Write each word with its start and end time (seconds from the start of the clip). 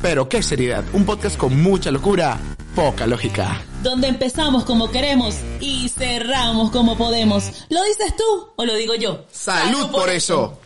Pero 0.00 0.28
qué 0.28 0.44
seriedad, 0.44 0.84
un 0.92 1.04
podcast 1.04 1.36
con 1.36 1.60
mucha 1.60 1.90
locura, 1.90 2.38
poca 2.76 3.04
lógica. 3.04 3.60
Donde 3.82 4.06
empezamos 4.06 4.64
como 4.64 4.92
queremos 4.92 5.34
y 5.58 5.88
cerramos 5.88 6.70
como 6.70 6.96
podemos. 6.96 7.66
¿Lo 7.68 7.82
dices 7.82 8.14
tú 8.16 8.52
o 8.54 8.64
lo 8.64 8.74
digo 8.76 8.94
yo? 8.94 9.24
¡Salud 9.32 9.90
por 9.90 10.08
eso! 10.08 10.60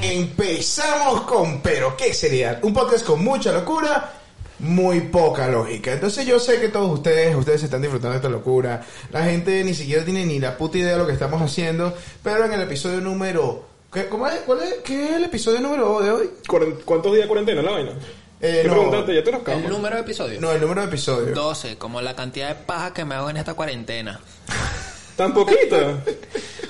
Empezamos 0.00 1.22
con 1.22 1.60
Pero 1.60 1.96
qué 1.96 2.14
seriedad, 2.14 2.60
un 2.62 2.72
podcast 2.72 3.04
con 3.04 3.24
mucha 3.24 3.50
locura, 3.50 4.12
muy 4.60 5.00
poca 5.00 5.48
lógica. 5.48 5.92
Entonces 5.92 6.24
yo 6.24 6.38
sé 6.38 6.60
que 6.60 6.68
todos 6.68 6.88
ustedes, 6.88 7.34
ustedes 7.34 7.64
están 7.64 7.82
disfrutando 7.82 8.12
de 8.12 8.18
esta 8.18 8.28
locura. 8.28 8.86
La 9.10 9.24
gente 9.24 9.64
ni 9.64 9.74
siquiera 9.74 10.04
tiene 10.04 10.24
ni 10.24 10.38
la 10.38 10.56
puta 10.56 10.78
idea 10.78 10.92
de 10.92 10.98
lo 10.98 11.06
que 11.08 11.14
estamos 11.14 11.42
haciendo, 11.42 11.96
pero 12.22 12.44
en 12.44 12.52
el 12.52 12.60
episodio 12.60 13.00
número 13.00 13.69
¿Qué, 13.92 14.06
cómo 14.06 14.26
es, 14.28 14.40
cuál 14.46 14.62
es, 14.62 14.74
¿Qué 14.84 15.04
es 15.04 15.10
el 15.12 15.24
episodio 15.24 15.60
número 15.60 16.00
de 16.00 16.10
hoy? 16.10 16.30
¿Cuántos 16.84 17.12
días 17.12 17.24
de 17.24 17.28
cuarentena 17.28 17.60
la 17.60 17.72
vaina? 17.72 17.90
Eh, 18.40 18.60
¿Qué 18.62 18.68
no, 18.68 18.74
preguntaste? 18.74 19.14
¿Ya 19.16 19.24
te 19.24 19.32
los 19.32 19.48
¿El 19.48 19.68
número 19.68 19.96
de 19.96 20.02
episodios? 20.02 20.40
no, 20.40 20.52
el 20.52 20.60
número 20.60 20.82
de 20.82 20.86
episodios. 20.86 21.34
12, 21.34 21.76
como 21.76 22.00
la 22.00 22.14
cantidad 22.14 22.48
de 22.48 22.54
paja 22.54 22.94
que 22.94 23.04
me 23.04 23.16
hago 23.16 23.30
en 23.30 23.36
esta 23.36 23.54
cuarentena. 23.54 24.20
¿Tan 25.16 25.34
poquito? 25.34 25.98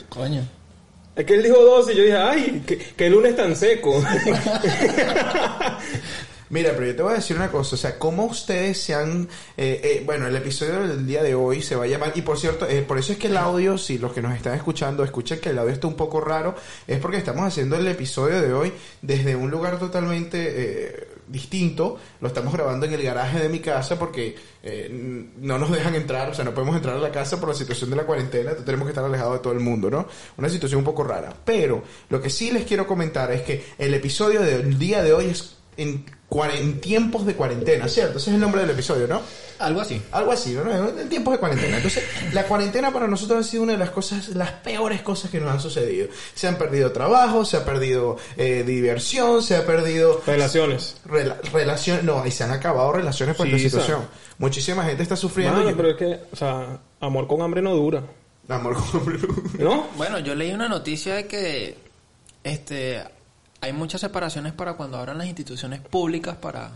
Coño. 0.09 0.49
Es 1.15 1.27
que 1.27 1.35
él 1.35 1.43
dijo 1.43 1.63
12 1.63 1.93
y 1.93 1.97
yo 1.97 2.03
dije, 2.05 2.17
ay, 2.17 2.63
que, 2.67 2.79
que 2.79 3.07
el 3.07 3.13
lunes 3.13 3.37
tan 3.37 3.55
seco. 3.55 4.03
Mira, 6.51 6.73
pero 6.73 6.87
yo 6.87 6.97
te 6.97 7.03
voy 7.05 7.13
a 7.13 7.17
decir 7.17 7.37
una 7.37 7.49
cosa, 7.49 7.77
o 7.77 7.79
sea, 7.79 7.97
cómo 7.97 8.25
ustedes 8.25 8.83
se 8.83 8.93
han, 8.93 9.29
eh, 9.57 9.81
eh, 9.85 10.03
bueno, 10.05 10.27
el 10.27 10.35
episodio 10.35 10.81
del 10.81 11.07
día 11.07 11.23
de 11.23 11.33
hoy 11.33 11.63
se 11.63 11.77
va 11.77 11.85
a 11.85 11.87
llamar, 11.87 12.11
y 12.17 12.23
por 12.23 12.39
cierto, 12.39 12.69
eh, 12.69 12.83
por 12.83 12.99
eso 12.99 13.13
es 13.13 13.19
que 13.19 13.29
el 13.29 13.37
audio, 13.37 13.79
si 13.79 13.99
los 13.99 14.13
que 14.13 14.21
nos 14.21 14.35
están 14.35 14.55
escuchando 14.55 15.05
escuchan 15.05 15.39
que 15.39 15.51
el 15.51 15.59
audio 15.61 15.73
está 15.73 15.87
un 15.87 15.95
poco 15.95 16.21
raro, 16.21 16.57
es 16.89 16.99
porque 16.99 17.19
estamos 17.19 17.45
haciendo 17.45 17.77
el 17.77 17.87
episodio 17.87 18.43
de 18.43 18.53
hoy 18.53 18.73
desde 19.01 19.37
un 19.37 19.49
lugar 19.49 19.79
totalmente 19.79 20.39
eh, 20.41 21.09
distinto, 21.29 21.99
lo 22.21 22.27
estamos 22.27 22.53
grabando 22.53 22.85
en 22.85 22.95
el 22.95 23.03
garaje 23.05 23.39
de 23.39 23.49
mi 23.49 23.61
casa 23.61 23.97
porque 23.97 24.35
no 25.39 25.57
nos 25.57 25.71
dejan 25.71 25.95
entrar, 25.95 26.29
o 26.31 26.35
sea, 26.35 26.45
no 26.45 26.53
podemos 26.53 26.75
entrar 26.75 26.97
a 26.97 26.99
la 26.99 27.13
casa 27.13 27.39
por 27.39 27.51
la 27.51 27.55
situación 27.55 27.89
de 27.91 27.97
la 27.97 28.05
cuarentena, 28.05 28.57
tenemos 28.57 28.87
que 28.87 28.91
estar 28.91 29.05
alejados 29.05 29.35
de 29.35 29.39
todo 29.39 29.53
el 29.53 29.61
mundo, 29.61 29.89
¿no? 29.89 30.09
Una 30.37 30.49
situación 30.49 30.81
un 30.81 30.85
poco 30.85 31.05
rara, 31.05 31.33
pero 31.45 31.85
lo 32.09 32.21
que 32.21 32.29
sí 32.29 32.51
les 32.51 32.65
quiero 32.65 32.89
comentar 32.89 33.31
es 33.31 33.43
que 33.43 33.65
el 33.79 33.95
episodio 33.95 34.43
del 34.43 34.77
día 34.77 35.05
de 35.05 35.13
hoy 35.13 35.27
es 35.27 35.57
en, 35.77 36.05
en 36.55 36.81
tiempos 36.81 37.27
de 37.27 37.35
cuarentena, 37.35 37.89
¿cierto? 37.89 38.19
Ese 38.19 38.31
es 38.31 38.35
el 38.35 38.41
nombre 38.41 38.61
del 38.61 38.71
episodio, 38.71 39.07
¿no? 39.09 39.21
Algo 39.59 39.81
así. 39.81 40.01
Algo 40.13 40.33
así, 40.33 40.53
¿no? 40.53 40.89
En 40.99 41.09
tiempos 41.09 41.33
de 41.35 41.39
cuarentena. 41.39 41.77
Entonces, 41.77 42.05
la 42.33 42.45
cuarentena 42.45 42.93
para 42.93 43.07
nosotros 43.09 43.41
ha 43.47 43.49
sido 43.51 43.65
una 43.65 43.73
de 43.73 43.79
las 43.79 43.91
cosas, 43.91 44.29
las 44.29 44.53
peores 44.53 45.03
cosas 45.03 45.31
que 45.31 45.41
nos 45.41 45.51
han 45.51 45.61
sucedido. 45.61 46.09
Se 46.35 46.47
han 46.49 46.57
perdido 46.57 46.93
trabajo, 46.93 47.45
se 47.45 47.57
ha 47.59 47.65
perdido 47.65 48.17
eh, 48.37 48.63
diversión, 48.67 49.43
se 49.43 49.57
ha 49.57 49.67
perdido 49.67 50.23
Relaciones. 50.27 50.97
rela- 51.07 51.37
relaciones, 51.53 52.05
no, 52.05 52.25
y 52.27 52.31
se 52.31 52.45
han 52.45 52.53
acabado 52.53 52.93
relaciones 52.93 53.37
por 53.37 53.47
Sí, 53.49 53.55
esta 53.57 53.69
situación. 53.69 54.01
Muchísima 54.39 54.85
gente 54.85 55.03
está 55.03 55.17
sufriendo. 55.17 55.59
Mano, 55.59 55.71
y- 55.71 55.75
pero 55.75 55.91
es 55.91 55.97
que, 55.97 56.21
o 56.33 56.37
sea, 56.37 56.79
amor 57.01 57.27
con 57.27 57.43
hambre 57.43 57.61
no 57.61 57.75
dura. 57.75 58.03
Amor 58.49 58.75
con 58.77 59.01
hombre. 59.01 59.19
¿No? 59.59 59.89
Bueno, 59.97 60.19
yo 60.21 60.35
leí 60.35 60.53
una 60.53 60.69
noticia 60.69 61.17
de 61.17 61.27
que 61.27 61.77
este 62.45 63.03
hay 63.61 63.73
muchas 63.73 64.01
separaciones 64.01 64.53
para 64.53 64.75
cuando 64.75 64.99
abran 64.99 65.19
las 65.19 65.27
instituciones 65.27 65.81
públicas 65.81 66.37
para... 66.37 66.71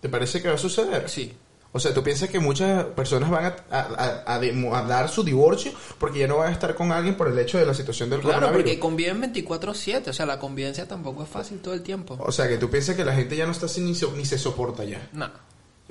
¿Te 0.00 0.08
parece 0.08 0.42
que 0.42 0.48
va 0.48 0.54
a 0.54 0.58
suceder? 0.58 1.08
Sí. 1.08 1.32
O 1.74 1.80
sea, 1.80 1.94
¿tú 1.94 2.02
piensas 2.02 2.28
que 2.28 2.38
muchas 2.38 2.84
personas 2.86 3.30
van 3.30 3.46
a, 3.46 3.56
a- 3.70 4.22
a- 4.26 4.34
a 4.34 4.38
demo- 4.40 4.74
a 4.76 4.82
dar 4.82 5.08
su 5.08 5.24
divorcio 5.24 5.72
porque 5.98 6.18
ya 6.18 6.26
no 6.28 6.36
van 6.38 6.48
a 6.48 6.52
estar 6.52 6.74
con 6.74 6.92
alguien 6.92 7.16
por 7.16 7.28
el 7.28 7.38
hecho 7.38 7.56
de 7.56 7.64
la 7.64 7.72
situación 7.72 8.10
del 8.10 8.20
Claro, 8.20 8.34
coronavirus? 8.40 8.62
porque 8.64 8.78
conviven 8.78 9.22
24/7, 9.22 10.08
o 10.08 10.12
sea, 10.12 10.26
la 10.26 10.38
convivencia 10.38 10.86
tampoco 10.86 11.22
es 11.22 11.28
fácil 11.30 11.60
todo 11.60 11.72
el 11.72 11.82
tiempo. 11.82 12.18
O 12.20 12.30
sea, 12.30 12.46
que 12.46 12.58
tú 12.58 12.68
piensas 12.68 12.94
que 12.94 13.04
la 13.06 13.14
gente 13.14 13.36
ya 13.36 13.46
no 13.46 13.52
está 13.52 13.66
así 13.66 13.80
ni 13.80 13.94
se, 13.94 14.06
ni 14.12 14.26
se 14.26 14.36
soporta 14.38 14.84
ya. 14.84 15.08
No. 15.12 15.30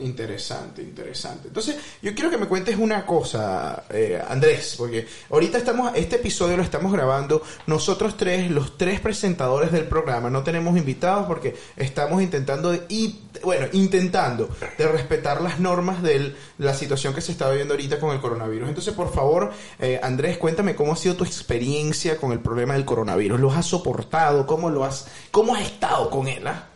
Interesante, 0.02 0.82
interesante. 0.82 1.48
Entonces, 1.50 1.76
yo 2.02 2.14
quiero 2.16 2.30
que 2.30 2.38
me 2.38 2.48
cuentes 2.48 2.76
una 2.78 3.06
cosa, 3.06 3.84
eh, 3.90 4.22
Andrés, 4.28 4.76
porque 4.78 5.08
ahorita 5.30 5.58
estamos, 5.60 5.92
este 5.96 6.16
episodio 6.16 6.58
lo 6.58 6.64
estamos 6.64 6.92
grabando 6.92 7.44
nosotros 7.68 8.18
tres, 8.18 8.50
los 8.50 8.78
tres 8.78 9.00
presentadores 9.00 9.72
del 9.72 9.86
programa, 9.86 10.30
no 10.30 10.44
tenemos 10.44 10.76
invitados 10.78 11.28
porque 11.28 11.56
estamos 11.76 12.22
intentando, 12.22 12.74
y, 12.90 13.20
bueno, 13.44 13.68
intentando 13.74 14.50
de 14.78 14.88
respetar 14.88 15.42
las 15.42 15.60
normas 15.60 16.02
de 16.02 16.36
la 16.58 16.74
situación 16.74 17.14
que 17.14 17.22
se 17.22 17.32
está 17.32 17.50
viviendo 17.50 17.76
ahorita 17.76 18.00
con 18.00 18.12
el 18.12 18.22
coronavirus. 18.22 18.70
Entonces, 18.70 18.94
por 18.94 19.14
favor, 19.14 19.52
eh, 19.80 20.00
Andrés, 20.02 20.38
cuéntame 20.38 20.76
cómo 20.76 20.94
ha 20.94 20.98
sido 20.98 21.16
tu 21.16 21.24
experiencia 21.24 22.18
con 22.18 22.32
el 22.32 22.40
problema 22.40 22.74
del 22.74 22.86
coronavirus. 22.86 23.40
¿Lo 23.40 23.52
has 23.52 23.68
soportado? 23.68 24.48
¿Cómo 24.48 24.70
lo 24.70 24.84
has, 24.84 25.08
cómo 25.30 25.56
has 25.56 25.64
estado 25.64 26.10
con 26.10 26.28
él? 26.28 26.48
ah? 26.48 26.71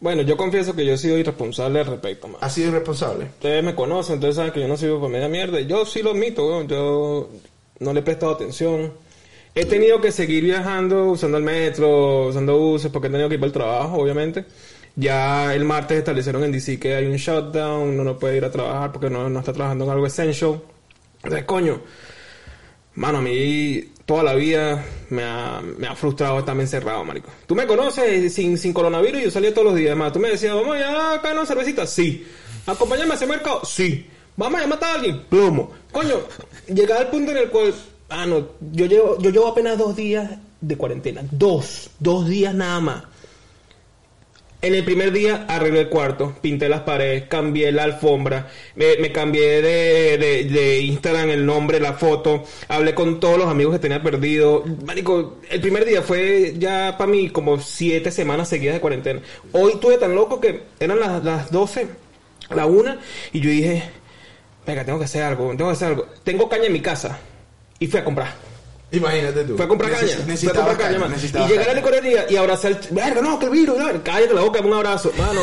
Bueno, 0.00 0.22
yo 0.22 0.36
confieso 0.36 0.76
que 0.76 0.86
yo 0.86 0.94
he 0.94 0.98
sido 0.98 1.18
irresponsable 1.18 1.80
al 1.80 1.86
respecto, 1.86 2.28
man. 2.28 2.38
¿Has 2.40 2.52
sido 2.52 2.68
irresponsable? 2.68 3.24
Ustedes 3.24 3.64
me 3.64 3.74
conocen, 3.74 4.14
entonces 4.14 4.36
saben 4.36 4.52
que 4.52 4.60
yo 4.60 4.68
no 4.68 4.76
sirvo 4.76 5.00
para 5.00 5.12
media 5.12 5.28
mierda. 5.28 5.60
Yo 5.60 5.84
sí 5.84 6.02
lo 6.02 6.10
admito, 6.10 6.46
weón. 6.46 6.68
Yo 6.68 7.28
no 7.80 7.92
le 7.92 8.00
he 8.00 8.02
prestado 8.02 8.32
atención. 8.32 8.92
He 9.54 9.64
tenido 9.64 10.00
que 10.00 10.12
seguir 10.12 10.44
viajando, 10.44 11.06
usando 11.06 11.38
el 11.38 11.42
metro, 11.42 12.28
usando 12.28 12.56
buses, 12.56 12.92
porque 12.92 13.08
he 13.08 13.10
tenido 13.10 13.28
que 13.28 13.34
ir 13.34 13.40
para 13.40 13.48
el 13.48 13.52
trabajo, 13.52 13.96
obviamente. 13.96 14.44
Ya 14.94 15.52
el 15.54 15.64
martes 15.64 15.98
establecieron 15.98 16.44
en 16.44 16.52
DC 16.52 16.78
que 16.78 16.94
hay 16.94 17.06
un 17.06 17.16
shutdown, 17.16 17.88
uno 17.88 18.04
no 18.04 18.18
puede 18.18 18.36
ir 18.36 18.44
a 18.44 18.50
trabajar 18.50 18.92
porque 18.92 19.10
no, 19.10 19.28
no 19.28 19.40
está 19.40 19.52
trabajando 19.52 19.84
en 19.84 19.90
algo 19.90 20.06
essential. 20.06 20.60
Entonces, 21.22 21.44
coño, 21.44 21.80
mano, 22.98 23.18
a 23.18 23.22
mí 23.22 23.80
toda 24.04 24.24
la 24.24 24.34
vida 24.34 24.84
me 25.10 25.22
ha, 25.22 25.62
me 25.76 25.86
ha 25.86 25.94
frustrado 25.94 26.40
estarme 26.40 26.64
encerrado, 26.64 27.04
marico. 27.04 27.30
Tú 27.46 27.54
me 27.54 27.66
conoces 27.66 28.34
sin, 28.34 28.58
sin 28.58 28.72
coronavirus 28.72 29.20
y 29.20 29.24
yo 29.24 29.30
salía 29.30 29.54
todos 29.54 29.68
los 29.68 29.76
días, 29.76 29.96
más. 29.96 30.12
Tú 30.12 30.18
me 30.18 30.30
decías, 30.30 30.54
vamos 30.54 30.76
allá 30.76 31.14
acá 31.14 31.32
una 31.32 31.46
cervecita, 31.46 31.86
sí. 31.86 32.26
Acompáñame 32.66 33.12
a 33.12 33.14
ese 33.14 33.26
mercado, 33.26 33.64
sí. 33.64 34.06
Vamos 34.36 34.60
a 34.60 34.66
matar 34.66 34.90
a 34.90 34.94
alguien, 34.94 35.22
plomo. 35.28 35.70
Coño, 35.92 36.14
llegar 36.66 36.98
al 36.98 37.08
punto 37.08 37.30
en 37.30 37.38
el 37.38 37.48
cual, 37.50 37.72
ah, 38.08 38.26
no, 38.26 38.48
yo 38.72 38.86
llevo, 38.86 39.18
yo 39.18 39.30
llevo 39.30 39.46
apenas 39.46 39.78
dos 39.78 39.94
días 39.94 40.30
de 40.60 40.76
cuarentena. 40.76 41.22
Dos, 41.30 41.90
dos 42.00 42.28
días 42.28 42.54
nada 42.54 42.80
más. 42.80 43.04
En 44.60 44.74
el 44.74 44.84
primer 44.84 45.12
día 45.12 45.46
arreglé 45.48 45.82
el 45.82 45.88
cuarto, 45.88 46.34
pinté 46.40 46.68
las 46.68 46.80
paredes, 46.80 47.28
cambié 47.28 47.70
la 47.70 47.84
alfombra, 47.84 48.48
me, 48.74 49.12
cambié 49.12 49.62
de, 49.62 50.18
de, 50.18 50.44
de 50.44 50.80
Instagram 50.80 51.30
el 51.30 51.46
nombre, 51.46 51.78
la 51.78 51.92
foto, 51.92 52.42
hablé 52.66 52.92
con 52.92 53.20
todos 53.20 53.38
los 53.38 53.46
amigos 53.46 53.74
que 53.74 53.78
tenía 53.78 54.02
perdido. 54.02 54.64
Marico, 54.84 55.36
el 55.48 55.60
primer 55.60 55.84
día 55.84 56.02
fue 56.02 56.54
ya 56.58 56.96
para 56.98 57.08
mí 57.08 57.30
como 57.30 57.60
siete 57.60 58.10
semanas 58.10 58.48
seguidas 58.48 58.74
de 58.74 58.80
cuarentena. 58.80 59.20
Hoy 59.52 59.74
estuve 59.74 59.96
tan 59.96 60.16
loco 60.16 60.40
que 60.40 60.62
eran 60.80 60.98
las, 60.98 61.22
las 61.22 61.52
12, 61.52 61.86
la 62.50 62.66
una, 62.66 62.98
y 63.32 63.38
yo 63.38 63.50
dije, 63.50 63.84
venga, 64.66 64.84
tengo 64.84 64.98
que 64.98 65.04
hacer 65.04 65.22
algo, 65.22 65.50
tengo 65.50 65.66
que 65.66 65.76
hacer 65.76 65.88
algo. 65.88 66.06
Tengo 66.24 66.48
caña 66.48 66.64
en 66.64 66.72
mi 66.72 66.80
casa. 66.80 67.20
Y 67.78 67.86
fui 67.86 68.00
a 68.00 68.04
comprar. 68.04 68.47
Imagínate 68.90 69.44
tú. 69.44 69.56
Fue 69.56 69.64
a 69.64 69.68
comprar 69.68 69.90
Neces- 69.90 69.98
caña. 70.00 70.14
Fue 70.14 70.22
a 70.22 70.26
necesitaba 70.26 70.66
comprar 70.68 70.76
caña, 70.78 70.88
caña, 70.90 71.00
man. 71.00 71.10
necesitaba 71.12 71.46
Y 71.46 71.48
llegar 71.50 71.64
a 71.64 71.68
la 71.68 71.74
licorería 71.74 72.26
y 72.30 72.36
abrazar 72.36 72.72
el... 72.72 72.78
Verga, 72.90 73.20
no, 73.20 73.38
que 73.38 73.44
el 73.46 73.52
virus. 73.52 73.76
no, 73.78 73.86
cállate 74.02 74.32
la 74.34 74.40
boca, 74.40 74.60
un 74.60 74.72
abrazo. 74.72 75.12
Mano, 75.18 75.40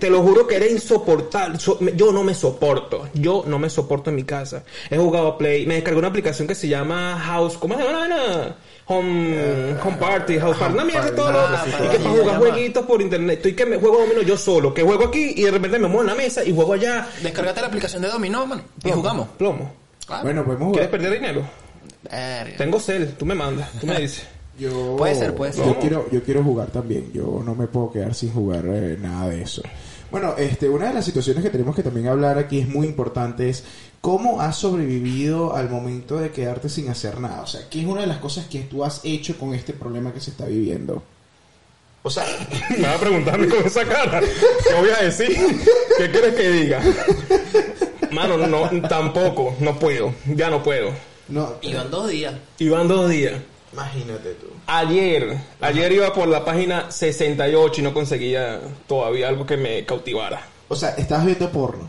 te 0.00 0.10
lo 0.10 0.22
juro 0.22 0.46
que 0.46 0.56
era 0.56 0.66
insoportable. 0.66 1.58
Yo 1.94 2.12
no 2.12 2.24
me 2.24 2.34
soporto. 2.34 3.08
Yo 3.14 3.44
no 3.46 3.58
me 3.58 3.70
soporto 3.70 4.10
en 4.10 4.16
mi 4.16 4.24
casa. 4.24 4.64
He 4.90 4.96
jugado 4.98 5.28
a 5.28 5.38
Play. 5.38 5.66
Me 5.66 5.74
descargué 5.74 5.98
una 5.98 6.08
aplicación 6.08 6.48
que 6.48 6.54
se 6.54 6.66
llama 6.68 7.18
House... 7.24 7.56
¿Cómo 7.58 7.76
se 7.76 7.84
llama? 7.84 8.08
No, 8.08 8.68
Home, 8.90 9.76
home 9.84 9.96
Party, 10.00 10.38
House 10.38 10.56
Party. 10.56 10.72
Una 10.74 10.84
mierda 10.84 11.14
todo 11.14 11.30
loco. 11.30 11.46
sí, 11.64 11.70
Y 11.84 11.88
que 11.90 11.98
para 11.98 12.10
jugar 12.10 12.38
jueguitos 12.38 12.86
por 12.86 13.02
internet. 13.02 13.36
Estoy 13.36 13.52
que 13.54 13.66
me 13.66 13.76
juego 13.76 13.98
domino 13.98 14.22
yo 14.22 14.36
solo. 14.38 14.72
Que 14.72 14.82
juego 14.82 15.04
aquí 15.08 15.34
y 15.36 15.42
de 15.42 15.50
repente 15.50 15.78
me 15.78 15.88
muevo 15.88 16.00
en 16.00 16.06
la 16.08 16.14
mesa 16.14 16.42
y 16.42 16.54
juego 16.54 16.72
allá. 16.72 17.06
Descárgate 17.22 17.60
la 17.60 17.66
aplicación 17.66 18.00
de 18.02 18.08
Dominó, 18.08 18.46
mano. 18.46 18.62
Y 18.78 18.80
Plomo, 18.80 18.96
jugamos. 18.96 19.28
Plomo. 19.36 19.72
Claro. 20.06 20.22
Bueno, 20.22 20.42
podemos 20.44 20.72
¿Quieres 20.72 20.88
jugar. 20.88 21.00
perder 21.02 21.20
dinero? 21.20 21.42
Verga. 22.02 22.56
Tengo 22.56 22.80
cel. 22.80 23.14
Tú 23.14 23.26
me 23.26 23.34
mandas. 23.34 23.70
Tú 23.80 23.86
me 23.86 24.00
dices. 24.00 24.26
Yo, 24.58 24.96
Puede 24.96 25.14
ser, 25.14 25.36
puede 25.36 25.52
ser. 25.52 25.64
Yo 25.64 25.78
quiero, 25.78 26.10
yo 26.10 26.20
quiero 26.24 26.42
jugar 26.42 26.66
también. 26.72 27.12
Yo 27.12 27.40
no 27.46 27.54
me 27.54 27.68
puedo 27.68 27.92
quedar 27.92 28.12
sin 28.12 28.32
jugar 28.32 28.64
eh, 28.66 28.98
nada 29.00 29.28
de 29.28 29.42
eso. 29.42 29.62
Bueno, 30.10 30.34
este, 30.36 30.68
una 30.68 30.88
de 30.88 30.94
las 30.94 31.04
situaciones 31.04 31.44
que 31.44 31.50
tenemos 31.50 31.76
que 31.76 31.84
también 31.84 32.08
hablar 32.08 32.38
aquí 32.38 32.58
es 32.58 32.68
muy 32.68 32.88
importante 32.88 33.48
es 33.48 33.62
cómo 34.00 34.40
has 34.40 34.56
sobrevivido 34.56 35.54
al 35.54 35.70
momento 35.70 36.18
de 36.18 36.30
quedarte 36.30 36.68
sin 36.68 36.88
hacer 36.88 37.20
nada. 37.20 37.42
O 37.42 37.46
sea, 37.46 37.68
¿qué 37.70 37.82
es 37.82 37.86
una 37.86 38.00
de 38.00 38.08
las 38.08 38.18
cosas 38.18 38.46
que 38.46 38.62
tú 38.62 38.84
has 38.84 39.00
hecho 39.04 39.38
con 39.38 39.54
este 39.54 39.74
problema 39.74 40.12
que 40.12 40.20
se 40.20 40.30
está 40.30 40.46
viviendo? 40.46 41.04
O 42.02 42.10
sea, 42.10 42.24
Me 42.70 42.82
va 42.82 42.94
a 42.94 42.98
preguntarme 42.98 43.48
con 43.48 43.64
esa 43.64 43.84
cara. 43.84 44.20
¿Qué 44.20 44.74
voy 44.74 44.90
a 44.90 45.04
decir? 45.04 45.36
¿Qué 45.98 46.10
quieres 46.10 46.34
que 46.34 46.50
diga? 46.50 46.80
Mano, 48.10 48.38
no, 48.38 48.68
tampoco. 48.88 49.54
No 49.60 49.78
puedo. 49.78 50.14
Ya 50.34 50.48
no 50.50 50.62
puedo. 50.62 50.90
No, 51.28 51.54
Iban 51.62 51.90
dos 51.90 52.08
días. 52.08 52.34
Iban 52.58 52.88
dos 52.88 53.08
días. 53.10 53.34
imagínate 53.72 54.34
tú. 54.34 54.46
Ayer, 54.66 55.38
ayer 55.60 55.92
iba 55.92 56.12
por 56.12 56.28
la 56.28 56.44
página 56.44 56.90
68 56.90 57.80
y 57.80 57.84
no 57.84 57.94
conseguía 57.94 58.60
todavía 58.86 59.28
algo 59.28 59.46
que 59.46 59.56
me 59.56 59.84
cautivara. 59.84 60.42
O 60.68 60.76
sea, 60.76 60.90
estás 60.90 61.24
viendo 61.24 61.50
porno. 61.50 61.88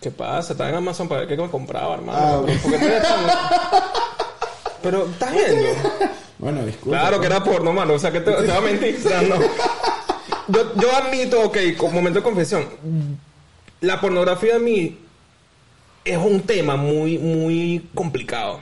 ¿Qué 0.00 0.10
pasa? 0.10 0.52
Estaba 0.52 0.70
en 0.70 0.76
Amazon 0.76 1.08
para 1.08 1.20
ver 1.22 1.28
qué 1.30 1.36
me 1.42 1.50
compraba, 1.50 1.94
hermano. 1.94 2.18
Ah, 2.18 2.38
ok. 2.38 2.50
Porque 2.62 2.78
tú 2.78 2.84
eres 2.84 3.02
tan- 3.02 3.26
Pero, 4.82 5.06
¿estás 5.06 5.32
viendo? 5.32 5.68
Bueno, 6.38 6.64
disculpa. 6.66 7.00
Claro 7.00 7.20
que 7.20 7.26
era 7.26 7.42
porno, 7.42 7.72
mano. 7.72 7.94
O 7.94 7.98
sea, 7.98 8.12
que 8.12 8.20
te, 8.20 8.30
te 8.32 8.46
va 8.46 8.56
a 8.58 8.60
mentir. 8.60 8.96
O 9.04 9.08
sea, 9.08 9.22
no. 9.22 9.36
Yo, 10.48 10.74
yo 10.80 10.94
admito, 10.96 11.42
ok, 11.42 11.56
con 11.76 11.92
momento 11.94 12.20
de 12.20 12.22
confesión. 12.22 12.66
La 13.80 14.00
pornografía 14.00 14.56
a 14.56 14.58
mí 14.58 14.98
es 16.06 16.18
un 16.18 16.40
tema 16.42 16.76
muy, 16.76 17.18
muy 17.18 17.86
complicado. 17.94 18.60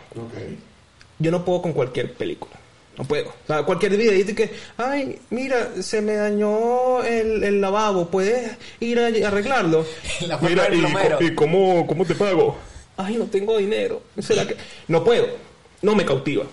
Yo 1.19 1.31
no 1.31 1.45
puedo 1.45 1.63
con 1.63 1.73
cualquier 1.73 2.13
película. 2.15 2.55
No 2.97 3.05
puedo. 3.05 3.29
O 3.29 3.47
sea, 3.47 3.63
cualquier 3.65 3.97
video 3.97 4.13
dice 4.13 4.35
que, 4.37 4.53
ay, 4.77 5.19
mira, 5.31 5.71
se 5.83 6.01
me 6.01 6.15
dañó 6.15 7.03
el, 7.03 7.43
el 7.43 7.61
lavabo, 7.61 8.09
¿puedes 8.09 8.53
ir 8.81 9.01
a, 9.01 9.07
a 9.07 9.29
arreglarlo? 9.29 9.85
La 10.29 10.39
mira, 10.39 10.69
¿y, 11.21 11.35
cómo, 11.35 11.87
cómo 11.89 12.05
te 12.05 12.15
pago? 12.15 12.57
Ay, 12.97 13.17
no 13.17 13.25
tengo 13.25 13.59
dinero. 13.59 14.01
¿Será 14.21 14.47
que...? 14.47 14.57
No 14.87 15.03
puedo. 15.03 15.27
No 15.83 15.97
me 15.97 16.05
cautiva. 16.05 16.45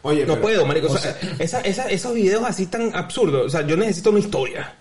Oye, 0.00 0.22
No 0.22 0.32
pero- 0.34 0.40
puedo, 0.42 0.66
marico. 0.66 0.86
O 0.88 0.92
o 0.94 0.98
sea, 0.98 1.16
esa- 1.38 1.60
esa- 1.60 1.90
esos 1.90 2.14
videos 2.14 2.42
así 2.46 2.66
tan 2.66 2.94
absurdos. 2.96 3.46
O 3.46 3.50
sea, 3.50 3.66
yo 3.66 3.76
necesito 3.76 4.08
una 4.10 4.18
historia. 4.20 4.74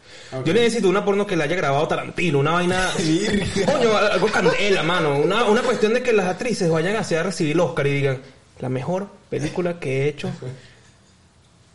Yo 0.45 0.53
necesito 0.53 0.87
una 0.89 1.03
porno 1.03 1.25
que 1.27 1.35
la 1.35 1.43
haya 1.43 1.55
grabado 1.55 1.87
Tarantino, 1.87 2.39
una 2.39 2.51
vaina. 2.51 2.89
Coño, 3.65 3.97
algo 3.97 4.27
candela, 4.27 4.81
mano. 4.83 5.17
Una, 5.19 5.45
una 5.45 5.61
cuestión 5.61 5.93
de 5.93 6.01
que 6.01 6.13
las 6.13 6.27
actrices 6.27 6.69
vayan 6.69 6.95
hacia 6.95 7.19
a 7.19 7.23
recibir 7.23 7.53
el 7.53 7.59
Oscar 7.59 7.87
y 7.87 7.91
digan, 7.93 8.19
la 8.59 8.69
mejor 8.69 9.07
película 9.29 9.79
que 9.79 10.03
he 10.03 10.07
hecho 10.09 10.29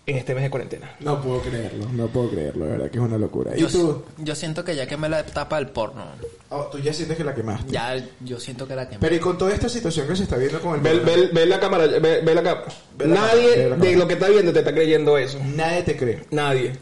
en 0.09 0.17
este 0.17 0.35
mes 0.35 0.45
de 0.45 0.51
cuarentena. 0.51 0.95
No 1.01 1.21
puedo 1.21 1.41
creerlo, 1.43 1.89
no 1.93 2.07
puedo 2.07 2.31
creerlo, 2.31 2.65
de 2.67 2.71
verdad 2.73 2.91
que 2.91 2.99
es 2.99 3.03
una 3.05 3.19
locura. 3.19 3.57
¿Y 3.57 3.61
Yo, 3.63 3.69
tú? 3.69 4.05
yo 4.19 4.37
siento 4.37 4.65
que 4.65 4.77
ya 4.77 4.87
quemé 4.87 5.09
la 5.09 5.19
etapa 5.21 5.57
del 5.57 5.67
porno. 5.67 6.05
Oh, 6.51 6.67
tú 6.67 6.79
ya 6.79 6.93
sientes 6.93 7.17
que 7.17 7.25
la 7.25 7.35
quemaste. 7.35 7.73
Ya 7.73 7.97
yo 8.21 8.39
siento 8.39 8.69
que 8.69 8.77
la 8.77 8.87
quemé. 8.89 9.01
Pero 9.01 9.17
y 9.17 9.19
con 9.19 9.37
toda 9.37 9.53
esta 9.53 9.69
situación 9.69 10.07
que 10.07 10.15
se 10.15 10.23
está 10.23 10.37
viendo 10.37 10.61
con 10.61 10.77
el 10.77 10.81
Ve, 10.81 11.01
ve- 11.01 11.29
ve 11.33 11.47
la 11.47 11.59
cámara, 11.59 11.87
ve, 11.89 12.21
ve 12.21 12.35
la 12.37 12.43
cámara. 12.45 12.67
La 13.01 13.07
Nadie 13.07 13.51
cámara, 13.51 13.65
ve 13.65 13.69
la 13.71 13.77
de 13.79 13.97
lo 13.97 14.07
que 14.07 14.15
está 14.15 14.29
viendo 14.29 14.53
te 14.53 14.61
está 14.61 14.73
creyendo 14.73 15.19
eso. 15.19 15.41
Nadie 15.45 15.83
te 15.83 15.97
cree. 15.97 16.23
Nadie. 16.31 16.73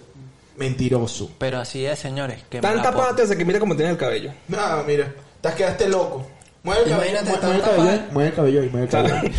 Mentiroso. 0.57 1.31
Pero 1.39 1.59
así 1.59 1.85
es, 1.85 1.99
señores. 1.99 2.43
quemé 2.49 2.63
Tan 2.63 2.77
la 2.77 2.83
porno. 2.85 2.99
tapate 3.01 3.23
hasta 3.23 3.37
que 3.37 3.45
mira 3.45 3.59
cómo 3.59 3.75
tienes 3.77 3.93
el 3.93 3.99
cabello. 3.99 4.33
No, 4.49 4.85
mira, 4.87 5.13
te 5.41 5.49
has 5.49 5.55
quedaste 5.55 5.89
loco. 5.89 6.27
Mueve 6.63 6.83
el 6.85 6.91
cabello, 6.91 7.11
Imagínate, 7.13 7.31
mueve, 7.31 7.43
mueve 7.43 7.57
el 7.59 7.63
tanta 7.63 7.77
cabello, 7.77 8.13
mueve 8.13 8.29
el 8.31 8.35
cabello 8.37 8.61
ahí, 8.61 8.69
mueve 8.71 8.85
el 8.87 8.91
cabello. 8.91 9.35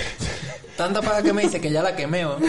Tanta 0.78 1.02
paja 1.02 1.24
que 1.24 1.34
me 1.34 1.42
dice 1.44 1.62
que 1.62 1.72
ya 1.72 1.82
la 1.82 1.96
quemé. 1.96 2.22
Ahora, 2.24 2.40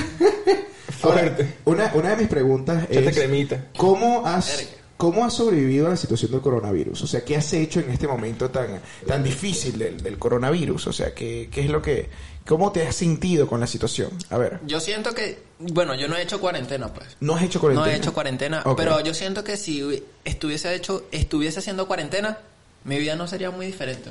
Fuerte. 1.20 1.54
una, 1.64 1.90
una 1.94 2.10
de 2.10 2.16
mis 2.16 2.28
preguntas 2.28 2.84
es 2.90 3.14
cremita. 3.16 3.66
¿cómo 3.76 4.26
has, 4.26 4.56
Verga. 4.56 4.70
¿Cómo 4.96 5.24
has 5.24 5.34
sobrevivido 5.34 5.86
a 5.86 5.90
la 5.90 5.96
situación 5.96 6.30
del 6.32 6.40
coronavirus? 6.40 7.02
O 7.02 7.06
sea, 7.06 7.24
¿qué 7.24 7.36
has 7.36 7.52
hecho 7.52 7.80
en 7.80 7.90
este 7.90 8.06
momento 8.08 8.50
tan, 8.50 8.80
tan 9.06 9.22
difícil 9.22 9.78
del, 9.78 10.02
del 10.02 10.18
coronavirus? 10.18 10.86
O 10.88 10.92
sea, 10.92 11.14
¿qué, 11.14 11.48
¿qué 11.50 11.62
es 11.62 11.70
lo 11.70 11.82
que... 11.82 12.08
¿Cómo 12.46 12.70
te 12.70 12.86
has 12.86 12.94
sentido 12.94 13.48
con 13.48 13.58
la 13.58 13.66
situación? 13.66 14.10
A 14.30 14.38
ver, 14.38 14.60
Yo 14.66 14.78
siento 14.78 15.12
que, 15.14 15.36
bueno, 15.58 15.96
yo 15.96 16.06
no 16.06 16.14
he 16.16 16.22
hecho 16.22 16.40
cuarentena, 16.40 16.92
pues. 16.94 17.16
¿no 17.18 17.34
has 17.34 17.42
hecho 17.42 17.58
cuarentena? 17.58 17.86
No 17.86 17.92
he 17.92 17.96
hecho 17.96 18.14
cuarentena, 18.14 18.64
pero 18.76 19.00
yo 19.00 19.14
siento 19.14 19.42
que 19.42 19.56
si 19.56 20.04
estuviese 20.24 20.72
hecho, 20.76 21.06
estuviese 21.10 21.58
haciendo 21.58 21.88
cuarentena, 21.88 22.38
mi 22.84 23.00
vida 23.00 23.16
no 23.16 23.26
sería 23.26 23.50
muy 23.50 23.66
diferente. 23.66 24.10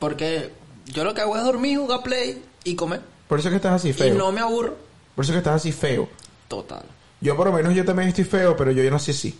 Porque 0.00 0.50
yo 0.86 1.04
lo 1.04 1.14
que 1.14 1.20
hago 1.20 1.36
es 1.36 1.44
dormir, 1.44 1.78
jugar 1.78 2.02
play 2.02 2.42
y 2.64 2.74
comer. 2.74 3.02
Por 3.28 3.38
eso 3.38 3.48
es 3.48 3.52
que 3.52 3.56
estás 3.56 3.74
así 3.74 3.90
Y 3.90 3.92
feo. 3.92 4.14
no 4.14 4.32
me 4.32 4.40
aburro. 4.40 4.76
Por 5.14 5.24
eso 5.24 5.32
es 5.32 5.34
que 5.36 5.38
estás 5.38 5.54
así 5.54 5.70
feo. 5.70 6.08
Total. 6.48 6.82
Yo 7.20 7.36
por 7.36 7.46
lo 7.46 7.52
menos 7.52 7.72
yo 7.74 7.84
también 7.84 8.08
estoy 8.08 8.24
feo, 8.24 8.56
pero 8.56 8.72
yo, 8.72 8.82
yo 8.82 8.90
nací 8.90 9.12
así. 9.12 9.38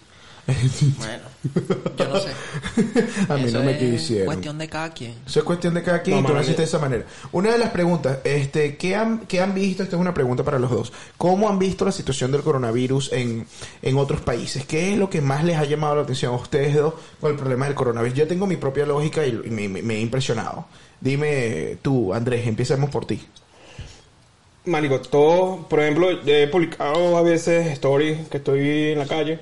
Bueno, 0.98 1.22
yo 1.96 2.08
no 2.08 2.16
sé. 2.19 2.31
A 3.28 3.37
mí 3.37 3.44
Eso 3.44 3.58
no 3.58 3.64
me 3.64 3.72
es 3.72 3.78
quisieron. 3.78 4.26
cuestión 4.26 4.58
de 4.58 4.69
cada 4.69 4.90
quien. 4.92 5.14
Eso 5.26 5.38
es 5.40 5.44
cuestión 5.44 5.75
de 5.75 5.82
cada 5.82 6.02
quien 6.02 6.16
No, 6.16 6.22
y 6.22 6.26
tú 6.26 6.34
naciste 6.34 6.62
de 6.62 6.66
esa 6.69 6.78
manera. 6.78 7.04
Una 7.32 7.52
de 7.52 7.58
las 7.58 7.70
preguntas, 7.70 8.19
este, 8.25 8.76
¿qué 8.76 8.96
han, 8.96 9.20
qué 9.26 9.40
han 9.40 9.54
visto? 9.54 9.82
Esta 9.82 9.96
es 9.96 10.00
una 10.00 10.12
pregunta 10.14 10.42
para 10.42 10.58
los 10.58 10.70
dos. 10.70 10.92
¿Cómo 11.16 11.48
han 11.48 11.58
visto 11.58 11.84
la 11.84 11.92
situación 11.92 12.32
del 12.32 12.42
coronavirus 12.42 13.12
en, 13.12 13.46
en 13.82 13.96
otros 13.98 14.20
países? 14.22 14.64
¿Qué 14.66 14.92
es 14.92 14.98
lo 14.98 15.08
que 15.08 15.20
más 15.20 15.44
les 15.44 15.56
ha 15.56 15.64
llamado 15.64 15.96
la 15.96 16.02
atención 16.02 16.32
a 16.34 16.37
ustedes 16.37 16.75
dos 16.75 16.94
con 17.20 17.31
el 17.31 17.36
problema 17.36 17.66
del 17.66 17.75
coronavirus? 17.75 18.19
Yo 18.19 18.26
tengo 18.26 18.46
mi 18.46 18.56
propia 18.56 18.86
lógica 18.86 19.25
y, 19.26 19.31
y 19.44 19.50
me, 19.50 19.69
me- 19.69 19.82
me 19.82 19.94
he 19.96 20.00
impresionado. 20.00 20.66
Dime 21.00 21.78
tú, 21.82 22.12
Andrés, 22.12 22.46
empecemos 22.46 22.90
por 22.90 23.06
ti. 23.06 23.20
Marico, 24.66 25.00
todo, 25.00 25.66
por 25.69 25.81
ejemplo, 25.81 26.10
he 26.26 26.46
publicado 26.48 27.16
a 27.16 27.22
veces 27.22 27.69
stories 27.69 28.28
que 28.28 28.36
estoy 28.36 28.93
en 28.93 28.98
la 28.98 29.06
calle 29.06 29.40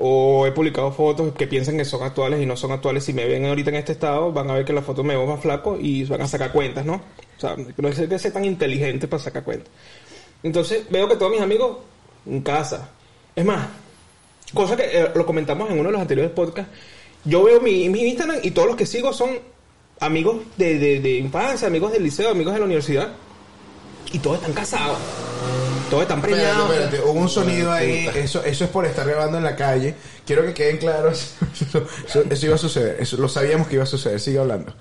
o 0.00 0.46
he 0.46 0.52
publicado 0.52 0.92
fotos 0.92 1.34
que 1.34 1.46
piensan 1.46 1.76
que 1.76 1.84
son 1.84 2.02
actuales 2.02 2.40
y 2.40 2.46
no 2.46 2.56
son 2.56 2.70
actuales. 2.72 3.04
Si 3.04 3.12
me 3.12 3.26
ven 3.26 3.46
ahorita 3.46 3.70
en 3.70 3.76
este 3.76 3.92
estado, 3.92 4.32
van 4.32 4.48
a 4.50 4.54
ver 4.54 4.64
que 4.64 4.72
la 4.72 4.82
foto 4.82 5.02
me 5.02 5.16
veo 5.16 5.26
más 5.26 5.40
flaco 5.40 5.76
y 5.80 6.04
van 6.04 6.22
a 6.22 6.28
sacar 6.28 6.52
cuentas, 6.52 6.84
¿no? 6.84 6.94
O 6.94 7.40
sea, 7.40 7.56
no 7.76 7.88
es 7.88 7.98
que 7.98 8.18
sea 8.18 8.32
tan 8.32 8.44
inteligente 8.44 9.08
para 9.08 9.22
sacar 9.22 9.42
cuentas. 9.42 9.68
Entonces, 10.42 10.84
veo 10.88 11.08
que 11.08 11.16
todos 11.16 11.32
mis 11.32 11.40
amigos 11.40 11.78
en 12.26 12.42
casa. 12.42 12.90
Es 13.34 13.44
más, 13.44 13.68
cosa 14.54 14.76
que 14.76 14.84
eh, 14.84 15.10
lo 15.14 15.26
comentamos 15.26 15.68
en 15.70 15.78
uno 15.78 15.88
de 15.88 15.92
los 15.92 16.00
anteriores 16.00 16.32
podcasts. 16.32 16.72
Yo 17.24 17.42
veo 17.42 17.60
mi, 17.60 17.88
mi 17.88 18.02
Instagram 18.02 18.38
y 18.42 18.52
todos 18.52 18.68
los 18.68 18.76
que 18.76 18.86
sigo 18.86 19.12
son 19.12 19.30
amigos 19.98 20.42
de, 20.56 20.78
de, 20.78 21.00
de 21.00 21.18
infancia, 21.18 21.66
amigos 21.66 21.90
del 21.92 22.04
liceo, 22.04 22.30
amigos 22.30 22.52
de 22.52 22.60
la 22.60 22.66
universidad. 22.66 23.12
Y 24.12 24.20
todos 24.20 24.36
están 24.38 24.52
casados. 24.52 24.98
Todos 25.90 26.02
están 26.02 26.18
Espérate, 26.18 26.42
preñados. 26.42 26.70
espérate, 26.70 27.00
hubo 27.00 27.12
un 27.20 27.28
sonido 27.28 27.72
ahí, 27.72 28.08
eso, 28.14 28.44
eso 28.44 28.64
es 28.64 28.70
por 28.70 28.84
estar 28.84 29.06
grabando 29.08 29.38
en 29.38 29.44
la 29.44 29.56
calle. 29.56 29.94
Quiero 30.26 30.44
que 30.44 30.52
queden 30.54 30.76
claros, 30.78 31.34
eso, 31.60 31.86
eso- 32.06 32.24
eso 32.28 32.46
iba 32.46 32.54
a 32.54 32.58
suceder, 32.58 32.96
eso 33.00 33.16
lo 33.16 33.28
sabíamos 33.28 33.68
que 33.68 33.74
iba 33.76 33.84
a 33.84 33.86
suceder, 33.86 34.20
sigue 34.20 34.38
hablando. 34.38 34.74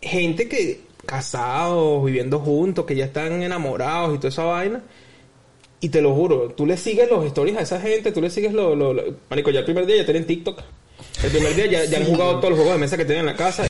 Gente 0.00 0.48
que 0.48 0.80
casados, 1.04 2.04
viviendo 2.04 2.38
juntos, 2.38 2.84
que 2.86 2.94
ya 2.96 3.04
están 3.06 3.42
enamorados 3.42 4.14
y 4.14 4.18
toda 4.18 4.28
esa 4.28 4.44
vaina. 4.44 4.82
Y 5.80 5.90
te 5.90 6.00
lo 6.02 6.14
juro, 6.14 6.48
tú 6.56 6.66
le 6.66 6.76
sigues 6.76 7.08
los 7.10 7.24
stories 7.26 7.56
a 7.56 7.60
esa 7.60 7.80
gente, 7.80 8.10
tú 8.10 8.20
le 8.20 8.30
sigues 8.30 8.52
lo, 8.52 8.74
lo, 8.74 8.92
lo- 8.94 9.02
Marico, 9.30 9.50
ya 9.50 9.60
el 9.60 9.64
primer 9.64 9.86
día 9.86 9.96
ya 9.98 10.04
tienen 10.04 10.26
TikTok. 10.26 10.60
El 11.22 11.30
primer 11.30 11.54
día 11.54 11.66
ya, 11.66 11.84
ya 11.84 11.98
han 11.98 12.04
jugado 12.04 12.36
todos 12.38 12.50
los 12.50 12.58
juegos 12.58 12.74
de 12.74 12.80
mesa 12.80 12.96
que 12.96 13.04
tienen 13.04 13.20
en 13.20 13.26
la 13.26 13.36
casa. 13.36 13.66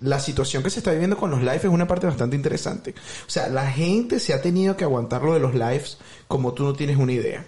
La 0.00 0.20
situación 0.20 0.62
que 0.62 0.70
se 0.70 0.78
está 0.80 0.92
viviendo 0.92 1.16
con 1.16 1.30
los 1.30 1.40
lives 1.40 1.64
es 1.64 1.70
una 1.70 1.86
parte 1.88 2.06
bastante 2.06 2.36
interesante. 2.36 2.94
O 3.26 3.30
sea, 3.30 3.48
la 3.48 3.66
gente 3.70 4.20
se 4.20 4.32
ha 4.34 4.40
tenido 4.42 4.76
que 4.76 4.84
aguantar 4.84 5.22
lo 5.22 5.34
de 5.34 5.40
los 5.40 5.54
lives 5.54 5.98
como 6.28 6.52
tú 6.54 6.64
no 6.64 6.72
tienes 6.74 6.96
una 6.96 7.12
idea. 7.12 7.44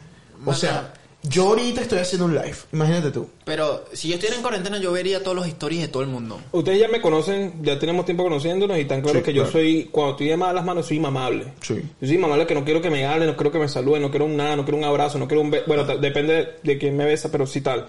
O 0.46 0.54
sea, 0.54 0.94
yo 1.22 1.48
ahorita 1.48 1.82
estoy 1.82 1.98
haciendo 1.98 2.24
un 2.24 2.34
live, 2.34 2.56
imagínate 2.72 3.10
tú. 3.10 3.28
Pero 3.44 3.84
si 3.92 4.08
yo 4.08 4.14
estuviera 4.14 4.36
en 4.36 4.42
cuarentena, 4.42 4.78
yo 4.78 4.90
vería 4.90 5.22
todos 5.22 5.36
los 5.36 5.46
stories 5.46 5.82
de 5.82 5.88
todo 5.88 6.02
el 6.02 6.08
mundo. 6.08 6.40
Ustedes 6.50 6.80
ya 6.80 6.88
me 6.88 7.02
conocen, 7.02 7.62
ya 7.62 7.78
tenemos 7.78 8.06
tiempo 8.06 8.24
conociéndonos 8.24 8.78
y 8.78 8.86
tan 8.86 9.02
claro 9.02 9.18
Sí, 9.18 9.24
que 9.26 9.34
yo 9.34 9.44
soy, 9.44 9.90
cuando 9.92 10.12
estoy 10.12 10.28
de 10.28 10.38
malas 10.38 10.64
manos, 10.64 10.86
soy 10.86 10.98
mamable. 10.98 11.52
Sí. 11.60 11.74
Yo 12.00 12.08
soy 12.08 12.16
mamable 12.16 12.46
que 12.46 12.54
no 12.54 12.64
quiero 12.64 12.80
que 12.80 12.88
me 12.88 13.04
hablen, 13.04 13.28
no 13.28 13.36
quiero 13.36 13.52
que 13.52 13.58
me 13.58 13.68
saluden, 13.68 14.00
no 14.00 14.10
quiero 14.10 14.24
un 14.24 14.36
nada, 14.36 14.56
no 14.56 14.64
quiero 14.64 14.78
un 14.78 14.84
abrazo, 14.84 15.18
no 15.18 15.28
quiero 15.28 15.42
un 15.42 15.50
beso. 15.50 15.64
Bueno, 15.66 15.84
ta- 15.84 15.96
depende 15.98 16.54
de, 16.62 16.78
quién 16.78 16.96
me 16.96 17.04
besa, 17.04 17.30
pero 17.30 17.46
sí 17.46 17.60
tal. 17.60 17.86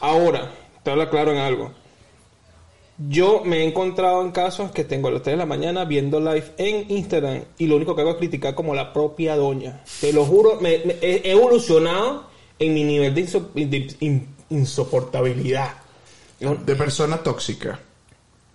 Ahora, 0.00 0.52
te 0.82 0.90
hablo 0.90 1.08
claro 1.10 1.32
en 1.32 1.38
algo. 1.38 1.72
Yo 3.00 3.42
me 3.44 3.58
he 3.58 3.64
encontrado 3.64 4.22
en 4.22 4.32
casos 4.32 4.72
que 4.72 4.82
tengo 4.82 5.06
a 5.08 5.12
las 5.12 5.22
3 5.22 5.34
de 5.34 5.38
la 5.38 5.46
mañana 5.46 5.84
viendo 5.84 6.18
live 6.18 6.52
en 6.58 6.90
Instagram 6.90 7.42
y 7.56 7.68
lo 7.68 7.76
único 7.76 7.94
que 7.94 8.00
hago 8.00 8.10
es 8.10 8.16
criticar 8.16 8.56
como 8.56 8.74
la 8.74 8.92
propia 8.92 9.36
doña. 9.36 9.82
Te 10.00 10.12
lo 10.12 10.24
juro, 10.24 10.56
me, 10.60 10.78
me- 10.84 10.96
he 11.00 11.30
evolucionado 11.30 12.24
en 12.58 12.74
mi 12.74 12.82
nivel 12.82 13.14
de, 13.14 13.24
inso- 13.24 13.52
de 13.54 13.96
in- 14.00 14.26
insoportabilidad. 14.50 15.74
De 16.40 16.74
persona 16.74 17.18
tóxica. 17.18 17.78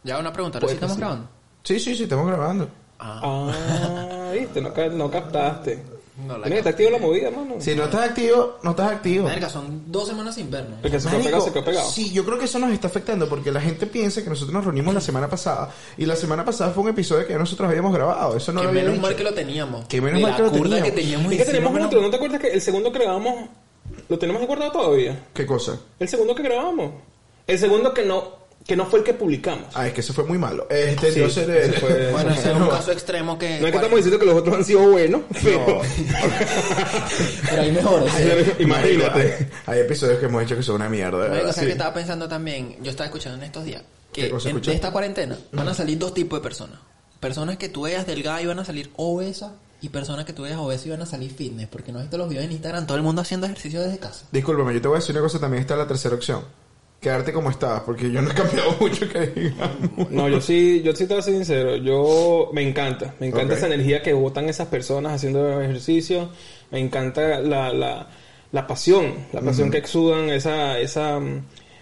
Ya 0.04 0.18
una 0.20 0.34
pregunta, 0.34 0.58
¿ahora 0.58 0.68
sí 0.68 0.74
estamos 0.74 0.98
grabando? 0.98 1.28
Sí, 1.64 1.80
sí, 1.80 1.96
sí, 1.96 2.04
estamos 2.04 2.28
grabando. 2.28 2.68
Ah, 3.00 4.32
viste, 4.34 4.60
no, 4.62 4.72
no 4.92 5.10
captaste. 5.12 5.84
No 6.16 6.38
la 6.38 6.44
Tienes 6.44 6.52
que 6.52 6.58
estar 6.70 6.72
activo 6.74 6.90
la 6.92 6.98
movida, 7.00 7.32
mano. 7.32 7.56
Si 7.60 7.74
no 7.76 7.86
estás 7.86 8.10
activo, 8.10 8.60
no 8.62 8.70
estás 8.72 8.92
activo. 8.92 9.26
Verga, 9.26 9.50
son 9.50 9.92
dos 9.92 10.08
semanas 10.08 10.36
sin 10.36 10.52
vernos. 10.52 10.78
El 10.84 10.92
que 10.92 11.00
se 11.00 11.08
quedó 11.08 11.18
Marico, 11.18 11.26
pegado, 11.30 11.46
se 11.46 11.52
quedó 11.54 11.66
pegado. 11.66 11.90
Sí, 11.90 12.12
yo 12.14 12.24
creo 12.24 12.38
que 12.38 12.46
eso 12.46 12.60
nos 12.60 12.72
está 12.72 12.88
afectando 12.88 13.28
porque 13.28 13.52
la 13.52 13.60
gente 13.62 13.88
piensa 13.88 14.24
que 14.24 14.30
nosotros 14.30 14.54
nos 14.54 14.64
reunimos 14.64 14.94
la 14.94 15.02
semana 15.02 15.28
pasada 15.28 15.72
y 15.98 16.06
la 16.06 16.16
semana 16.16 16.46
pasada 16.46 16.72
fue 16.72 16.84
un 16.84 16.90
episodio 16.90 17.26
que 17.26 17.34
nosotros 17.34 17.68
habíamos 17.68 17.94
grabado. 17.94 18.38
Eso 18.38 18.52
no 18.52 18.60
que 18.60 18.66
lo 18.66 18.70
había 18.70 18.82
menos 18.84 18.96
dicho. 18.98 19.08
mal 19.08 19.16
que 19.16 19.24
lo 19.24 19.34
teníamos. 19.34 19.86
Que 19.88 20.02
menos 20.02 20.18
De 20.20 20.22
mal 20.22 20.32
la 20.32 20.38
que 20.38 20.44
lo 20.44 20.50
curda 20.52 20.64
teníamos. 20.64 20.90
que 20.90 21.02
teníamos 21.02 21.32
Es 21.32 21.38
que 21.40 21.46
tenemos 21.46 21.70
encima, 21.72 21.88
otro, 21.88 22.02
¿no 22.02 22.10
te 22.12 22.16
acuerdas 22.18 22.42
que 22.42 22.48
el 22.50 22.62
segundo 22.62 22.92
que 22.92 23.00
grabamos 23.00 23.50
lo 24.08 24.20
tenemos 24.20 24.46
guardado 24.46 24.72
todavía? 24.72 25.26
¿Qué 25.34 25.46
cosa? 25.48 25.80
El 26.00 26.08
segundo 26.08 26.36
que 26.36 26.44
grabamos. 26.44 26.92
El 27.48 27.58
segundo 27.60 27.92
que 27.94 28.06
no 28.06 28.43
que 28.66 28.76
no 28.76 28.86
fue 28.86 29.00
el 29.00 29.06
que 29.06 29.14
publicamos. 29.14 29.66
Ah, 29.74 29.88
es 29.88 29.94
que 29.94 30.02
eso 30.02 30.14
fue 30.14 30.24
muy 30.24 30.38
malo. 30.38 30.68
Este, 30.70 31.12
Sí, 31.12 31.20
entonces, 31.20 31.50
ese 31.50 31.74
fue- 31.80 32.12
Bueno, 32.12 32.32
ese 32.32 32.50
es 32.52 32.56
un 32.56 32.68
caso 32.70 32.92
extremo 32.92 33.38
que... 33.38 33.60
No 33.60 33.66
es 33.68 33.72
que 33.72 33.78
estamos 33.78 33.98
diciendo 33.98 34.20
que 34.20 34.26
los 34.26 34.36
otros 34.36 34.56
han 34.56 34.66
sido 34.66 34.80
buenos, 34.90 35.22
pero 35.44 35.82
Pero 37.50 37.62
hay 37.62 37.72
mejores. 37.72 38.14
imagínate. 38.60 39.50
Hay, 39.66 39.74
hay 39.76 39.80
episodios 39.82 40.20
que 40.20 40.26
hemos 40.26 40.44
hecho 40.44 40.56
que 40.56 40.64
son 40.64 40.76
una 40.76 40.90
mierda. 40.90 41.26
Una 41.26 41.42
cosa 41.42 41.62
Sí. 41.62 41.66
que 41.68 41.72
estaba 41.74 41.94
pensando 41.94 42.28
también, 42.28 42.78
yo 42.82 42.92
estaba 42.92 43.06
escuchando 43.08 43.38
en 43.38 43.44
estos 43.44 43.66
días, 43.66 43.84
¿Qué 44.12 44.30
que 44.30 44.50
en- 44.50 44.62
de 44.62 44.74
esta 44.74 44.92
cuarentena 44.92 45.38
van 45.52 45.68
a 45.68 45.74
salir 45.74 45.98
dos 45.98 46.14
tipos 46.14 46.40
de 46.40 46.44
personas. 46.44 46.80
Personas 47.20 47.58
que 47.58 47.70
tú 47.70 47.84
veas 47.84 48.06
delgadas 48.06 48.44
y 48.44 48.46
van 48.48 48.60
a 48.60 48.66
salir 48.66 48.92
obesas 48.98 49.52
y 49.82 49.90
personas 49.90 50.26
que 50.26 50.34
tú 50.34 50.44
veas 50.44 50.58
obesas 50.58 50.86
y 50.88 50.90
van 50.90 51.02
a 51.02 51.06
salir 51.06 51.32
fitness. 51.34 51.68
Porque 51.68 51.92
no 51.92 52.00
has 52.00 52.06
visto 52.06 52.18
los 52.18 52.30
videos 52.30 52.46
en 52.46 52.52
Instagram, 52.52 52.86
todo 52.86 52.98
el 52.98 53.04
mundo 53.04 53.22
haciendo 53.22 53.46
ejercicio 53.48 53.82
desde 53.82 53.98
casa. 53.98 54.26
Discúlpame, 54.32 54.74
yo 54.74 54.82
te 54.82 54.88
voy 54.88 54.98
a 54.98 55.00
decir 55.00 55.16
una 55.16 55.22
cosa 55.24 55.40
también. 55.40 55.62
Está 55.62 55.76
la 55.76 55.88
tercera 55.88 56.16
opción. 56.16 56.42
Quedarte 57.04 57.32
como 57.34 57.52
estabas, 57.52 57.82
porque 57.82 58.10
yo 58.10 58.22
no 58.22 58.32
he 58.32 58.34
cambiado 58.34 58.76
mucho 58.80 59.08
que 59.08 59.28
digamos. 59.28 60.10
No, 60.10 60.28
yo 60.30 60.42
sí, 60.42 60.82
yo 60.84 60.96
sí 60.96 61.06
te 61.06 61.14
voy 61.14 61.20
a 61.20 61.24
ser 61.24 61.36
sincero. 61.36 61.76
Yo 61.76 62.50
me 62.54 62.68
encanta, 62.68 63.14
me 63.20 63.28
encanta 63.28 63.54
esa 63.54 63.68
energía 63.68 64.02
que 64.02 64.14
botan 64.14 64.50
esas 64.50 64.68
personas 64.70 65.14
haciendo 65.14 65.62
ejercicio. 65.62 66.30
Me 66.72 66.80
encanta 66.80 67.40
la, 67.40 67.72
la, 67.72 68.08
la 68.52 68.68
pasión, 68.68 69.14
la 69.32 69.42
pasión 69.42 69.70
que 69.70 69.78
exudan, 69.78 70.30
esa, 70.30 70.80
esa, 70.80 71.20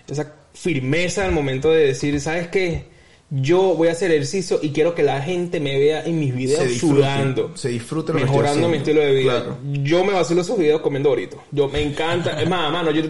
esa 0.10 0.34
firmeza 0.54 1.24
al 1.24 1.32
momento 1.32 1.72
de 1.72 1.86
decir, 1.88 2.20
¿sabes 2.20 2.50
qué? 2.50 2.91
Yo 3.34 3.76
voy 3.76 3.88
a 3.88 3.94
hacer 3.94 4.12
ejercicio 4.12 4.60
y 4.62 4.72
quiero 4.72 4.94
que 4.94 5.04
la 5.04 5.22
gente 5.22 5.62
me 5.62 5.80
vea 5.80 6.04
en 6.06 6.20
mis 6.20 6.36
videos 6.36 6.68
disfrute, 6.68 6.96
sudando. 6.98 7.52
se 7.56 7.70
disfrute 7.70 8.12
lo 8.12 8.20
Mejorando 8.20 8.68
mi 8.68 8.76
estilo 8.78 9.00
de 9.00 9.14
vida. 9.14 9.36
Claro. 9.46 9.58
Yo 9.72 10.04
me 10.04 10.12
vacilo 10.12 10.42
esos 10.42 10.58
videos 10.58 10.82
comiendo 10.82 11.10
Doritos. 11.10 11.40
Yo 11.50 11.70
me 11.70 11.82
encanta. 11.82 12.42
Es 12.42 12.50
más, 12.50 12.70
mano, 12.74 12.92
yo, 12.92 13.04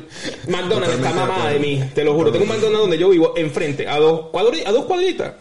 McDonald's 0.47 0.93
está 0.95 1.11
mamada 1.11 1.49
de 1.49 1.59
mí. 1.59 1.83
Te 1.95 2.03
lo 2.03 2.13
juro. 2.13 2.31
Tengo 2.31 2.43
un 2.43 2.49
McDonald's 2.49 2.81
donde 2.81 2.97
yo 2.99 3.09
vivo 3.09 3.33
enfrente, 3.35 3.87
a 3.87 3.97
dos, 3.97 4.25
cuadri- 4.31 4.63
a 4.63 4.71
dos 4.71 4.85
cuadritas. 4.85 5.33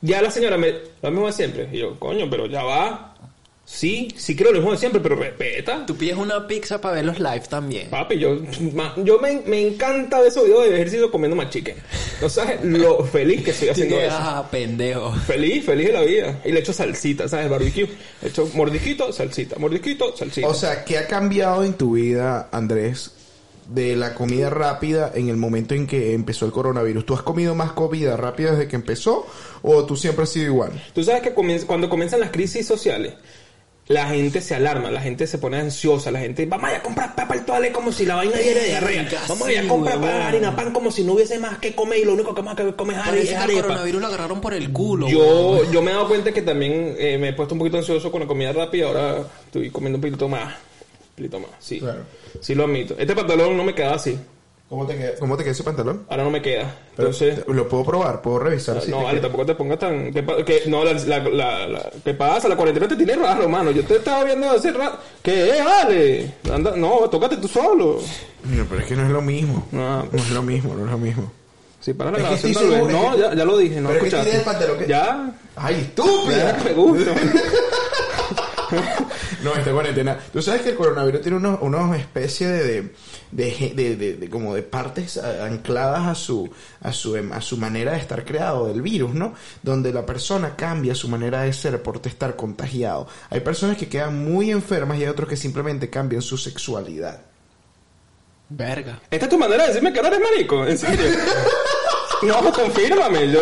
Ya 0.00 0.22
la 0.22 0.30
señora 0.30 0.56
me. 0.56 0.72
Lo 1.02 1.10
mismo 1.10 1.26
de 1.26 1.32
siempre. 1.34 1.68
Y 1.70 1.76
yo, 1.78 1.98
coño, 1.98 2.30
pero 2.30 2.46
ya 2.46 2.62
va. 2.62 3.14
Sí, 3.70 4.08
sí 4.16 4.34
creo 4.34 4.50
lo 4.50 4.58
mismo 4.58 4.72
de 4.72 4.78
siempre, 4.78 4.98
pero 5.00 5.14
respeta. 5.14 5.84
Tú 5.84 5.94
pides 5.94 6.16
una 6.16 6.46
pizza 6.48 6.80
para 6.80 6.94
ver 6.96 7.04
los 7.04 7.18
live 7.20 7.42
también. 7.50 7.90
Papi, 7.90 8.18
yo, 8.18 8.38
ma- 8.74 8.94
yo 8.96 9.18
me, 9.20 9.42
me 9.46 9.60
encanta 9.68 10.18
ver 10.18 10.28
esos 10.28 10.44
videos 10.44 10.64
de 10.64 10.74
ejercicio 10.74 11.10
comiendo 11.10 11.36
más 11.36 11.50
chicken. 11.50 11.76
No 12.22 12.28
sabes 12.30 12.64
lo 12.64 13.04
feliz 13.12 13.44
que 13.44 13.50
estoy 13.50 13.68
haciendo 13.68 14.00
eso. 14.00 14.16
Ah, 14.18 14.48
pendejo. 14.50 15.12
Feliz, 15.26 15.64
feliz 15.66 15.88
de 15.88 15.92
la 15.92 16.00
vida. 16.00 16.40
Y 16.46 16.50
le 16.52 16.60
echo 16.60 16.72
salsita, 16.72 17.28
¿sabes? 17.28 17.48
Barbecue. 17.50 17.88
Le 18.22 18.28
echo 18.28 18.48
mordisquito, 18.54 19.12
salsita. 19.12 19.56
Mordisquito, 19.58 20.16
salsita. 20.16 20.48
O 20.48 20.54
sea, 20.54 20.82
¿qué 20.84 20.96
ha 20.98 21.06
cambiado 21.06 21.62
en 21.62 21.74
tu 21.74 21.92
vida, 21.92 22.48
Andrés, 22.50 23.12
de 23.68 23.94
la 23.96 24.14
comida 24.14 24.48
rápida 24.48 25.12
en 25.14 25.28
el 25.28 25.36
momento 25.36 25.74
en 25.74 25.86
que 25.86 26.14
empezó 26.14 26.46
el 26.46 26.52
coronavirus? 26.52 27.04
¿Tú 27.04 27.12
has 27.14 27.22
comido 27.22 27.54
más 27.54 27.72
comida 27.72 28.16
rápida 28.16 28.52
desde 28.52 28.66
que 28.66 28.76
empezó 28.76 29.26
o 29.62 29.84
tú 29.84 29.94
siempre 29.94 30.22
has 30.24 30.30
sido 30.30 30.46
igual? 30.46 30.72
Tú 30.94 31.04
sabes 31.04 31.20
que 31.20 31.34
comien- 31.34 31.64
cuando 31.66 31.90
comienzan 31.90 32.20
las 32.20 32.30
crisis 32.30 32.66
sociales, 32.66 33.12
la 33.88 34.06
gente 34.08 34.42
se 34.42 34.54
alarma, 34.54 34.90
la 34.90 35.00
gente 35.00 35.26
se 35.26 35.38
pone 35.38 35.58
ansiosa, 35.58 36.10
la 36.10 36.20
gente, 36.20 36.44
vamos 36.44 36.68
a 36.68 36.72
ir 36.72 36.76
a 36.76 36.82
comprar 36.82 37.14
papa 37.14 37.34
al 37.34 37.44
toale 37.44 37.72
como 37.72 37.90
si 37.90 38.04
la 38.04 38.16
vaina 38.16 38.36
diera 38.36 38.62
diarrea. 38.62 39.08
Vamos 39.26 39.48
a 39.48 39.52
ir 39.52 39.58
a 39.58 39.62
sí, 39.62 39.68
comprar 39.68 40.04
harina 40.04 40.54
pan 40.54 40.72
como 40.72 40.90
si 40.90 41.04
no 41.04 41.14
hubiese 41.14 41.38
más 41.38 41.58
que 41.58 41.74
comer 41.74 42.00
y 42.00 42.04
lo 42.04 42.12
único 42.12 42.34
que 42.34 42.42
más 42.42 42.54
que 42.54 42.74
comer 42.74 42.96
es 43.16 43.30
que 43.30 43.34
el 43.34 43.62
coronavirus 43.62 44.00
lo 44.00 44.06
agarraron 44.06 44.40
por 44.40 44.52
el 44.52 44.70
culo. 44.72 45.08
Yo, 45.08 45.70
yo 45.72 45.80
me 45.80 45.90
he 45.90 45.94
dado 45.94 46.06
cuenta 46.06 46.32
que 46.32 46.42
también 46.42 46.96
eh, 46.98 47.16
me 47.18 47.30
he 47.30 47.32
puesto 47.32 47.54
un 47.54 47.60
poquito 47.60 47.78
ansioso 47.78 48.12
con 48.12 48.20
la 48.20 48.26
comida 48.26 48.52
rápida, 48.52 48.86
ahora 48.86 49.26
estoy 49.46 49.70
comiendo 49.70 49.96
un 49.96 50.02
poquito 50.02 50.28
más. 50.28 50.48
Un 50.48 51.16
poquito 51.16 51.40
más, 51.40 51.50
sí. 51.58 51.80
Claro. 51.80 52.02
Sí 52.40 52.54
lo 52.54 52.64
admito. 52.64 52.94
Este 52.98 53.14
pantalón 53.14 53.56
no 53.56 53.64
me 53.64 53.74
queda 53.74 53.94
así, 53.94 54.18
¿Cómo 54.68 54.86
te 54.86 54.96
queda, 54.98 55.12
cómo 55.18 55.34
te 55.36 55.44
queda 55.44 55.52
ese 55.52 55.62
pantalón? 55.64 56.04
ahora 56.10 56.24
no 56.24 56.30
me 56.30 56.42
queda. 56.42 56.74
Pero, 56.94 57.08
Entonces... 57.08 57.40
¿Lo 57.48 57.66
puedo 57.68 57.84
probar? 57.84 58.20
¿Puedo 58.20 58.38
revisar? 58.40 58.82
si 58.82 58.90
no, 58.90 58.98
te 58.98 59.04
vale, 59.04 59.18
queda? 59.18 59.28
tampoco 59.28 59.46
te 59.46 59.54
pongas 59.54 59.78
tan... 59.78 60.12
Que- 60.12 60.62
no, 60.66 60.84
la, 60.84 60.92
la, 60.92 61.18
la, 61.20 61.66
la- 61.68 61.90
¿qué 62.04 62.12
pasa? 62.12 62.48
La 62.48 62.56
cuarentena 62.56 62.86
te 62.86 62.96
tiene 62.96 63.16
raro, 63.16 63.48
mano. 63.48 63.70
Yo 63.70 63.82
te 63.84 63.96
estaba 63.96 64.24
viendo 64.24 64.50
hace 64.50 64.70
rato... 64.72 64.98
¿Qué? 65.22 65.56
Eh, 65.56 65.62
vale. 65.64 66.34
Anda, 66.52 66.76
no, 66.76 67.08
tócate 67.08 67.38
tú 67.38 67.48
solo. 67.48 67.98
No, 68.44 68.64
pero 68.68 68.80
es 68.82 68.86
que 68.86 68.94
no 68.94 69.04
es 69.04 69.10
lo 69.10 69.22
mismo. 69.22 69.66
No. 69.72 70.02
No 70.04 70.18
es 70.18 70.30
lo 70.30 70.42
mismo, 70.42 70.74
no 70.74 70.84
es 70.84 70.90
lo 70.90 70.98
mismo. 70.98 71.32
Sí, 71.80 71.94
para 71.94 72.10
la 72.10 72.18
Es 72.18 72.22
grabación 72.24 72.52
tal 72.52 72.68
vez. 72.68 72.78
No, 72.92 73.00
es 73.10 73.14
que- 73.16 73.20
ya, 73.22 73.34
ya 73.34 73.44
lo 73.46 73.56
dije, 73.56 73.80
no 73.80 73.88
Pero 73.88 73.94
es 73.94 74.02
que 74.02 74.08
escuchaste. 74.18 74.24
tiene 74.30 74.38
el 74.40 74.44
pantalón 74.44 74.78
que- 74.80 74.86
Ya, 74.86 75.30
¡Ay, 75.56 75.74
ya 75.76 75.80
estúpida! 75.80 76.58
me 76.64 76.72
gusta. 76.74 77.14
No, 79.42 79.54
esta 79.54 79.70
cuarentena. 79.72 80.18
Tú 80.32 80.42
sabes 80.42 80.62
que 80.62 80.70
el 80.70 80.76
coronavirus 80.76 81.20
tiene 81.22 81.36
unos, 81.36 81.58
unos 81.62 81.96
especie 81.96 82.48
de, 82.48 82.62
de, 82.64 82.92
de, 83.30 83.50
ge- 83.50 83.74
de- 83.74 83.96
de- 83.96 84.14
de- 84.14 84.30
como 84.30 84.54
de 84.54 84.62
partes 84.62 85.16
a- 85.16 85.44
ancladas 85.46 86.06
a 86.08 86.14
su, 86.14 86.50
a 86.80 86.92
su, 86.92 87.14
em- 87.16 87.32
a 87.32 87.40
su 87.40 87.56
manera 87.56 87.92
de 87.92 87.98
estar 87.98 88.24
creado 88.24 88.66
del 88.66 88.82
virus, 88.82 89.14
¿no? 89.14 89.34
Donde 89.62 89.92
la 89.92 90.04
persona 90.04 90.56
cambia 90.56 90.94
su 90.94 91.08
manera 91.08 91.42
de 91.42 91.52
ser 91.52 91.82
por 91.82 92.00
estar 92.04 92.34
contagiado. 92.36 93.06
Hay 93.30 93.40
personas 93.40 93.76
que 93.76 93.88
quedan 93.88 94.24
muy 94.24 94.50
enfermas 94.50 94.98
y 94.98 95.02
hay 95.02 95.08
otros 95.08 95.28
que 95.28 95.36
simplemente 95.36 95.88
cambian 95.88 96.22
su 96.22 96.36
sexualidad. 96.36 97.20
Verga. 98.50 99.00
Esta 99.10 99.26
es 99.26 99.30
tu 99.30 99.38
manera 99.38 99.62
de 99.64 99.68
decirme 99.68 99.92
que 99.92 100.00
no 100.02 100.08
eres 100.08 100.20
marico, 100.20 100.66
en 100.66 100.78
serio. 100.78 101.06
No, 102.22 102.52
confírmame. 102.52 103.30
Yo, 103.30 103.40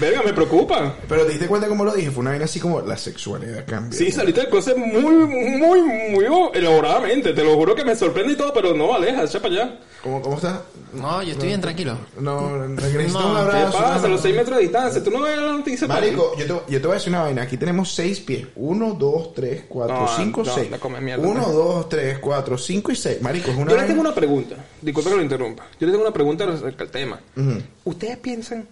verga, 0.00 0.22
me 0.22 0.32
preocupa. 0.32 0.94
Pero 1.08 1.24
te 1.24 1.30
diste 1.32 1.46
cuenta 1.48 1.66
cómo 1.68 1.84
lo 1.84 1.92
dije, 1.94 2.10
fue 2.10 2.20
una 2.20 2.30
vaina 2.30 2.44
así 2.44 2.60
como 2.60 2.80
la 2.80 2.96
sexualidad 2.96 3.64
cambia. 3.66 3.98
Sí, 3.98 4.10
saliste 4.12 4.42
de 4.42 4.48
cosas 4.48 4.76
muy, 4.76 5.00
muy, 5.00 5.82
muy 5.82 6.24
elaboradamente. 6.54 7.32
Te 7.32 7.42
lo 7.42 7.54
juro 7.56 7.74
que 7.74 7.84
me 7.84 7.96
sorprende 7.96 8.34
y 8.34 8.36
todo, 8.36 8.52
pero 8.52 8.72
no, 8.74 8.94
aleja, 8.94 9.24
echa 9.24 9.40
para 9.40 9.54
allá. 9.54 9.78
¿Cómo, 10.02 10.20
cómo 10.20 10.36
estás? 10.36 10.60
No, 10.92 11.22
yo 11.22 11.32
estoy 11.32 11.48
bien 11.48 11.60
tranquilo. 11.60 11.96
No, 12.20 12.68
necesito 12.68 13.18
No, 13.18 13.26
un 13.30 13.34
¿Qué 13.34 13.40
abrazo. 13.40 13.78
pasa? 13.78 13.98
no, 13.98 14.04
A 14.04 14.08
los 14.08 14.10
no. 14.10 14.18
6 14.18 14.36
metros 14.36 14.56
de 14.58 14.62
distancia. 14.62 15.02
¿Tú 15.02 15.10
no 15.10 15.22
ves 15.22 15.36
la 15.38 15.52
noticia? 15.52 15.88
Marico, 15.88 16.36
yo 16.38 16.44
te, 16.46 16.72
yo 16.72 16.80
te 16.80 16.86
voy 16.86 16.90
a 16.90 16.94
decir 16.98 17.08
una 17.08 17.22
vaina. 17.22 17.42
Aquí 17.42 17.56
tenemos 17.56 17.94
seis 17.94 18.20
pies. 18.20 18.46
Uno, 18.54 18.92
dos, 18.92 19.32
tres, 19.34 19.64
cuatro, 19.68 20.00
No, 20.02 20.08
cinco, 20.16 20.42
no, 20.44 20.54
seis. 20.54 20.68
mierda, 21.00 21.26
Uno, 21.26 21.48
dos, 21.50 21.88
tres, 21.88 22.18
cuatro, 22.18 22.56
cinco 22.58 22.92
y 22.92 22.96
seis. 22.96 23.20
Marico, 23.22 23.50
es 23.50 23.56
una 23.56 23.70
Yo 23.70 23.76
vaina- 23.76 23.88
tengo 23.88 24.00
una 24.02 24.14
pregunta. 24.14 24.56
Disculpa 24.82 25.10
que 25.10 25.16
lo 25.16 25.22
interrumpa. 25.22 25.64
Yo 25.80 25.86
les 25.86 25.92
tengo 25.94 26.04
una 26.04 26.12
pregunta 26.14 26.44
acerca 26.44 26.84
del 26.84 26.90
tema. 26.92 27.20
Ujú. 27.36 27.62
¿Ustedes 27.84 28.16
piensan 28.18 28.66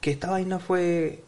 que 0.00 0.10
esta 0.10 0.30
vaina 0.30 0.58
fue 0.58 1.22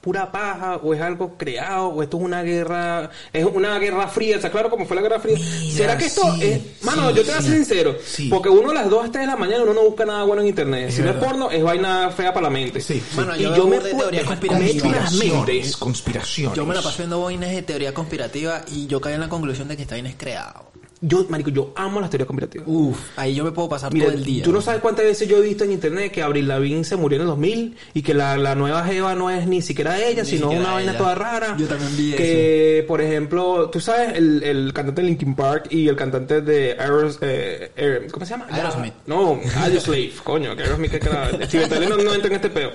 pura 0.00 0.30
paja 0.30 0.76
o 0.76 0.92
es 0.92 1.00
algo 1.00 1.38
creado 1.38 1.86
o 1.88 2.02
esto 2.02 2.18
es 2.18 2.22
una 2.24 2.42
guerra 2.42 3.08
es 3.32 3.42
una 3.46 3.78
guerra 3.78 4.06
fría 4.06 4.36
está 4.36 4.50
claro 4.50 4.68
cómo 4.68 4.84
fue 4.84 4.96
la 4.96 5.00
guerra 5.02 5.18
fría 5.18 5.38
Mira, 5.38 5.74
será 5.74 5.96
que 5.96 6.04
esto 6.04 6.20
sí, 6.34 6.42
es 6.42 6.82
mano 6.84 7.08
sí, 7.08 7.16
yo 7.16 7.22
te 7.24 7.30
voy 7.30 7.38
a 7.38 7.42
ser 7.42 7.52
sincero 7.54 7.96
Sí. 8.04 8.28
porque 8.28 8.50
uno 8.50 8.70
a 8.70 8.74
las 8.74 8.90
2 8.90 9.10
3 9.12 9.22
de 9.24 9.26
la 9.26 9.36
mañana 9.36 9.62
uno 9.62 9.72
no 9.72 9.82
busca 9.84 10.04
nada 10.04 10.24
bueno 10.24 10.42
en 10.42 10.48
internet 10.48 10.90
Es 10.90 10.96
si 10.96 11.00
no 11.02 11.08
es 11.08 11.16
porno 11.16 11.50
es 11.50 11.62
vaina 11.62 12.10
fea 12.10 12.34
para 12.34 12.44
la 12.44 12.50
mente 12.50 12.82
Sí, 12.82 13.00
sí. 13.00 13.16
Mano, 13.16 13.34
y 13.34 13.44
yo 13.44 13.56
yo 13.56 13.66
veo 13.66 13.80
me 13.80 13.88
de 13.88 13.94
teoría 13.94 14.24
conspirativa. 14.26 14.68
Conspiraciones, 14.82 15.76
conspiraciones. 15.78 16.54
Yo 16.56 16.66
me 16.66 16.74
la 16.74 16.82
paso 16.82 16.98
viendo 16.98 17.18
boinas 17.20 17.50
de 17.50 17.62
teoría 17.62 17.94
conspirativa 17.94 18.60
y 18.70 18.86
yo 18.86 19.00
caí 19.00 19.14
en 19.14 19.20
la 19.20 19.30
conclusión 19.30 19.68
de 19.68 19.76
que 19.76 19.82
está 19.84 19.94
bien 19.94 20.06
es 20.06 20.16
creado. 20.16 20.66
Yo 21.06 21.26
marico 21.28 21.50
yo 21.50 21.72
amo 21.76 22.00
las 22.00 22.08
teorías 22.10 22.26
conspirativas 22.26 22.66
Uf, 22.68 22.98
ahí 23.16 23.34
yo 23.34 23.44
me 23.44 23.52
puedo 23.52 23.68
pasar 23.68 23.92
Mira, 23.92 24.06
todo 24.06 24.14
el 24.14 24.24
día. 24.24 24.42
tú 24.44 24.52
no 24.52 24.60
sabes 24.62 24.80
cuántas 24.80 25.04
veces 25.04 25.28
yo 25.28 25.36
he 25.38 25.40
visto 25.42 25.64
en 25.64 25.72
internet 25.72 26.10
que 26.12 26.22
Abril 26.22 26.48
Lavigne 26.48 26.84
se 26.84 26.96
murió 26.96 27.16
en 27.16 27.22
el 27.22 27.26
2000 27.28 27.76
y 27.94 28.02
que 28.02 28.14
la, 28.14 28.36
la 28.36 28.54
nueva 28.54 28.84
Jeva 28.84 29.14
no 29.14 29.30
es 29.30 29.46
ni 29.46 29.60
siquiera 29.62 29.98
ella, 30.00 30.22
Ni 30.22 30.28
sino 30.30 30.46
siquiera 30.46 30.64
una 30.64 30.72
vaina 30.74 30.90
ella. 30.92 30.98
toda 30.98 31.14
rara. 31.14 31.56
Yo 31.58 31.66
también 31.66 31.96
vi 31.96 32.12
Que, 32.12 32.84
por 32.88 33.00
ejemplo, 33.00 33.68
tú 33.70 33.80
sabes, 33.80 34.16
el, 34.16 34.42
el 34.42 34.72
cantante 34.72 35.02
de 35.02 35.08
Linkin 35.08 35.34
Park 35.34 35.66
y 35.70 35.88
el 35.88 35.96
cantante 35.96 36.40
de 36.40 36.72
Aeros, 36.78 37.18
eh, 37.20 37.70
Aer- 37.76 38.10
¿cómo 38.10 38.24
se 38.24 38.30
llama? 38.30 38.46
Aerosmith. 38.50 38.94
No, 39.06 39.40
Audioslave, 39.62 40.12
coño, 40.24 40.56
que 40.56 40.62
Aerosmith 40.62 40.90
que 40.92 40.96
era... 41.08 41.28
Steven 41.46 41.68
Tyler 41.68 41.88
no, 41.90 41.96
no 41.98 42.14
entra 42.14 42.28
en 42.28 42.34
este 42.36 42.50
peo. 42.50 42.70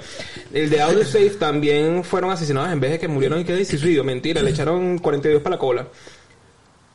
El 0.54 0.70
de 0.70 0.82
Audioslave 0.82 1.30
también 1.32 2.04
fueron 2.04 2.32
asesinados 2.32 2.72
en 2.72 2.80
vez 2.80 2.92
de 2.92 3.00
que 3.00 3.08
murieron 3.08 3.40
y 3.40 3.44
que 3.44 3.66
suicidio. 3.66 4.04
Mentira, 4.04 4.42
le 4.42 4.52
echaron 4.52 4.98
42 5.00 5.42
para 5.42 5.56
la 5.56 5.60
cola. 5.60 5.88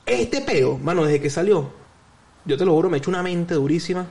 Este 0.06 0.40
peo, 0.42 0.78
mano, 0.78 1.04
desde 1.04 1.20
que 1.20 1.30
salió, 1.30 1.70
yo 2.44 2.56
te 2.58 2.64
lo 2.64 2.72
juro, 2.72 2.90
me 2.90 2.96
he 2.96 2.98
hecho 2.98 3.10
una 3.10 3.22
mente 3.22 3.54
durísima. 3.54 4.06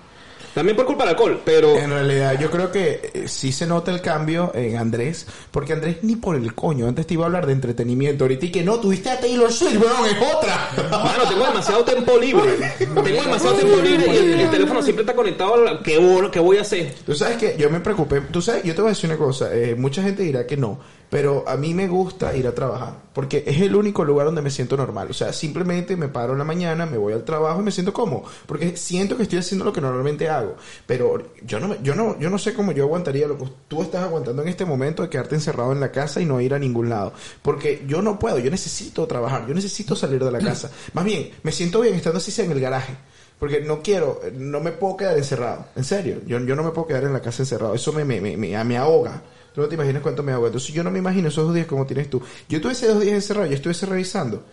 También 0.56 0.76
por 0.76 0.86
culpa 0.86 1.04
del 1.04 1.16
alcohol, 1.16 1.42
pero... 1.44 1.76
En 1.76 1.90
realidad, 1.90 2.38
yo 2.40 2.52
creo 2.52 2.72
que 2.72 3.10
eh, 3.12 3.28
sí 3.28 3.52
se 3.52 3.66
nota 3.66 3.90
el 3.90 4.02
cambio 4.02 4.52
en 4.54 4.78
Andrés, 4.78 5.26
porque 5.50 5.74
Andrés 5.74 5.98
ni 6.04 6.16
por 6.16 6.36
el 6.36 6.54
coño, 6.54 6.88
antes 6.88 7.08
te 7.08 7.16
iba 7.16 7.24
a 7.24 7.26
hablar 7.26 7.48
de 7.48 7.54
entretenimiento, 7.54 8.26
ahorita 8.26 8.46
y 8.46 8.52
que 8.52 8.64
no, 8.64 8.80
tuviste 8.80 9.10
a 9.10 9.20
Taylor 9.20 9.52
Swift, 9.52 9.82
weón, 9.82 10.06
es 10.06 10.16
otra. 10.36 10.70
Mano, 10.92 11.24
tengo 11.28 11.44
demasiado 11.48 11.84
tiempo 11.84 12.18
libre. 12.20 12.52
Tengo 12.78 13.02
demasiado 13.02 13.56
tiempo 13.56 13.78
libre 13.78 14.06
y 14.14 14.18
el, 14.18 14.40
el 14.42 14.50
teléfono 14.52 14.84
siempre 14.84 15.02
está 15.04 15.16
conectado 15.16 15.56
a 15.56 15.58
la... 15.58 15.80
¿Qué, 15.82 15.98
voy- 15.98 16.30
qué 16.30 16.40
voy 16.40 16.58
a 16.58 16.62
hacer? 16.62 16.94
Tú 17.04 17.16
sabes 17.16 17.38
que 17.38 17.56
yo 17.58 17.72
me 17.72 17.80
preocupé, 17.80 18.22
tú 18.22 18.40
sabes, 18.40 18.62
yo 18.64 18.76
te 18.76 18.82
voy 18.82 18.90
a 18.90 18.94
decir 18.94 19.10
una 19.10 19.18
cosa, 19.18 19.52
eh, 19.56 19.74
mucha 19.74 20.04
gente 20.04 20.22
dirá 20.22 20.46
que 20.46 20.56
no, 20.56 20.80
pero 21.14 21.44
a 21.48 21.58
mí 21.58 21.76
me 21.76 21.88
gusta 21.88 22.36
ir 22.36 22.48
a 22.48 22.56
trabajar, 22.56 22.96
porque 23.14 23.44
es 23.46 23.62
el 23.62 23.76
único 23.76 24.04
lugar 24.04 24.26
donde 24.26 24.42
me 24.42 24.50
siento 24.50 24.76
normal, 24.76 25.10
o 25.12 25.14
sea, 25.14 25.32
simplemente 25.32 25.96
me 25.96 26.08
paro 26.08 26.32
en 26.34 26.40
la 26.40 26.44
mañana, 26.44 26.88
me 26.88 26.98
voy 26.98 27.14
al 27.14 27.24
trabajo 27.24 27.62
y 27.62 27.64
me 27.64 27.70
siento 27.72 27.94
cómodo, 27.94 28.24
porque 28.48 28.76
siento 28.76 29.16
que 29.16 29.22
estoy 29.22 29.38
haciendo 29.38 29.64
lo 29.64 29.72
que 29.72 29.80
normalmente 29.80 30.28
hago, 30.28 30.56
pero 30.88 31.22
yo 31.46 31.60
no, 31.60 31.68
me- 31.68 31.78
yo 31.84 31.94
no, 31.94 32.20
yo 32.20 32.32
no 32.32 32.40
sé 32.40 32.56
cómo 32.56 32.72
yo 32.72 32.86
aguantaría 32.86 33.28
lo 33.28 33.38
que 33.38 33.46
tú 33.68 33.84
estás 33.84 34.02
aguantando 34.04 34.42
en 34.42 34.48
este 34.48 34.66
momento 34.66 35.04
de 35.04 35.10
quedarte 35.10 35.36
encerrado 35.36 35.72
en 35.72 35.80
la 35.80 35.92
casa 35.92 36.20
y 36.20 36.26
no 36.26 36.42
ir 36.42 36.56
a 36.56 36.58
ningún 36.58 36.90
lado, 36.90 37.14
porque 37.44 37.84
yo 37.88 38.02
no 38.02 38.18
puedo, 38.18 38.40
yo 38.40 38.50
necesito 38.50 39.06
trabajar, 39.06 39.46
yo 39.48 39.54
necesito 39.54 39.96
salir 39.96 40.24
de 40.24 40.32
la 40.32 40.40
casa, 40.40 40.72
más 40.94 41.06
bien, 41.06 41.30
me 41.44 41.52
siento 41.52 41.82
bien 41.82 41.94
estando 41.94 42.18
así 42.18 42.32
sea 42.32 42.46
en 42.46 42.52
el 42.54 42.60
garaje. 42.60 42.96
Porque 43.40 43.60
no 43.60 43.82
quiero, 43.82 44.22
no 44.36 44.62
me 44.62 44.72
puedo 44.72 44.96
quedar 44.96 45.18
encerrado. 45.18 45.66
En 45.76 45.84
serio, 45.84 46.22
yo, 46.26 46.40
yo 46.40 46.56
no 46.56 46.64
me 46.64 46.70
puedo 46.70 46.88
quedar 46.88 47.04
en 47.04 47.12
la 47.12 47.20
casa 47.22 47.42
encerrado. 47.44 47.74
Eso 47.74 47.92
me, 47.92 48.06
me, 48.06 48.22
me, 48.22 48.38
me, 48.38 48.64
me 48.64 48.78
ahoga. 48.78 49.22
Tú 49.54 49.62
no 49.62 49.68
te 49.68 49.76
imaginas 49.76 50.02
cuánto 50.02 50.24
me 50.24 50.32
ahoga. 50.32 50.48
Entonces 50.48 50.74
yo 50.74 50.84
no 50.84 50.92
me 50.92 51.00
imagino 51.00 51.28
esos 51.28 51.46
dos 51.46 51.54
días 51.54 51.68
como 51.68 51.86
tienes 51.86 52.10
tú. 52.10 52.22
Yo 52.50 52.60
tuve 52.62 52.72
esos 52.72 52.90
dos 52.90 53.02
días 53.02 53.14
encerrado, 53.16 53.46
yo 53.48 53.56
estuve 53.56 53.74
revisando. 53.90 54.44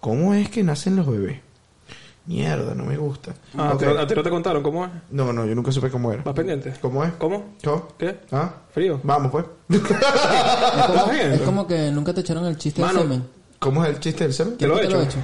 ¿Cómo 0.00 0.34
es 0.34 0.48
que 0.50 0.62
nacen 0.62 0.94
los 0.96 1.06
bebés? 1.06 1.40
Mierda, 2.26 2.74
no 2.74 2.84
me 2.84 2.96
gusta. 2.96 3.34
Ah, 3.56 3.70
Ok. 3.74 3.78
¿te- 3.80 3.98
¿A 3.98 4.06
ti 4.06 4.14
no 4.16 4.22
te 4.22 4.30
contaron 4.30 4.62
cómo 4.62 4.84
es? 4.84 4.90
No, 5.10 5.32
no, 5.32 5.46
yo 5.46 5.54
nunca 5.54 5.70
supe 5.70 5.90
cómo 5.90 6.12
era. 6.12 6.22
¿Vas 6.24 6.34
pendiente? 6.34 6.74
¿Cómo 6.80 7.04
es? 7.04 7.12
¿Cómo? 7.18 7.54
¿Cómo? 7.62 7.88
¿Qué? 7.98 8.16
¿Ah? 8.32 8.50
Frío. 8.74 9.00
Vamos, 9.04 9.30
pues. 9.30 9.44
¿Estás 9.68 11.08
Es 11.08 11.12
viendo? 11.12 11.44
como 11.44 11.66
que 11.66 11.90
nunca 11.92 12.12
te 12.12 12.20
echaron 12.22 12.46
el 12.46 12.56
chiste 12.56 12.80
Mano, 12.80 12.94
de 12.94 13.00
semen. 13.02 13.24
¿Cómo 13.58 13.84
es 13.84 13.90
el 13.90 14.00
chiste 14.00 14.24
del 14.24 14.34
semen? 14.34 14.56
Te 14.58 14.66
lo 14.66 14.78
he 14.78 14.84
lo 14.84 15.00
hecho. 15.00 15.00
he 15.00 15.04
hecho? 15.04 15.18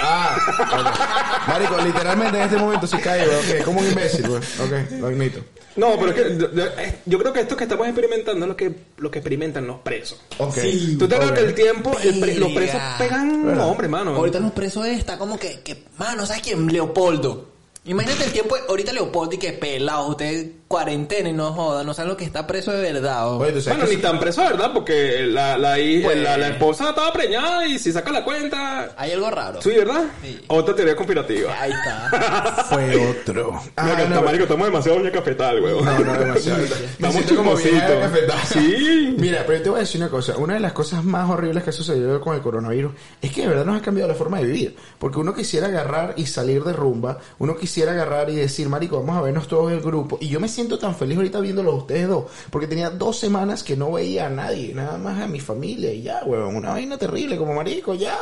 Ah, 0.00 0.36
ok. 0.60 1.48
Marico, 1.48 1.78
literalmente 1.80 2.36
en 2.36 2.42
este 2.44 2.56
momento 2.58 2.86
sí 2.86 2.96
caigo, 2.98 3.30
ok, 3.32 3.64
como 3.64 3.80
un 3.80 3.86
imbécil, 3.86 4.28
güey. 4.28 4.40
Ok, 4.40 4.90
lo 5.00 5.06
admito. 5.06 5.40
No, 5.76 5.96
pero 5.98 6.10
es 6.10 6.14
que 6.14 6.38
yo, 6.38 6.46
eh, 6.62 6.98
yo 7.06 7.18
creo 7.18 7.32
que 7.32 7.40
esto 7.40 7.56
que 7.56 7.64
estamos 7.64 7.86
experimentando 7.86 8.44
es 8.44 8.48
lo 8.48 8.56
que, 8.56 8.74
lo 8.96 9.10
que 9.10 9.18
experimentan 9.20 9.66
los 9.66 9.78
presos. 9.80 10.20
Ok. 10.38 10.56
Tú 10.98 11.06
te 11.06 11.16
das 11.18 11.30
Ok. 11.30 11.34
que 11.36 11.40
el 11.40 11.54
tiempo, 11.54 11.96
el 12.02 12.18
pre- 12.20 12.34
los 12.36 12.52
presos 12.52 12.80
pegan, 12.98 13.46
¿Verdad? 13.46 13.66
hombre, 13.68 13.86
mano. 13.88 14.14
Ahorita 14.16 14.40
los 14.40 14.52
presos 14.52 14.86
está 14.86 15.18
como 15.18 15.38
que, 15.38 15.60
que, 15.60 15.84
mano, 15.98 16.26
¿sabes 16.26 16.42
quién? 16.42 16.66
Leopoldo. 16.66 17.48
Imagínate 17.84 18.24
el 18.24 18.32
tiempo, 18.32 18.56
ahorita 18.68 18.92
Leopoldo 18.92 19.34
y 19.36 19.38
que 19.38 19.52
pelado, 19.52 20.08
usted 20.08 20.48
cuarentena 20.68 21.30
y 21.30 21.32
no 21.32 21.52
joda, 21.54 21.82
no 21.82 21.94
saben 21.94 22.10
lo 22.10 22.16
que 22.16 22.24
está 22.26 22.46
preso 22.46 22.70
de 22.72 22.92
verdad. 22.92 23.26
o- 23.28 23.38
Oye, 23.38 23.52
tú 23.52 23.60
sabes 23.62 23.78
Bueno, 23.78 23.90
que 23.90 23.96
ni 23.96 24.02
tan 24.02 24.20
preso, 24.20 24.42
¿verdad? 24.42 24.70
Porque 24.74 25.22
la, 25.26 25.56
la, 25.56 25.78
hija- 25.78 26.06
Pues- 26.08 26.18
la, 26.18 26.36
la 26.36 26.48
esposa 26.48 26.90
estaba 26.90 27.10
preñada 27.12 27.66
y 27.66 27.78
si 27.78 27.90
saca 27.90 28.12
la 28.12 28.22
cuenta... 28.22 28.90
Hay 28.96 29.12
algo 29.12 29.30
raro. 29.30 29.62
Sí, 29.62 29.70
¿verdad? 29.70 30.04
Sí. 30.22 30.38
Otra 30.48 30.74
teoría 30.74 30.94
conspirativa. 30.94 31.54
Ahí 31.60 31.72
está. 31.72 32.64
fue 32.68 33.10
otro. 33.10 33.52
Mira, 33.52 33.62
Ah, 33.76 33.86
que 33.96 34.02
no, 34.02 34.14
está, 34.14 34.20
marico, 34.20 34.42
estamos 34.44 34.66
demasiado 34.66 34.98
uña 34.98 35.10
cafetal, 35.10 35.60
weón. 35.62 35.84
No, 35.84 35.98
no, 36.00 36.12
demasiado. 36.18 36.62
Estamos 36.64 37.26
chismositos. 37.26 38.10
Sí. 38.52 39.14
Mira, 39.18 39.44
pero 39.46 39.58
yo 39.58 39.62
te 39.64 39.70
voy 39.70 39.78
a 39.78 39.80
decir 39.80 40.00
una 40.00 40.10
cosa. 40.10 40.36
Una 40.36 40.54
de 40.54 40.60
las 40.60 40.72
cosas 40.72 41.02
más 41.02 41.28
horribles 41.30 41.64
que 41.64 41.70
ha 41.70 41.72
sucedido 41.72 42.20
con 42.20 42.34
el 42.34 42.42
coronavirus 42.42 42.92
es 43.22 43.32
que 43.32 43.42
de 43.42 43.48
verdad 43.48 43.64
nos 43.64 43.78
ha 43.78 43.82
cambiado 43.82 44.08
la 44.08 44.14
forma 44.14 44.38
de 44.38 44.44
vivir. 44.46 44.76
Porque 44.98 45.18
uno 45.18 45.34
quisiera 45.34 45.68
agarrar 45.68 46.12
y 46.16 46.26
salir 46.26 46.62
de 46.62 46.72
rumba. 46.74 47.18
Uno 47.38 47.56
quisiera 47.56 47.92
agarrar 47.92 48.28
y 48.30 48.36
decir, 48.36 48.68
marico, 48.68 48.98
vamos 49.00 49.16
a 49.16 49.22
vernos 49.22 49.48
todos 49.48 49.72
el 49.72 49.80
grupo. 49.80 50.18
Y 50.20 50.28
yo 50.28 50.40
me 50.40 50.48
siento 50.58 50.78
tan 50.78 50.94
feliz 50.94 51.16
ahorita 51.16 51.40
viéndolos 51.40 51.74
a 51.74 51.76
ustedes 51.78 52.08
dos. 52.08 52.24
Porque 52.50 52.66
tenía 52.66 52.90
dos 52.90 53.18
semanas 53.18 53.62
que 53.62 53.76
no 53.76 53.92
veía 53.92 54.26
a 54.26 54.30
nadie. 54.30 54.74
Nada 54.74 54.98
más 54.98 55.20
a 55.20 55.26
mi 55.26 55.40
familia. 55.40 55.92
Y 55.92 56.02
ya, 56.02 56.20
weón. 56.26 56.56
Una 56.56 56.70
vaina 56.72 56.96
terrible 56.98 57.36
como 57.36 57.54
marico. 57.54 57.94
Ya, 57.94 58.16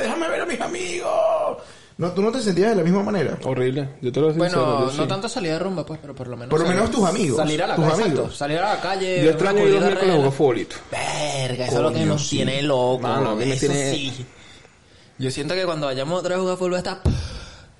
déjame 0.00 0.28
ver 0.28 0.40
a 0.42 0.46
mis 0.46 0.60
amigos. 0.60 1.58
No, 1.98 2.10
¿Tú 2.12 2.20
no 2.20 2.30
te 2.30 2.42
sentías 2.42 2.70
de 2.70 2.76
la 2.76 2.82
misma 2.82 3.02
manera? 3.02 3.38
Horrible. 3.44 3.88
Yo 4.02 4.12
te 4.12 4.20
lo 4.20 4.30
sincero, 4.30 4.66
Bueno, 4.66 4.90
sí. 4.90 4.98
no 4.98 5.06
tanto 5.08 5.28
salir 5.30 5.52
de 5.52 5.58
rumba, 5.58 5.86
pues, 5.86 5.98
pero 6.00 6.14
por 6.14 6.28
lo 6.28 6.36
menos. 6.36 6.50
Por 6.50 6.60
lo 6.60 6.66
salir- 6.66 6.76
menos 6.82 6.94
tus 6.94 7.04
amigos, 7.08 7.36
Salir 7.38 7.62
a 7.62 7.66
la 7.68 7.74
tus 7.76 7.84
calle, 7.86 8.02
amigos. 8.02 8.18
exacto, 8.18 8.36
Salir 8.36 8.58
a 8.58 8.74
la 8.74 8.80
calle. 8.82 9.24
Yo 9.24 9.30
extraño 9.30 9.60
ir 9.66 9.74
los 9.74 9.82
a 9.82 9.94
corrida 9.94 10.16
jugar 10.16 10.32
futbolito. 10.32 10.76
Verga, 10.90 11.64
eso 11.66 11.76
es 11.76 11.82
lo 11.82 11.88
que 11.88 11.94
Coño, 12.00 12.06
nos 12.06 12.22
sí. 12.28 12.36
tiene 12.36 12.62
loco. 12.62 12.98
Mano, 13.00 13.40
eso 13.40 13.60
tiene- 13.66 13.92
sí. 13.94 14.26
Yo 15.18 15.30
siento 15.30 15.54
que 15.54 15.64
cuando 15.64 15.86
vayamos 15.86 16.20
otra 16.20 16.30
vez 16.34 16.38
a 16.38 16.42
jugar 16.42 16.58
fútbol 16.58 16.74
está 16.74 17.00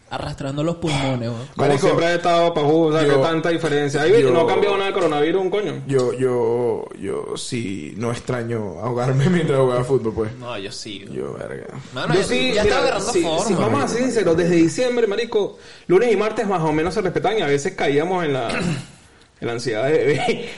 arrastrando 0.08 0.62
los 0.62 0.76
pulmones. 0.76 1.28
Como 1.30 1.44
Marico, 1.56 1.86
siempre 1.86 2.06
he 2.06 2.14
estado 2.14 2.54
para 2.54 2.66
jugar, 2.66 2.94
o 2.94 2.98
sea, 3.00 3.08
yo- 3.08 3.20
que 3.22 3.26
tanta 3.28 3.48
diferencia. 3.48 4.02
Ahí 4.02 4.22
yo- 4.22 4.30
no 4.30 4.42
ha 4.42 4.46
cambiado 4.46 4.76
nada 4.76 4.88
el 4.88 4.94
coronavirus, 4.94 5.42
un 5.42 5.50
coño. 5.50 5.82
Yo, 5.88 6.12
yo, 6.12 6.84
yo 7.00 7.36
sí 7.36 7.92
no 7.96 8.12
extraño 8.12 8.78
ahogarme 8.80 9.28
mientras 9.30 9.58
jugaba 9.58 9.82
fútbol, 9.84 10.14
pues. 10.14 10.32
No, 10.36 10.56
yo 10.58 10.70
sí. 10.70 11.04
Yo, 11.10 11.32
verga. 11.34 11.66
Mano, 11.92 12.14
Yo 12.14 12.20
ya, 12.20 12.26
sí, 12.26 12.52
ya 12.54 12.62
mira, 12.62 12.62
estaba 12.62 12.82
agarrando 12.82 13.12
sí, 13.12 13.22
forma. 13.22 13.44
sí, 13.44 13.54
vamos 13.54 13.82
a 13.84 13.88
ser 13.88 14.02
sinceros, 14.02 14.36
desde 14.36 14.54
diciembre, 14.56 15.06
marico, 15.08 15.58
lunes 15.88 16.12
y 16.12 16.16
martes 16.16 16.46
más 16.46 16.62
o 16.62 16.72
menos 16.72 16.94
se 16.94 17.00
respetaban 17.02 17.38
y 17.38 17.42
a 17.42 17.46
veces 17.46 17.72
caíamos 17.74 18.24
en 18.24 18.32
la, 18.34 18.48
en 18.50 19.46
la 19.46 19.52
ansiedad 19.52 19.84
de 19.86 20.48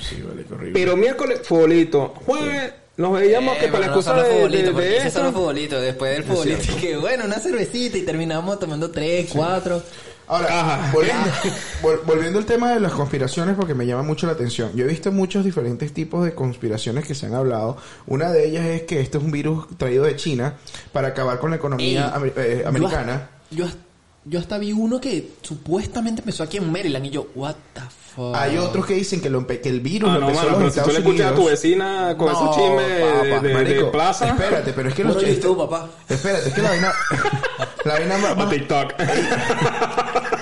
sí, 0.00 0.22
vale, 0.22 0.44
qué 0.46 0.54
horrible. 0.54 0.72
Pero 0.74 0.96
miércoles, 0.96 1.40
futbolito. 1.44 2.08
Jueves, 2.26 2.72
nos 2.98 3.12
veíamos 3.14 3.56
que 3.56 3.68
para 3.68 3.80
la 3.80 3.86
excusa 3.86 4.12
de, 4.22 4.48
de, 4.48 4.72
de 4.72 4.96
Eso 4.98 5.06
eso. 5.08 5.22
los 5.22 5.32
futbolitos. 5.32 5.80
Después 5.80 6.12
del 6.12 6.24
futbolito, 6.24 6.62
y 6.72 6.74
que 6.80 6.96
bueno, 6.98 7.24
una 7.24 7.38
cervecita 7.38 7.96
y 7.96 8.02
terminamos 8.02 8.58
tomando 8.60 8.90
tres, 8.90 9.30
cuatro. 9.32 9.82
Ahora, 10.30 10.60
Ajá. 10.60 10.90
volviendo, 10.92 11.24
vol- 11.82 12.00
volviendo 12.04 12.38
al 12.38 12.44
tema 12.44 12.74
de 12.74 12.80
las 12.80 12.92
conspiraciones, 12.92 13.56
porque 13.56 13.72
me 13.74 13.86
llama 13.86 14.02
mucho 14.02 14.26
la 14.26 14.32
atención. 14.34 14.70
Yo 14.74 14.84
he 14.84 14.88
visto 14.88 15.10
muchos 15.10 15.42
diferentes 15.42 15.94
tipos 15.94 16.22
de 16.22 16.34
conspiraciones 16.34 17.06
que 17.06 17.14
se 17.14 17.24
han 17.24 17.34
hablado. 17.34 17.78
Una 18.06 18.30
de 18.30 18.46
ellas 18.46 18.66
es 18.66 18.82
que 18.82 19.00
este 19.00 19.16
es 19.16 19.24
un 19.24 19.30
virus 19.30 19.66
traído 19.78 20.04
de 20.04 20.16
China 20.16 20.56
para 20.92 21.08
acabar 21.08 21.38
con 21.38 21.48
la 21.48 21.56
economía 21.56 22.12
Ey, 22.14 22.20
amer- 22.20 22.32
eh, 22.36 22.58
yo 22.62 22.68
americana. 22.68 23.14
hasta- 23.14 23.30
Yo, 23.56 23.64
hasta- 23.64 23.78
yo 24.24 24.38
hasta 24.40 24.58
vi 24.58 24.72
uno 24.72 25.00
que 25.00 25.32
supuestamente 25.42 26.20
empezó 26.22 26.42
aquí 26.42 26.56
en 26.58 26.70
Maryland 26.70 27.06
y 27.06 27.10
yo, 27.10 27.28
what 27.34 27.54
the 27.74 27.80
fuck. 28.14 28.34
Hay 28.34 28.58
otros 28.58 28.84
que 28.84 28.94
dicen 28.94 29.20
que, 29.20 29.30
lo 29.30 29.40
empe- 29.40 29.60
que 29.60 29.68
el 29.68 29.80
virus 29.80 30.10
Ah, 30.10 30.14
lo 30.14 30.20
no, 30.20 30.26
empezó 30.28 30.46
mano, 30.46 30.56
en 30.58 30.64
los 30.64 30.74
pero 30.74 30.84
si 30.84 30.90
tú 30.90 30.90
Estados 30.90 30.92
le 30.92 30.98
escuchas 30.98 31.26
a 31.26 31.34
tu 31.34 31.40
Unidos. 31.42 31.50
vecina 31.62 32.14
con 32.18 32.26
No, 32.26 32.32
esos 32.32 32.56
chismes 32.56 32.88
de, 32.88 33.00
papá, 33.00 33.40
de- 33.42 33.48
de 33.48 33.54
Marico, 33.54 33.90
plaza 33.92 34.28
Espérate, 34.28 34.72
pero 34.72 34.88
es 34.88 34.94
que 34.94 35.04
los 35.04 35.16
papá. 35.56 35.88
Espérate, 36.08 36.48
es 36.48 36.54
que 36.54 36.62
la 36.62 36.68
vaina... 36.70 36.92
la 37.84 37.92
vaina 37.94 38.16
va- 38.34 38.50
TikTok. 38.50 38.92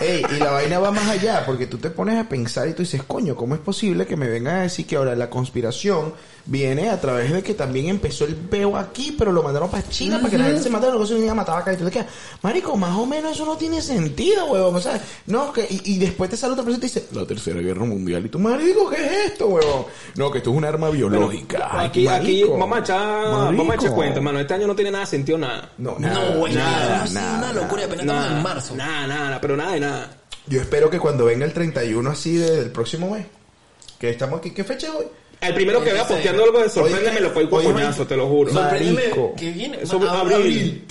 Ey, 0.00 0.22
y 0.34 0.38
la 0.38 0.50
vaina 0.52 0.78
va 0.78 0.90
más 0.90 1.08
allá, 1.08 1.44
porque 1.46 1.66
tú 1.66 1.78
te 1.78 1.90
pones 1.90 2.18
a 2.18 2.28
pensar 2.28 2.68
y 2.68 2.72
tú 2.74 2.82
dices, 2.82 3.02
coño, 3.02 3.34
¿cómo 3.34 3.54
es 3.54 3.60
posible 3.60 4.06
que 4.06 4.16
me 4.16 4.28
vengan 4.28 4.56
a 4.56 4.62
decir 4.62 4.86
que 4.86 4.96
ahora 4.96 5.14
la 5.16 5.30
conspiración 5.30 6.12
viene 6.48 6.90
a 6.90 7.00
través 7.00 7.32
de 7.32 7.42
que 7.42 7.54
también 7.54 7.86
empezó 7.88 8.24
el 8.24 8.36
peo 8.36 8.76
aquí, 8.76 9.16
pero 9.18 9.32
lo 9.32 9.42
mandaron 9.42 9.68
para 9.68 9.88
China 9.88 10.18
para 10.18 10.30
que 10.30 10.38
la 10.38 10.44
gente 10.44 10.62
se 10.62 10.70
matara, 10.70 10.92
luego 10.92 11.04
se 11.06 11.14
venía 11.14 11.32
a 11.32 11.34
matar 11.34 11.58
acá 11.58 11.72
y 11.72 11.76
tú 11.76 11.84
te 11.86 11.90
quedas, 11.90 12.06
marico, 12.40 12.76
más 12.76 12.96
o 12.96 13.04
menos 13.04 13.32
eso 13.32 13.44
no 13.44 13.56
tiene 13.56 13.82
sentido, 13.82 14.44
huevón, 14.46 14.76
o 14.76 14.80
sea, 14.80 15.00
no, 15.26 15.52
que, 15.52 15.62
y, 15.68 15.94
y 15.94 15.98
después 15.98 16.30
te 16.30 16.36
sale 16.36 16.52
otra 16.52 16.64
persona 16.64 16.86
y 16.86 16.88
te 16.88 17.00
dice, 17.00 17.08
la 17.18 17.26
tercera 17.26 17.58
guerra 17.60 17.84
mundial, 17.84 18.24
y 18.26 18.28
tú, 18.28 18.38
marico, 18.38 18.88
¿qué 18.90 19.04
es 19.04 19.12
esto, 19.32 19.46
huevón? 19.48 19.86
No, 20.14 20.30
que 20.30 20.38
esto 20.38 20.50
es 20.50 20.56
un 20.56 20.64
arma 20.64 20.88
biológica. 20.90 21.68
Ay, 21.72 21.86
Aquí, 21.88 22.06
aquí, 22.06 22.42
marico, 22.44 22.58
vamos 22.58 22.76
a 22.78 22.80
echar, 22.80 23.24
vamos 23.24 23.48
a 23.48 23.52
echar 23.52 23.66
marico. 23.66 23.94
cuenta, 23.94 24.20
mano. 24.20 24.38
Este 24.38 24.54
año 24.54 24.66
no 24.68 24.76
tiene 24.76 24.90
nada 24.92 25.06
sentido, 25.06 25.38
nada. 25.38 25.72
No, 25.78 25.92
No, 25.98 25.98
nada, 25.98 26.36
güey, 26.36 26.54
nada, 26.54 27.04
no, 27.06 27.12
nada, 27.12 27.38
una 27.38 27.52
locura, 27.54 27.82
nada. 27.82 27.86
apenas 27.86 28.06
estamos 28.06 28.36
en 28.36 28.42
marzo. 28.44 28.76
Nada, 28.76 29.06
nada, 29.08 29.24
nada, 29.24 29.40
pero 29.40 29.56
nada 29.56 29.72
de 29.72 29.80
Yo 30.46 30.60
espero 30.60 30.88
que 30.90 30.98
cuando 30.98 31.24
venga 31.24 31.44
el 31.44 31.52
31 31.52 32.10
así 32.10 32.36
de- 32.36 32.56
del 32.62 32.70
próximo 32.70 33.10
mes, 33.10 33.26
que 33.98 34.10
estamos 34.10 34.38
aquí, 34.38 34.50
¿qué 34.52 34.62
fecha 34.64 34.86
es 34.88 34.92
hoy? 34.94 35.06
El 35.40 35.54
primero 35.54 35.82
que 35.82 35.92
vea 35.92 36.06
posteando 36.06 36.44
algo 36.44 36.58
de 36.58 36.64
Oye, 36.64 36.70
sorprende 36.72 37.12
me 37.12 37.20
lo 37.20 37.30
fue 37.30 37.46
oye, 37.50 37.72
coñazo, 37.72 38.06
te 38.06 38.16
lo 38.16 38.26
juro. 38.28 38.52
Sorpréndeme 38.52 39.00
Marico. 39.02 39.34
que 39.36 39.50
viene. 39.50 39.78
Eso 39.82 39.98
abril. 40.10 40.86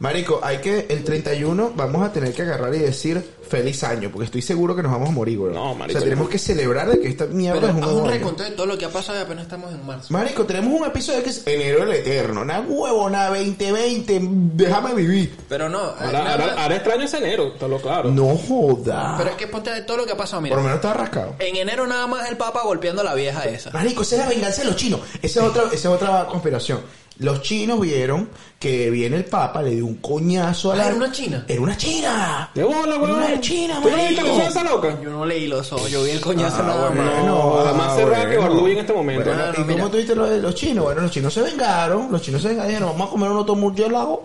Marico, 0.00 0.40
hay 0.42 0.62
que, 0.62 0.86
el 0.88 1.04
31 1.04 1.74
vamos 1.76 2.02
a 2.02 2.10
tener 2.10 2.32
que 2.32 2.40
agarrar 2.40 2.74
y 2.74 2.78
decir 2.78 3.22
feliz 3.46 3.84
año, 3.84 4.08
porque 4.10 4.24
estoy 4.24 4.40
seguro 4.40 4.74
que 4.74 4.82
nos 4.82 4.92
vamos 4.92 5.10
a 5.10 5.12
morir, 5.12 5.36
güey. 5.36 5.52
No, 5.52 5.74
marico, 5.74 5.98
O 5.98 6.00
sea, 6.00 6.08
tenemos 6.08 6.30
que 6.30 6.38
celebrar 6.38 6.88
de 6.88 7.00
que 7.00 7.08
esta 7.08 7.26
mierda 7.26 7.60
Pero 7.60 7.72
es 7.72 7.74
un 7.74 7.84
haz 7.84 7.90
nuevo 7.90 8.28
un 8.30 8.36
de 8.36 8.50
todo 8.52 8.64
lo 8.64 8.78
que 8.78 8.86
ha 8.86 8.88
pasado 8.88 9.18
y 9.18 9.22
apenas 9.22 9.42
estamos 9.44 9.70
en 9.74 9.84
marzo. 9.84 10.10
Marico, 10.10 10.46
tenemos 10.46 10.72
un 10.80 10.86
episodio 10.86 11.22
que 11.22 11.28
es 11.28 11.46
enero 11.46 11.82
el 11.82 11.92
eterno, 11.92 12.40
una 12.40 12.60
huevona 12.60 13.26
2020, 13.26 14.20
déjame 14.54 14.94
vivir. 14.94 15.36
Pero 15.50 15.68
no, 15.68 15.78
Ahora, 15.78 16.74
extraño 16.74 17.04
ese 17.04 17.18
enero, 17.18 17.52
te 17.52 17.68
lo 17.68 17.78
claro. 17.78 18.10
No 18.10 18.38
joda. 18.38 19.16
pero 19.18 19.30
es 19.30 19.36
que 19.36 19.48
ponte 19.48 19.70
de 19.70 19.82
todo 19.82 19.98
lo 19.98 20.06
que 20.06 20.12
ha 20.12 20.16
pasado, 20.16 20.40
mira. 20.40 20.54
Por 20.54 20.62
lo 20.62 20.70
menos 20.70 20.82
está 20.82 20.94
rascado. 20.94 21.34
En 21.40 21.56
enero 21.56 21.86
nada 21.86 22.06
más 22.06 22.26
el 22.30 22.38
Papa 22.38 22.62
golpeando 22.64 23.02
a 23.02 23.04
la 23.04 23.14
vieja 23.14 23.44
esa. 23.44 23.70
Marico, 23.70 24.00
esa 24.00 24.14
es 24.14 24.22
la 24.22 24.28
venganza 24.30 24.62
de 24.62 24.68
los 24.68 24.76
chinos. 24.76 25.00
Esa 25.20 25.40
es 25.40 25.46
otra, 25.46 25.64
esa 25.64 25.74
es 25.74 25.86
otra 25.86 26.26
conspiración. 26.26 26.80
Los 27.20 27.42
chinos 27.42 27.80
vieron 27.80 28.28
que 28.58 28.90
viene 28.90 29.16
el 29.18 29.24
Papa, 29.26 29.62
le 29.62 29.70
dio 29.70 29.86
un 29.86 29.96
coñazo 29.96 30.72
a 30.72 30.76
la... 30.76 30.82
Ah, 30.84 30.86
¿era 30.88 30.96
una 30.96 31.12
china? 31.12 31.44
Era 31.46 31.60
una 31.60 31.76
china. 31.76 32.50
De 32.54 32.62
bola, 32.64 32.94
Era 32.94 32.98
weón. 32.98 33.10
una 33.22 33.40
china, 33.40 33.78
¿Tú 33.82 33.90
no 33.90 33.96
viste 33.96 34.20
son 34.26 34.40
esa 34.42 34.64
loca? 34.64 34.98
Yo 35.02 35.10
no 35.10 35.24
leí 35.26 35.46
los 35.46 35.72
ojos, 35.72 35.90
yo 35.90 36.02
vi 36.02 36.10
el 36.10 36.20
coñazo 36.20 36.58
Ah, 36.60 36.66
nada 36.66 36.88
bueno, 36.88 37.02
más. 37.04 37.24
No, 37.24 37.60
ah, 37.60 37.72
más 37.74 37.96
cerrada 37.96 38.28
que 38.28 38.36
Barlubi 38.38 38.72
en 38.72 38.78
este 38.78 38.92
momento. 38.92 39.24
Bueno, 39.24 39.42
Ah, 39.46 39.52
¿Y 39.56 39.60
mira. 39.62 39.74
cómo 39.80 39.90
tuviste 39.90 40.14
lo 40.14 40.26
de 40.26 40.38
los 40.40 40.54
chinos? 40.54 40.84
Bueno, 40.84 41.00
los 41.02 41.10
chinos 41.10 41.32
se 41.34 41.42
vengaron. 41.42 42.10
Los 42.10 42.22
chinos 42.22 42.42
se 42.42 42.48
vengaron. 42.48 42.68
Dijeron, 42.68 42.88
vamos 42.92 43.08
a 43.08 43.10
comer 43.10 43.30
unos 43.30 43.56
murciélagos. 43.56 44.20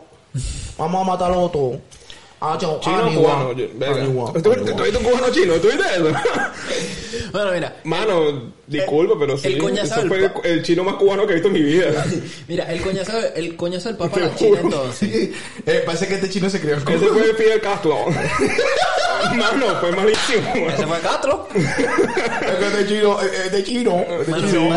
Vamos 0.78 1.02
a 1.02 1.12
matarlos 1.12 1.52
todos. 1.52 1.78
Ah, 2.42 2.58
chao, 2.60 2.80
Chino 2.82 3.12
cubano. 3.16 3.54
yo- 3.54 3.68
verga. 3.76 4.02
aniwa, 4.04 4.34
¿Tú 4.34 4.52
aniwa. 4.52 4.76
tú 4.76 4.84
viste 4.84 4.98
un 4.98 5.04
cubano 5.04 5.30
chino? 5.32 5.54
¿Tú 5.56 5.68
viste 5.68 5.84
eso? 5.96 6.12
Bueno, 7.32 7.52
mira, 7.54 7.76
Mano, 7.86 8.52
disculpa, 8.68 9.16
pero 9.20 9.38
sí. 9.38 9.48
el 9.48 9.58
coñazo 9.58 10.02
del 10.02 10.08
fue 10.08 10.32
el, 10.44 10.64
chino 10.64 10.84
más 10.84 10.96
cubano 10.96 11.26
que 11.26 11.32
he 11.32 11.36
visto 11.36 11.48
en 11.48 11.54
mi 11.54 11.62
vida. 11.62 12.06
mira, 12.48 12.72
el 12.72 12.82
coñazo, 12.82 13.12
el 13.36 13.56
coñazo 13.56 13.90
del 13.90 13.98
Papa 14.00 14.20
la 14.20 14.36
China 14.36 14.60
entonces. 14.62 15.10
Sí, 15.10 15.34
eh, 15.66 15.84
parece 15.86 16.08
que 16.08 16.16
este 16.16 16.30
chino 16.30 16.50
se 16.50 16.60
crió 16.60 16.76
en 16.76 16.80
Ese 16.82 17.08
fue 17.08 17.34
Fidel 17.36 17.62
Castro. 17.62 18.06
Mano, 19.36 19.66
fue 19.80 19.92
malísimo. 19.92 20.54
Ese 20.54 20.86
fue 20.86 21.00
Castro. 21.00 21.48
Es 21.56 22.56
que 22.60 22.68
este 22.68 22.88
chino, 22.88 23.22
eh, 23.22 23.30
este 23.46 23.64
chino, 23.64 24.06
este 24.20 24.32
Mano, 24.32 24.48
chino. 24.48 24.76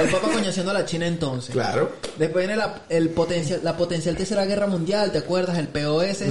El 0.00 0.08
Papa 0.08 0.28
coñaciendo 0.32 0.70
a 0.70 0.74
la 0.74 0.84
China 0.84 1.06
entonces. 1.06 1.52
Claro. 1.52 1.92
Después 2.16 2.46
viene 2.46 2.56
la, 2.56 2.82
el 2.88 3.10
potencial, 3.10 3.60
la 3.62 3.76
potencial 3.76 4.16
tercera 4.16 4.44
guerra 4.44 4.66
mundial, 4.66 5.12
¿te 5.12 5.18
acuerdas? 5.18 5.58
El 5.58 5.68
POS, 5.68 6.24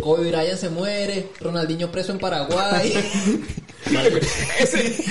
Kobe 0.00 0.28
Bryant 0.30 0.58
se 0.58 0.68
muere, 0.68 1.30
Ronaldinho 1.40 1.90
preso 1.90 2.12
en 2.12 2.18
Paraguay. 2.18 2.92
Ese, 4.58 4.86
eso 4.86 5.04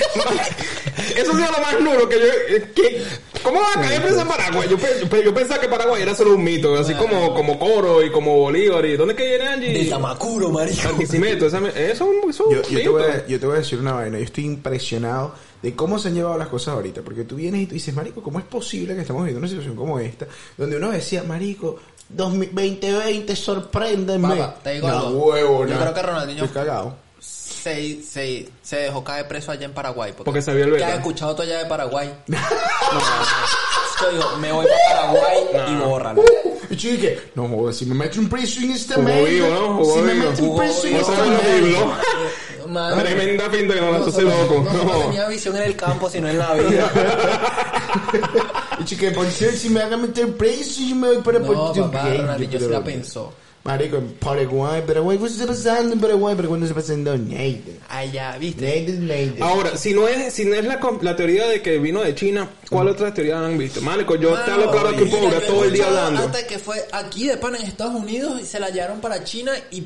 es 1.18 1.28
lo 1.28 1.36
más 1.62 1.80
nulo 1.82 2.08
que 2.10 2.20
yo. 2.20 2.74
Que, 2.74 3.04
¿Cómo 3.44 3.60
va 3.60 3.72
a 3.76 3.82
caer 3.82 4.02
preso 4.02 4.22
en 4.22 4.28
Paraguay? 4.28 4.68
Yo, 4.70 4.78
pe- 4.78 5.00
yo, 5.10 5.24
yo 5.24 5.34
pensaba 5.34 5.60
que 5.60 5.68
Paraguay 5.68 6.02
era 6.04 6.14
solo 6.16 6.36
un 6.36 6.44
mito, 6.44 6.76
así 6.78 6.94
como, 6.94 7.34
como 7.34 7.58
Coro 7.60 8.04
y 8.04 8.12
como 8.12 8.38
Bolívar. 8.38 8.86
¿Y 8.86 8.96
dónde 8.98 9.14
es 9.14 9.18
que 9.20 9.28
viene 9.28 9.48
Angie? 9.48 9.74
Del 9.74 9.90
Tamacuro, 9.90 10.50
marico. 10.50 10.78
Eso 10.78 10.88
es 11.00 12.02
un, 12.02 12.30
eso 12.30 12.52
es 12.52 12.68
Yo, 12.70 12.70
yo, 12.70 12.82
te 12.82 12.90
voy 12.90 13.04
a, 13.04 13.28
yo 13.28 13.40
te 13.40 13.46
voy 13.46 13.56
a 13.56 13.60
decir 13.60 13.80
una 13.80 13.94
vaina. 13.94 14.18
Yo 14.20 14.26
estoy 14.26 14.46
impresionado 14.46 15.34
de 15.62 15.76
cómo 15.76 15.98
se 16.00 16.10
han 16.10 16.14
llevado 16.16 16.38
las 16.38 16.48
cosas 16.50 16.76
ahorita. 16.76 17.02
Porque 17.02 17.24
tú 17.24 17.36
vienes 17.36 17.62
y 17.62 17.66
tú 17.68 17.74
dices, 17.74 17.94
Marico, 17.96 18.22
¿cómo 18.22 18.38
es 18.40 18.46
posible 18.46 18.94
que 18.96 19.02
estamos 19.02 19.24
viviendo 19.24 19.40
una 19.40 19.48
situación 19.48 19.76
como 19.76 20.00
esta? 20.00 20.28
Donde 20.58 20.78
uno 20.78 20.92
decía, 20.92 21.24
Marico, 21.24 21.80
2020, 22.10 23.36
sorpréndeme. 23.36 24.28
Papá, 24.36 24.56
te 24.64 24.74
digo 24.74 24.88
no, 24.88 24.98
algo. 25.00 25.10
huevo, 25.26 25.66
Yo 25.66 25.74
no. 25.76 25.82
creo 25.82 25.94
que 25.94 26.02
Ronaldinho- 26.02 26.44
Estoy 26.46 26.50
cagado. 26.50 26.96
Se, 27.64 28.02
se, 28.04 28.50
se 28.64 28.76
dejó 28.78 29.04
caer 29.04 29.28
preso 29.28 29.52
allá 29.52 29.66
en 29.66 29.74
Paraguay. 29.74 30.14
Porque 30.18 30.42
sabía 30.42 30.64
el 30.64 30.72
¿Qué 30.72 30.76
beta. 30.78 30.88
has 30.88 30.94
escuchado 30.96 31.36
tú 31.36 31.42
allá 31.44 31.60
de 31.60 31.66
Paraguay? 31.66 32.12
no, 32.28 32.38
no, 32.38 33.00
no. 33.00 33.02
Yo 34.02 34.12
digo, 34.12 34.38
me 34.38 34.52
voy 34.52 34.66
para 34.66 35.02
Paraguay 35.14 35.38
y 35.70 35.76
bórralo. 35.86 36.24
Y 36.72 36.76
yo 36.76 36.90
dije, 36.92 37.20
no 37.36 37.48
joder, 37.48 37.76
si 37.76 37.86
me 37.86 37.94
meto 37.94 38.20
un 38.20 38.30
preso 38.30 38.62
en 38.62 38.76
Jugó 38.78 39.02
mierda, 39.04 39.30
vivo, 39.30 39.48
¿no? 39.50 39.78
Jugó 39.78 39.94
si 39.96 40.02
me 40.02 40.14
vivo. 40.14 40.30
meto 40.32 40.44
un 40.44 40.58
preso 40.58 40.88
en 40.88 40.94
vivo. 40.94 41.00
esta 41.02 41.14
Eso 41.14 41.24
es 41.24 41.30
lo 41.32 41.40
que 41.42 41.62
mierda. 41.62 41.80
habló. 41.82 42.68
Mano, 42.68 43.04
Tremenda 43.04 43.50
finta 43.50 43.74
que 43.74 43.82
no 43.82 43.92
la 43.92 43.98
no 44.00 44.04
hace 44.06 44.12
solo- 44.12 44.30
loco. 44.30 44.64
no 44.74 44.84
No. 44.86 45.00
tenía 45.02 45.28
visión 45.28 45.58
en 45.58 45.64
el 45.64 45.76
campo, 45.76 46.10
sino 46.10 46.30
en 46.30 46.38
la 46.40 46.54
vida. 46.56 46.92
Y 48.80 48.86
chique, 48.86 49.12
por 49.12 49.30
ser, 49.30 49.56
si 49.58 49.70
me 49.70 49.82
hagan 49.82 50.02
meter 50.02 50.36
preso, 50.36 50.82
yo 50.82 50.96
me 50.96 51.08
voy 51.10 51.18
para 51.22 51.40
No, 51.40 51.74
papá. 51.74 52.10
Ronaldinho 52.18 52.60
sí 52.60 52.66
la 52.70 52.84
pensó. 52.84 53.34
Marico, 53.64 53.98
en 53.98 54.08
Paraguay, 54.14 54.82
Paraguay, 54.88 55.20
¿qué 55.20 55.26
está 55.28 55.46
pasando 55.46 55.94
en 55.94 56.00
Paraguay? 56.00 56.36
Paraguay 56.36 56.60
no 56.60 56.66
está 56.66 56.76
pasando 56.80 57.16
nada. 57.16 57.44
Allá, 57.90 58.38
¿viste? 58.40 58.82
Nada, 59.00 59.20
nada. 59.38 59.46
Ahora, 59.52 59.78
si 59.78 59.94
no 59.94 60.08
es, 60.08 60.34
si 60.34 60.46
no 60.46 60.56
es 60.56 60.66
la, 60.66 60.80
com- 60.80 60.98
la 61.04 61.16
teoría 61.16 61.48
de 61.48 61.62
que 61.62 61.78
vino 61.78 62.02
de 62.02 62.16
China, 62.16 62.50
¿cuál 62.70 62.88
otra 62.88 63.14
teoría 63.14 63.40
han 63.40 63.58
visto? 63.60 63.80
Marico, 63.82 64.16
yo 64.16 64.34
te 64.34 64.50
hablo 64.50 64.72
claro 64.72 64.96
que 64.96 65.06
puedo 65.06 65.26
durar 65.26 65.42
todo 65.44 65.64
el 65.66 65.74
día 65.74 65.88
hablando. 65.88 66.22
Hasta 66.22 66.48
que 66.48 66.58
fue 66.58 66.78
aquí 66.92 67.28
de 67.28 67.38
pana 67.38 67.60
en 67.60 67.66
Estados 67.68 67.94
Unidos 67.94 68.42
y 68.42 68.46
se 68.46 68.60
la 68.60 68.70
llevaron 68.72 69.00
para 69.00 69.24
China 69.24 69.52
y. 69.70 69.84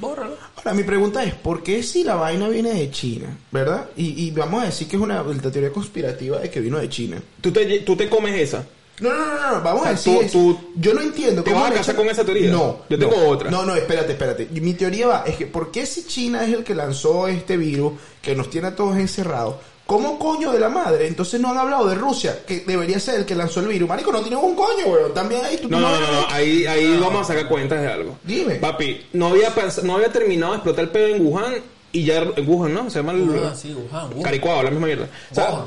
Bórralo. 0.00 0.36
Ahora, 0.54 0.72
mi 0.72 0.84
pregunta 0.84 1.24
es, 1.24 1.34
¿por 1.34 1.64
qué 1.64 1.82
si 1.82 2.04
la 2.04 2.14
vaina 2.14 2.48
viene 2.48 2.72
de 2.72 2.88
China, 2.92 3.36
verdad? 3.50 3.88
Y, 3.96 4.26
y 4.26 4.30
vamos 4.30 4.62
a 4.62 4.66
decir 4.66 4.86
que 4.86 4.94
es 4.94 5.02
una 5.02 5.20
la 5.24 5.50
teoría 5.50 5.72
conspirativa 5.72 6.38
de 6.38 6.48
que 6.48 6.60
vino 6.60 6.78
de 6.78 6.88
China. 6.88 7.20
¿Tú 7.40 7.50
te, 7.50 7.80
tú 7.80 7.96
te 7.96 8.08
comes 8.08 8.38
esa. 8.40 8.64
No, 8.98 9.08
no, 9.10 9.16
no, 9.26 9.34
no, 9.34 9.50
no, 9.56 9.62
vamos 9.62 9.80
O 9.80 9.84
sea, 9.84 9.92
a 9.92 9.94
decir 9.94 10.14
tú- 10.14 10.20
eso. 10.22 10.32
tú- 10.32 10.58
Yo 10.76 10.92
no 10.94 11.00
entiendo 11.00 11.42
¿Te 11.42 11.50
cómo 11.52 11.62
vas 11.62 11.70
a 11.72 11.74
casar 11.76 11.96
con 11.96 12.08
esa 12.08 12.24
teoría? 12.24 12.50
No. 12.50 12.80
Yo 12.90 12.98
tengo 12.98 13.16
no. 13.16 13.28
otra. 13.28 13.50
No, 13.50 13.64
no, 13.64 13.74
espérate, 13.74 14.12
espérate. 14.12 14.48
Mi 14.60 14.74
teoría 14.74 15.06
va, 15.06 15.24
es 15.26 15.36
que 15.36 15.46
¿por 15.46 15.70
qué 15.70 15.86
si 15.86 16.04
China 16.06 16.44
es 16.44 16.52
el 16.52 16.64
que 16.64 16.74
lanzó 16.74 17.26
este 17.28 17.56
virus 17.56 17.92
que 18.20 18.34
nos 18.34 18.50
tiene 18.50 18.68
a 18.68 18.76
todos 18.76 18.96
encerrados? 18.96 19.54
¿Cómo 19.86 20.18
coño 20.20 20.52
de 20.52 20.60
la 20.60 20.68
madre? 20.68 21.08
Entonces 21.08 21.40
no 21.40 21.50
han 21.50 21.58
hablado 21.58 21.88
de 21.88 21.96
Rusia, 21.96 22.44
que 22.46 22.60
debería 22.60 23.00
ser 23.00 23.16
el 23.16 23.24
que 23.24 23.34
lanzó 23.34 23.58
el 23.60 23.66
virus. 23.66 23.88
Marico, 23.88 24.12
no 24.12 24.20
tiene 24.20 24.36
un 24.36 24.54
coño, 24.54 24.86
weón. 24.86 25.12
También 25.14 25.44
ahí 25.44 25.56
tú 25.56 25.68
No, 25.68 25.80
no, 25.80 25.88
no, 25.90 26.12
no, 26.12 26.26
ahí, 26.30 26.64
ahí 26.66 26.96
vamos 27.00 27.22
a 27.22 27.24
sacar 27.24 27.48
cuentas 27.48 27.80
de 27.80 27.88
algo. 27.88 28.16
Dime. 28.22 28.56
Papi, 28.56 29.06
no 29.14 29.28
había, 29.28 29.52
no 29.82 29.96
había 29.96 30.12
terminado 30.12 30.52
de 30.52 30.58
explotar 30.58 30.84
el 30.84 30.90
pedo 30.90 31.08
en 31.16 31.26
Wuhan 31.26 31.54
y 31.90 32.04
ya 32.04 32.18
en 32.18 32.48
Wuhan, 32.48 32.72
¿no? 32.72 32.88
Se 32.88 33.00
llama 33.00 33.12
el... 33.12 33.22
Wuhan, 33.22 33.56
sí, 33.56 33.74
Wuhan, 33.74 34.10
Wuhan. 34.10 34.22
Caricuado, 34.22 34.62
la 34.62 34.70
misma 34.70 34.86
mierda. 34.86 35.08
O 35.32 35.34
sea. 35.34 35.64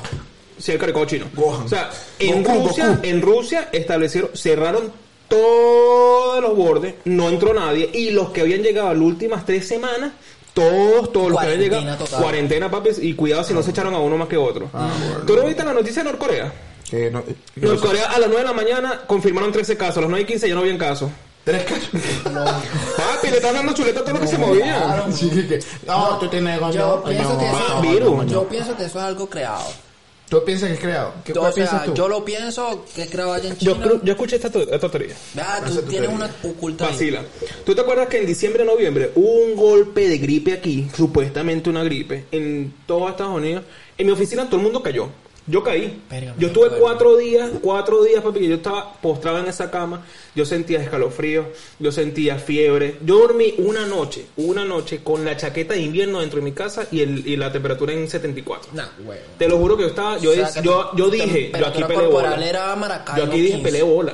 Sí, 0.57 0.71
el 0.73 0.77
caricuado 0.77 1.07
chino. 1.07 1.25
O 1.37 1.67
sea, 1.67 1.89
en 2.19 2.43
Goku, 2.43 2.67
Rusia, 2.67 2.87
Goku. 2.89 2.99
en 3.03 3.21
Rusia 3.21 3.69
establecieron, 3.71 4.31
cerraron 4.35 4.91
todos 5.27 6.41
los 6.41 6.55
bordes, 6.55 6.95
no 7.05 7.29
entró 7.29 7.53
nadie 7.53 7.89
y 7.93 8.11
los 8.11 8.29
que 8.29 8.41
habían 8.41 8.61
llegado 8.61 8.93
las 8.93 9.01
últimas 9.01 9.45
tres 9.45 9.67
semanas, 9.67 10.11
todos, 10.53 11.11
todos 11.11 11.31
los 11.31 11.39
que 11.39 11.45
habían 11.47 11.61
llegado, 11.61 11.97
total. 11.97 12.21
cuarentena, 12.21 12.69
papi, 12.69 12.89
y 13.01 13.13
cuidado 13.15 13.43
si 13.43 13.53
no 13.53 13.63
se 13.63 13.71
echaron 13.71 13.93
a 13.95 13.99
uno 13.99 14.17
más 14.17 14.27
que 14.27 14.37
otro. 14.37 14.69
¿Tú 15.25 15.35
no 15.35 15.43
viste 15.45 15.63
la 15.63 15.73
noticia 15.73 16.03
de 16.03 16.09
Norcorea? 16.11 16.45
No- 17.11 17.23
que 17.23 17.31
no 17.61 17.69
Norcorea 17.69 18.05
a 18.11 18.19
las 18.19 18.29
9 18.29 18.37
de 18.43 18.43
la 18.49 18.53
mañana 18.53 19.01
confirmaron 19.07 19.51
13 19.51 19.75
casos, 19.75 19.97
a 19.97 20.01
las 20.01 20.09
9 20.11 20.23
y 20.23 20.27
15 20.27 20.47
ya 20.47 20.53
no 20.53 20.61
habían 20.61 20.77
casos. 20.77 21.09
Tres 21.43 21.63
casos. 21.65 21.89
Papi, 22.23 23.27
le 23.29 23.37
están 23.37 23.55
dando 23.55 23.73
chuleta 23.73 24.01
a 24.01 24.03
todo 24.03 24.13
lo 24.13 24.19
que 24.21 24.27
se 24.27 24.37
movía. 24.37 24.77
Claro, 24.85 25.11
Sí, 25.11 25.29
que- 25.29 25.47
que- 25.47 25.59
No, 25.87 26.17
tú 26.19 26.27
tienes 26.27 26.59
coño. 26.59 26.71
Yo 26.71 27.03
pienso, 27.03 27.33
no, 27.33 27.39
que 27.39 27.45
ah, 27.47 27.65
eso, 27.67 27.81
virus. 27.81 28.31
yo 28.31 28.43
pienso 28.47 28.77
que 28.77 28.85
eso 28.85 28.99
es 28.99 29.03
algo 29.05 29.27
creado. 29.29 29.63
¿Tú 30.33 30.45
piensas 30.45 30.69
que 30.69 30.75
es 30.75 30.79
creado? 30.79 31.13
¿Qué 31.23 31.31
o 31.33 31.41
sea, 31.41 31.51
piensas 31.51 31.85
tú? 31.85 31.93
yo 31.93 32.07
lo 32.07 32.25
pienso 32.25 32.85
que 32.95 33.03
es 33.03 33.09
creado 33.09 33.33
allá 33.33 33.49
en 33.49 33.57
China. 33.57 33.79
Yo, 33.83 34.03
yo 34.03 34.13
escuché 34.13 34.37
esta, 34.37 34.47
esta 34.47 34.89
teoría. 34.89 35.13
Esa 35.35 35.63
tú 35.63 35.71
tienes 35.73 35.89
teoría. 35.89 36.09
una 36.09 36.29
oculta. 36.43 36.87
Vacila. 36.87 37.23
¿Tú 37.63 37.75
te 37.75 37.81
acuerdas 37.81 38.07
que 38.07 38.17
en 38.17 38.25
diciembre, 38.25 38.65
noviembre 38.65 39.11
hubo 39.13 39.45
un 39.45 39.55
golpe 39.55 40.07
de 40.09 40.17
gripe 40.17 40.53
aquí? 40.53 40.87
Supuestamente 40.95 41.69
una 41.69 41.83
gripe. 41.83 42.25
En 42.31 42.73
todo 42.87 43.09
Estados 43.09 43.35
Unidos. 43.35 43.63
En 43.97 44.07
mi 44.07 44.13
oficina 44.13 44.45
todo 44.45 44.57
el 44.57 44.63
mundo 44.63 44.81
cayó. 44.81 45.09
Yo 45.45 45.61
caí. 45.61 46.01
Yo 46.37 46.47
estuve 46.47 46.69
cuatro 46.79 47.17
días, 47.17 47.51
cuatro 47.61 48.01
días, 48.03 48.23
papi, 48.23 48.39
que 48.39 48.47
yo 48.47 48.55
estaba 48.55 48.93
postrado 48.93 49.39
en 49.39 49.47
esa 49.47 49.69
cama. 49.69 50.05
Yo 50.35 50.45
sentía 50.45 50.81
escalofrío, 50.81 51.45
yo 51.79 51.91
sentía 51.91 52.39
fiebre. 52.39 52.95
Yo 53.05 53.19
dormí 53.19 53.55
una 53.57 53.85
noche, 53.85 54.25
una 54.37 54.63
noche 54.63 55.01
con 55.03 55.25
la 55.25 55.35
chaqueta 55.35 55.73
de 55.73 55.81
invierno 55.81 56.21
dentro 56.21 56.39
de 56.39 56.45
mi 56.45 56.53
casa 56.53 56.87
y, 56.91 57.01
el, 57.01 57.27
y 57.27 57.35
la 57.35 57.51
temperatura 57.51 57.91
en 57.91 58.07
74. 58.09 58.69
Nah, 58.73 58.85
huevo. 59.05 59.21
Te 59.37 59.49
lo 59.49 59.57
juro 59.57 59.75
que 59.75 59.83
yo 59.83 59.89
estaba, 59.89 60.17
yo, 60.17 60.31
O 60.31 60.33
sea, 60.33 60.47
es- 60.47 60.61
yo, 60.61 60.91
yo 60.95 61.09
dije, 61.09 61.51
yo 61.59 61.67
aquí 61.67 61.83
peleé 61.83 62.07
bola. 62.07 62.29
Yo 63.17 63.23
aquí 63.25 63.41
dije 63.41 63.53
15. 63.55 63.63
peleé 63.63 63.83
bola. 63.83 64.13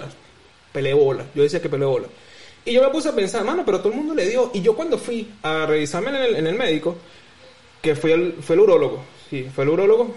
Peleé 0.71 0.93
bola. 0.95 1.25
Yo 1.35 1.43
decía 1.43 1.61
que 1.61 1.69
peleé 1.69 1.85
bola. 1.87 2.07
Y 2.65 2.73
yo 2.73 2.81
me 2.83 2.89
puse 2.89 3.09
a 3.09 3.15
pensar, 3.15 3.43
mano, 3.45 3.63
pero 3.65 3.79
todo 3.79 3.89
el 3.93 3.97
mundo 3.99 4.15
le 4.15 4.27
dio. 4.27 4.49
Y 4.53 4.61
yo 4.61 4.75
cuando 4.75 4.97
fui 4.97 5.29
a 5.43 5.65
revisarme 5.67 6.09
en 6.09 6.15
el, 6.15 6.35
en 6.37 6.47
el 6.47 6.55
médico, 6.55 6.95
que 7.81 7.95
fue 7.95 8.13
el, 8.13 8.33
fue 8.41 8.55
el 8.55 8.61
urólogo, 8.61 8.99
sí, 9.29 9.47
fue 9.53 9.63
el 9.63 9.69
urólogo, 9.69 10.13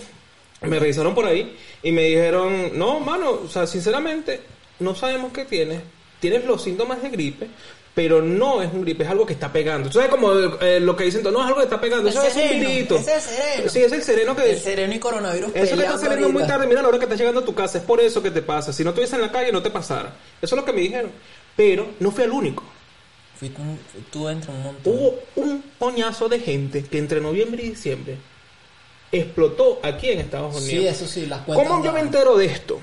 me 0.62 0.78
revisaron 0.78 1.14
por 1.14 1.26
ahí 1.26 1.56
y 1.82 1.92
me 1.92 2.02
dijeron, 2.04 2.78
no, 2.78 3.00
mano, 3.00 3.30
o 3.44 3.48
sea, 3.48 3.66
sinceramente, 3.66 4.40
no 4.78 4.94
sabemos 4.94 5.32
qué 5.32 5.44
tienes. 5.44 5.80
Tienes 6.20 6.44
los 6.44 6.62
síntomas 6.62 7.02
de 7.02 7.08
gripe, 7.10 7.48
pero 7.94 8.22
no 8.22 8.62
es 8.62 8.72
un 8.72 8.82
gripe, 8.82 9.02
es 9.04 9.10
algo 9.10 9.26
que 9.26 9.32
está 9.32 9.52
pegando. 9.52 9.88
Tú 9.88 9.94
sabes 9.94 10.08
como 10.08 10.32
eh, 10.60 10.78
lo 10.80 10.94
que 10.96 11.04
dicen, 11.04 11.22
no 11.24 11.40
es 11.40 11.46
algo 11.46 11.58
que 11.58 11.64
está 11.64 11.80
pegando, 11.80 12.08
eso 12.08 12.22
es 12.22 12.36
un 12.36 12.60
virito. 12.60 12.96
ese 12.96 13.16
es 13.16 13.26
el 13.26 13.34
sereno. 13.34 13.70
Sí, 13.70 13.78
es 13.82 13.92
el 13.92 14.02
sereno 14.02 14.36
que... 14.36 14.50
El 14.52 14.58
sereno 14.60 14.94
y 14.94 14.98
coronavirus 14.98 15.50
Eso 15.54 15.76
que 15.76 15.82
está 15.82 15.98
saliendo 15.98 16.28
muy 16.30 16.46
tarde, 16.46 16.66
mira 16.66 16.80
la 16.80 16.88
hora 16.88 16.98
que 16.98 17.04
estás 17.04 17.18
llegando 17.18 17.40
a 17.40 17.44
tu 17.44 17.54
casa, 17.54 17.78
es 17.78 17.84
por 17.84 18.00
eso 18.00 18.22
que 18.22 18.30
te 18.30 18.42
pasa. 18.42 18.72
Si 18.72 18.84
no 18.84 18.90
estuviese 18.90 19.16
en 19.16 19.22
la 19.22 19.32
calle, 19.32 19.50
no 19.50 19.62
te 19.62 19.70
pasara. 19.70 20.14
Eso 20.40 20.54
es 20.54 20.60
lo 20.60 20.64
que 20.64 20.72
me 20.72 20.80
dijeron. 20.80 21.10
Pero 21.56 21.88
no 22.00 22.10
fui 22.12 22.24
el 22.24 22.30
único. 22.30 22.62
Fuiste 23.38 23.60
un- 23.60 23.78
tú 24.12 24.28
entre 24.28 24.52
un 24.52 24.62
montón. 24.62 24.92
Hubo 24.94 25.18
un 25.36 25.62
poñazo 25.78 26.28
de 26.28 26.38
gente 26.38 26.84
que 26.84 26.98
entre 26.98 27.20
noviembre 27.20 27.64
y 27.64 27.70
diciembre 27.70 28.16
explotó 29.12 29.78
aquí 29.82 30.08
en 30.10 30.20
Estados 30.20 30.56
Unidos. 30.56 30.70
Sí, 30.70 30.86
eso 30.88 31.06
sí, 31.06 31.26
las 31.26 31.42
cuentas. 31.42 31.68
¿Cómo 31.68 31.84
yo 31.84 31.92
me 31.92 32.00
entero 32.00 32.36
de 32.36 32.46
esto? 32.46 32.80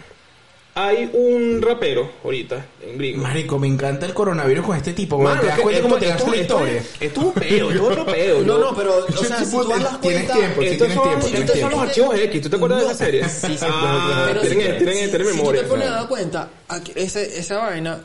Hay 0.76 1.10
un 1.14 1.62
rapero 1.62 2.10
ahorita 2.24 2.66
en 2.84 2.98
gringo. 2.98 3.24
Marico, 3.24 3.60
me 3.60 3.68
encanta 3.68 4.06
el 4.06 4.14
coronavirus 4.14 4.66
con 4.66 4.78
este 4.78 4.94
tipo. 4.94 5.18
Mano, 5.18 5.42
¿Te 5.42 5.48
das 5.48 5.60
cuenta 5.60 5.82
cómo 5.82 5.98
te 5.98 6.06
das 6.06 6.26
la 6.26 6.38
historia? 6.38 6.74
es- 6.78 6.90
Esto 7.02 7.20
es 7.20 7.26
un 7.26 7.34
peo, 7.34 7.70
esto 7.72 7.72
es 7.72 7.80
otro 7.92 8.06
peo. 8.06 8.42
No, 8.46 8.58
no, 8.60 8.76
pero, 8.76 9.06
o 9.06 9.12
sea, 9.26 9.44
si 9.44 9.52
tú 9.52 9.68
das 9.68 9.82
las 9.82 10.00
tienes 10.00 10.30
cuentas... 10.30 10.38
tiempo, 10.38 10.60
tienes 10.62 10.78
tiempo, 10.78 11.04
tienes 11.04 11.40
son 11.48 11.54
tiempo. 11.54 11.70
los 11.72 11.80
archivos 11.82 12.16
X. 12.20 12.42
¿Tú 12.44 12.50
te 12.50 12.56
acuerdas 12.56 12.80
de 12.80 12.86
esa 12.86 12.96
serie? 12.96 13.28
Sí, 13.28 13.48
sí, 13.58 13.66
Ah, 13.68 14.26
pero 14.30 14.42
tienen, 14.42 14.60
si- 14.62 14.68
que- 14.68 14.74
tienen 14.78 14.96
que 15.00 15.06
si- 15.06 15.12
tener 15.12 15.28
si 15.28 15.34
memoria. 15.38 15.62
tú 15.62 15.68
te 15.68 15.72
pones 15.74 15.88
a 15.88 15.92
dar 15.92 16.08
cuenta, 16.08 16.50
esa 16.96 17.58
vaina, 17.58 18.00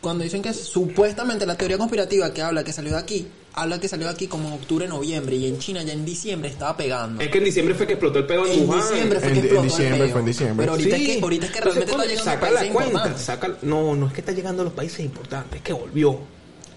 cuando 0.00 0.24
dicen 0.24 0.42
que 0.42 0.52
supuestamente 0.52 1.46
la 1.46 1.56
teoría 1.56 1.78
conspirativa 1.78 2.34
que 2.34 2.42
habla 2.42 2.62
que 2.62 2.72
salió 2.72 2.92
de 2.92 2.98
aquí, 2.98 3.26
habla 3.62 3.80
que 3.80 3.88
salió 3.88 4.06
de 4.06 4.12
aquí 4.12 4.26
como 4.26 4.48
en 4.48 4.54
octubre, 4.54 4.86
noviembre, 4.88 5.36
y 5.36 5.46
en 5.46 5.58
China 5.58 5.82
ya 5.82 5.92
en 5.92 6.04
diciembre 6.04 6.48
estaba 6.50 6.76
pegando. 6.76 7.20
Es 7.22 7.28
que 7.28 7.38
en 7.38 7.44
diciembre 7.44 7.74
fue 7.74 7.86
que 7.86 7.94
explotó 7.94 8.18
el 8.20 8.26
peo 8.26 8.46
en, 8.46 8.52
En 8.52 8.68
Wuhan. 8.68 8.80
diciembre 8.80 9.20
fue 9.20 9.28
En- 9.28 9.34
que 9.34 9.38
en 9.40 9.44
explotó 9.44 9.62
el 9.62 9.68
diciembre 9.68 9.98
peo. 10.04 10.10
fue 10.12 10.20
en 10.20 10.26
diciembre. 10.26 10.62
Pero 10.66 10.72
ahorita, 10.72 10.96
Sí. 10.96 11.02
es, 11.10 11.16
que, 11.16 11.22
ahorita 11.22 11.46
es 11.46 11.52
que 11.52 11.58
Entonces, 11.58 11.84
realmente 11.86 12.14
está 12.14 12.22
llegando 12.24 12.30
a 12.30 12.34
saca 12.34 12.40
países 12.40 12.66
la 12.68 12.72
cuenta, 12.72 13.18
saca- 13.18 13.58
no, 13.62 13.96
no 13.96 14.06
es 14.06 14.12
que 14.12 14.20
está 14.20 14.32
llegando 14.32 14.62
a 14.62 14.64
los 14.64 14.74
países 14.74 15.00
importantes, 15.00 15.56
es 15.58 15.62
que 15.62 15.72
volvió. 15.72 16.18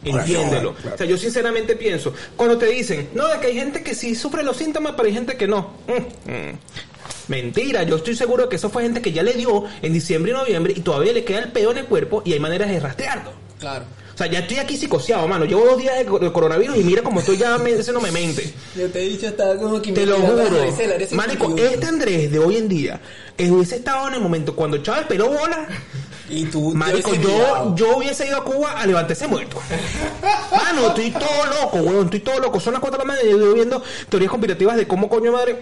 Entiéndelo. 0.04 0.72
O 0.72 0.98
sea, 0.98 1.06
yo 1.06 1.15
sinceramente 1.17 1.76
pienso, 1.76 2.12
cuando 2.36 2.58
te 2.58 2.65
dicen, 2.65 3.10
no, 3.13 3.28
es 3.32 3.38
que 3.39 3.48
hay 3.48 3.54
gente 3.56 3.84
que 3.84 3.94
sí 3.94 4.15
sufre 4.15 4.41
los 4.44 4.58
síntomas, 4.58 4.94
pero 4.98 5.08
hay 5.08 5.13
gente 5.13 5.38
que 5.38 5.48
no. 5.48 5.74
Mm, 5.88 6.32
mm. 6.32 6.58
Mentira, 7.28 7.84
yo 7.84 7.98
estoy 7.98 8.15
seguro 8.15 8.50
que 8.50 8.56
eso 8.56 8.70
fue 8.70 8.84
gente 8.84 9.02
que 9.02 9.12
ya 9.12 9.22
le 9.24 9.34
dio 9.34 9.63
en 9.82 9.94
diciembre 9.94 10.32
y 10.32 10.36
noviembre 10.36 10.74
y 10.76 10.82
todavía 10.82 11.13
le 11.13 11.24
queda 11.24 11.39
el 11.39 11.52
peo 11.52 11.72
en 11.72 11.78
el 11.78 11.86
cuerpo 11.86 12.24
y 12.26 12.34
hay 12.34 12.39
maneras 12.39 12.70
de 12.70 12.80
rastrearlo. 12.80 13.32
Claro. 13.60 13.86
O 14.13 14.17
sea, 14.17 14.28
ya 14.28 14.39
estoy 14.39 14.58
aquí 14.58 14.78
psicoseado, 14.78 15.28
mano. 15.28 15.45
Llevo 15.45 15.65
dos 15.65 15.78
días 15.78 15.97
de, 15.97 16.06
co- 16.06 16.19
de 16.19 16.32
coronavirus 16.32 16.78
y 16.78 16.84
mira 16.84 17.02
cómo 17.02 17.19
estoy 17.21 17.38
ya, 17.38 17.58
me, 17.58 17.71
ese 17.71 17.91
no 17.93 18.02
me 18.02 18.12
mente. 18.12 18.54
Yo 18.76 18.89
te 18.89 19.00
he 19.04 19.10
dicho, 19.10 19.28
estaba 19.28 19.56
como 19.58 19.82
que 19.82 19.91
Te 19.93 20.06
lo 20.06 20.17
juro. 20.17 20.43
Marico, 21.13 21.45
51. 21.47 21.56
este 21.58 21.86
Andrés 21.88 22.32
de 22.32 22.39
hoy 22.39 22.58
en 22.58 22.67
día 22.67 23.00
eh, 23.38 23.50
hubiese 23.50 23.78
estado 23.78 24.08
en 24.10 24.15
el 24.15 24.19
momento 24.21 24.56
cuando 24.56 24.78
Chávez 24.80 25.06
peló 25.08 25.30
bola. 25.30 25.67
Y 26.30 26.45
tú, 26.45 26.74
Marico, 26.74 27.13
yo, 27.15 27.30
mirado. 27.30 27.76
yo 27.76 27.97
hubiese 27.97 28.26
ido 28.28 28.38
a 28.38 28.43
Cuba 28.45 28.71
a 28.80 28.86
levantarse 28.86 29.28
muerto. 29.28 29.58
Mano, 30.56 30.88
estoy 30.89 31.12
todo 31.12 31.45
loco, 31.62 31.78
weón, 31.78 32.06
estoy 32.06 32.19
todo 32.21 32.39
loco. 32.39 32.60
Son 32.60 32.74
las 32.74 32.80
cuatro 32.82 33.00
de 33.00 33.06
la 33.06 33.13
mañana 33.13 33.28
y 33.28 33.32
yo 33.32 33.38
estoy 33.38 33.54
viendo 33.56 33.84
teorías 34.10 34.30
conspirativas 34.30 34.78
de 34.78 34.88
cómo 34.88 35.10
coño 35.10 35.32
madre, 35.32 35.60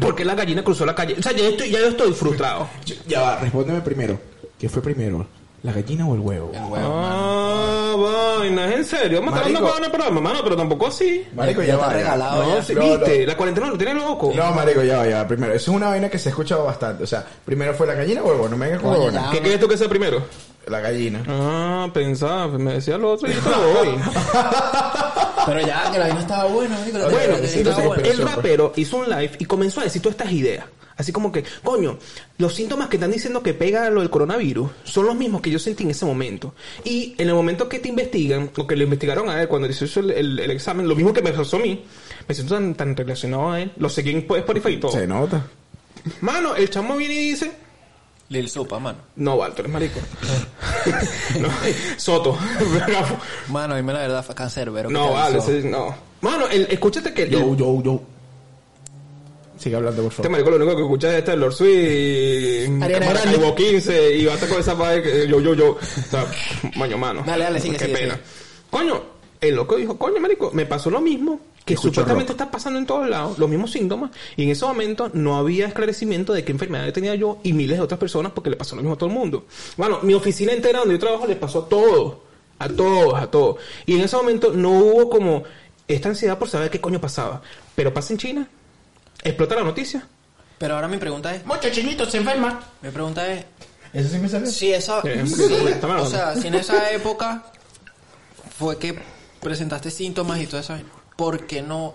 por 0.00 0.14
qué 0.16 0.24
la 0.24 0.34
gallina 0.34 0.64
cruzó 0.64 0.84
la 0.86 0.94
calle. 0.94 1.16
O 1.18 1.22
sea, 1.22 1.32
ya 1.32 1.46
estoy, 1.46 1.70
ya 1.70 1.78
yo 1.80 1.88
estoy 1.88 2.12
frustrado. 2.12 2.68
Ya 3.06 3.20
va, 3.20 3.36
respóndeme 3.38 3.80
primero. 3.82 4.18
¿Qué 4.58 4.68
fue 4.68 4.82
primero? 4.82 5.26
¿La 5.62 5.72
gallina 5.72 6.06
o 6.08 6.14
el 6.14 6.20
huevo? 6.20 6.50
El 6.54 6.62
huevo. 6.64 7.02
Ah, 7.04 7.94
vaina, 8.38 8.66
es 8.70 8.76
en 8.76 8.84
serio. 8.86 9.18
Vamos 9.20 9.34
a 9.34 9.36
estar 9.38 9.52
Marico. 9.52 9.58
hablando 9.58 9.72
con 9.74 9.84
el 9.84 9.90
programa, 9.90 10.20
mano, 10.22 10.40
pero 10.42 10.56
tampoco 10.56 10.86
así. 10.86 11.26
Marico, 11.34 11.62
Ya 11.62 11.76
va. 11.76 11.88
ya. 11.88 11.92
regalado. 11.92 12.42
No, 12.42 12.54
ya. 12.56 12.62
sí, 12.62 12.74
No, 12.74 12.80
viste, 12.82 13.20
no. 13.20 13.26
la 13.26 13.36
cuarentena 13.36 13.66
lo 13.68 13.76
tiene 13.76 13.94
loco. 13.94 14.32
No, 14.34 14.52
marico, 14.52 14.82
ya 14.82 14.98
va, 14.98 15.06
ya 15.06 15.18
va. 15.22 15.28
Primero, 15.28 15.52
eso 15.52 15.70
es 15.70 15.76
una 15.76 15.88
vaina 15.88 16.08
que 16.08 16.18
se 16.18 16.28
ha 16.28 16.32
escuchado 16.32 16.64
bastante. 16.64 17.04
O 17.04 17.06
sea, 17.06 17.26
primero 17.44 17.74
fue 17.74 17.86
la 17.86 17.92
gallina 17.94 18.22
o 18.22 18.26
el 18.26 18.32
huevo. 18.32 18.48
No 18.48 18.56
me 18.56 18.66
vengas 18.66 18.80
con 18.82 18.90
Coño, 18.94 19.04
huevona. 19.04 19.26
ya. 19.26 19.30
¿Qué 19.32 19.40
quieres 19.40 19.60
tú 19.60 19.68
que 19.68 19.76
sea 19.76 19.88
primero? 19.88 20.22
La 20.66 20.80
gallina. 20.80 21.22
Ah, 21.28 21.88
pensaba, 21.92 22.46
me 22.48 22.74
decía 22.74 22.96
lo 22.96 23.12
otro 23.12 23.28
y 23.30 23.34
yo 23.34 23.40
te 23.40 23.50
lo 23.50 23.60
doy. 23.74 23.88
Pero 25.46 25.60
ya, 25.60 25.90
que 25.90 25.98
la 25.98 26.04
vaina 26.06 26.20
estaba 26.20 26.44
buena, 26.44 26.78
marico, 26.78 26.98
la 26.98 27.08
Bueno, 27.08 27.36
estaba 27.36 27.86
buena. 27.86 28.02
el 28.08 28.18
rapero 28.18 28.72
hizo 28.76 28.96
un 28.98 29.08
live 29.10 29.32
y 29.38 29.44
comenzó 29.46 29.80
a 29.80 29.84
decir 29.84 30.00
todas 30.02 30.16
estas 30.18 30.32
ideas. 30.32 30.64
Así 31.00 31.12
como 31.12 31.32
que, 31.32 31.44
coño, 31.64 31.98
los 32.38 32.54
síntomas 32.54 32.88
que 32.88 32.96
están 32.96 33.10
diciendo 33.10 33.42
que 33.42 33.54
pega 33.54 33.90
lo 33.90 34.00
del 34.00 34.10
coronavirus 34.10 34.70
son 34.84 35.06
los 35.06 35.16
mismos 35.16 35.40
que 35.40 35.50
yo 35.50 35.58
sentí 35.58 35.82
en 35.84 35.90
ese 35.90 36.04
momento. 36.04 36.54
Y 36.84 37.14
en 37.18 37.28
el 37.28 37.34
momento 37.34 37.68
que 37.68 37.78
te 37.78 37.88
investigan, 37.88 38.50
o 38.56 38.66
que 38.66 38.76
le 38.76 38.84
investigaron 38.84 39.28
a 39.30 39.40
él 39.42 39.48
cuando 39.48 39.66
le 39.68 39.74
hizo 39.74 40.00
el, 40.00 40.10
el- 40.10 40.38
el 40.38 40.50
examen, 40.50 40.86
lo 40.88 40.94
mismo 40.94 41.12
que 41.12 41.22
me 41.22 41.32
pasó 41.32 41.56
a 41.56 41.60
mí, 41.60 41.84
me 42.28 42.34
siento 42.34 42.54
tan, 42.54 42.74
tan 42.74 42.96
relacionado 42.96 43.50
a 43.50 43.60
él. 43.60 43.72
Lo 43.76 43.88
seguí 43.88 44.10
en 44.10 44.18
Spotify 44.30 44.68
y 44.70 44.76
todo. 44.78 44.92
Se 44.92 45.06
nota. 45.06 45.44
Mano, 46.20 46.54
el 46.54 46.70
chamo 46.70 46.96
viene 46.96 47.14
y 47.14 47.30
dice, 47.30 47.50
Lil 48.28 48.48
Supa, 48.48 48.78
mano. 48.78 48.98
no, 49.16 49.34
Walter, 49.34 49.66
es 49.66 49.72
marico. 49.72 50.00
No, 51.40 51.48
Soto. 51.96 52.36
Mano, 53.48 53.76
dime 53.76 53.92
la 53.92 54.00
verdad, 54.00 54.24
fue 54.24 54.34
cancerbero. 54.34 54.88
¿qué 54.88 54.92
no, 54.94 55.12
vale, 55.12 55.38
ese- 55.38 55.62
no. 55.68 55.94
Mano, 56.20 56.46
el- 56.48 56.66
escúchate 56.70 57.12
que 57.12 57.22
el- 57.24 57.30
Yo, 57.30 57.54
yo, 57.56 57.82
yo. 57.82 58.02
Sigue 59.60 59.76
hablando, 59.76 60.02
por 60.02 60.10
Este 60.10 60.22
favor. 60.22 60.30
marico 60.32 60.50
lo 60.50 60.56
único 60.56 60.76
que 60.76 60.82
escucha 60.82 61.12
es 61.12 61.18
este 61.18 61.36
Lord 61.36 61.52
Sweet, 61.52 62.82
Ariana 62.82 63.06
Maracaibo 63.06 63.40
Grande. 63.42 63.54
15 63.54 64.16
y 64.16 64.24
basta 64.26 64.48
con 64.48 64.58
esa 64.60 64.74
vaina 64.74 65.02
que 65.02 65.28
yo, 65.28 65.40
yo, 65.40 65.54
yo. 65.54 65.70
O 65.72 65.78
sea, 66.10 66.26
maño 66.76 66.96
mano. 66.98 67.22
Dale, 67.26 67.44
dale, 67.44 67.60
sigue, 67.60 67.76
Qué 67.76 67.84
sigue, 67.84 67.96
pena. 67.98 68.14
sigue. 68.14 68.24
Coño, 68.70 69.02
el 69.40 69.54
loco 69.54 69.76
dijo, 69.76 69.98
coño, 69.98 70.18
marico, 70.20 70.50
me 70.52 70.64
pasó 70.66 70.90
lo 70.90 71.00
mismo 71.00 71.40
que 71.64 71.74
Escucho 71.74 71.90
supuestamente 72.00 72.32
rock. 72.32 72.40
está 72.40 72.50
pasando 72.50 72.78
en 72.78 72.86
todos 72.86 73.08
lados, 73.08 73.38
los 73.38 73.48
mismos 73.50 73.70
síntomas, 73.70 74.10
y 74.36 74.44
en 74.44 74.50
ese 74.50 74.64
momento 74.64 75.10
no 75.12 75.36
había 75.36 75.66
esclarecimiento 75.66 76.32
de 76.32 76.42
qué 76.42 76.52
enfermedad 76.52 76.90
tenía 76.92 77.14
yo 77.14 77.38
y 77.42 77.52
miles 77.52 77.76
de 77.76 77.84
otras 77.84 78.00
personas 78.00 78.32
porque 78.32 78.48
le 78.48 78.56
pasó 78.56 78.76
lo 78.76 78.82
mismo 78.82 78.94
a 78.94 78.98
todo 78.98 79.10
el 79.10 79.14
mundo. 79.14 79.44
Bueno, 79.76 79.98
mi 80.02 80.14
oficina 80.14 80.52
entera 80.52 80.78
donde 80.80 80.94
yo 80.94 80.98
trabajo 81.00 81.26
le 81.26 81.36
pasó 81.36 81.60
a 81.64 81.68
todos, 81.68 82.14
a 82.58 82.68
todos, 82.70 83.14
a 83.20 83.30
todos. 83.30 83.56
Y 83.84 83.94
en 83.96 84.00
ese 84.00 84.16
momento 84.16 84.52
no 84.54 84.70
hubo 84.70 85.10
como 85.10 85.42
esta 85.86 86.08
ansiedad 86.08 86.38
por 86.38 86.48
saber 86.48 86.70
qué 86.70 86.80
coño 86.80 86.98
pasaba. 87.00 87.42
Pero 87.74 87.92
pasa 87.92 88.14
en 88.14 88.18
China, 88.18 88.48
explota 89.22 89.56
la 89.56 89.64
noticia. 89.64 90.06
Pero 90.58 90.74
ahora 90.74 90.88
mi 90.88 90.98
pregunta 90.98 91.34
es, 91.34 91.44
Muchos 91.46 91.72
chinitos 91.72 92.10
se 92.10 92.18
enferman. 92.18 92.60
mi 92.82 92.90
pregunta 92.90 93.30
es, 93.32 93.44
¿Eso 93.92 94.08
sí 94.10 94.18
me 94.18 94.28
sale? 94.28 94.46
si 94.46 94.72
esa, 94.72 95.00
sí, 95.02 95.08
mal, 95.82 96.00
o 96.00 96.06
sea, 96.06 96.36
si 96.36 96.46
en 96.48 96.54
esa 96.54 96.90
época 96.92 97.44
fue 98.58 98.78
que 98.78 98.98
presentaste 99.40 99.90
síntomas 99.90 100.38
y 100.40 100.46
todo 100.46 100.60
eso, 100.60 100.74
¿por 101.16 101.46
qué 101.46 101.62
no 101.62 101.94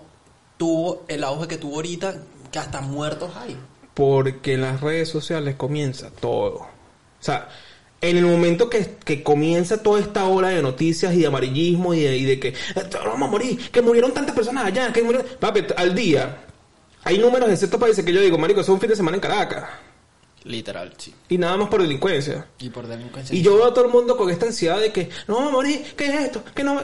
tuvo 0.56 1.04
el 1.08 1.24
auge 1.24 1.48
que 1.48 1.56
tuvo 1.58 1.76
ahorita, 1.76 2.16
que 2.50 2.58
hasta 2.58 2.80
muertos 2.80 3.30
hay? 3.36 3.56
Porque 3.94 4.54
en 4.54 4.62
las 4.62 4.80
redes 4.80 5.08
sociales 5.08 5.54
comienza 5.56 6.10
todo. 6.10 6.56
O 6.56 6.68
sea, 7.20 7.48
en 8.00 8.16
el 8.18 8.26
momento 8.26 8.68
que, 8.68 8.96
que 9.04 9.22
comienza 9.22 9.82
toda 9.82 10.00
esta 10.00 10.26
ola 10.26 10.48
de 10.48 10.60
noticias 10.60 11.14
y 11.14 11.20
de 11.20 11.26
amarillismo 11.28 11.94
y 11.94 12.00
de, 12.02 12.16
y 12.16 12.24
de 12.24 12.38
que 12.38 12.48
"Eh, 12.48 12.54
vamos 13.04 13.28
a 13.28 13.30
morir, 13.30 13.70
que 13.70 13.80
murieron 13.80 14.12
tantas 14.12 14.34
personas 14.34 14.66
allá, 14.66 14.92
que 14.92 15.02
murieron... 15.02 15.26
Papi, 15.40 15.64
al 15.76 15.94
día 15.94 16.42
hay 17.06 17.18
números 17.18 17.48
de 17.48 17.56
ciertos 17.56 17.78
países 17.78 18.04
que 18.04 18.12
yo 18.12 18.20
digo, 18.20 18.36
marico, 18.36 18.60
eso 18.60 18.72
es 18.72 18.74
un 18.74 18.80
fin 18.80 18.90
de 18.90 18.96
semana 18.96 19.16
en 19.16 19.20
Caracas. 19.20 19.64
Literal, 20.42 20.92
sí. 20.96 21.14
Y 21.28 21.38
nada 21.38 21.56
más 21.56 21.68
por 21.68 21.80
delincuencia. 21.80 22.46
Y 22.58 22.68
por 22.68 22.88
delincuencia. 22.88 23.34
Y 23.34 23.42
yo 23.42 23.54
veo 23.54 23.66
a 23.66 23.72
todo 23.72 23.84
el 23.84 23.92
mundo 23.92 24.16
con 24.16 24.28
esta 24.28 24.46
ansiedad 24.46 24.80
de 24.80 24.90
que 24.90 25.08
no 25.28 25.36
vamos 25.36 25.50
a 25.50 25.52
morir, 25.52 25.94
¿qué 25.96 26.06
es 26.06 26.14
esto? 26.14 26.42
que 26.52 26.64
no? 26.64 26.82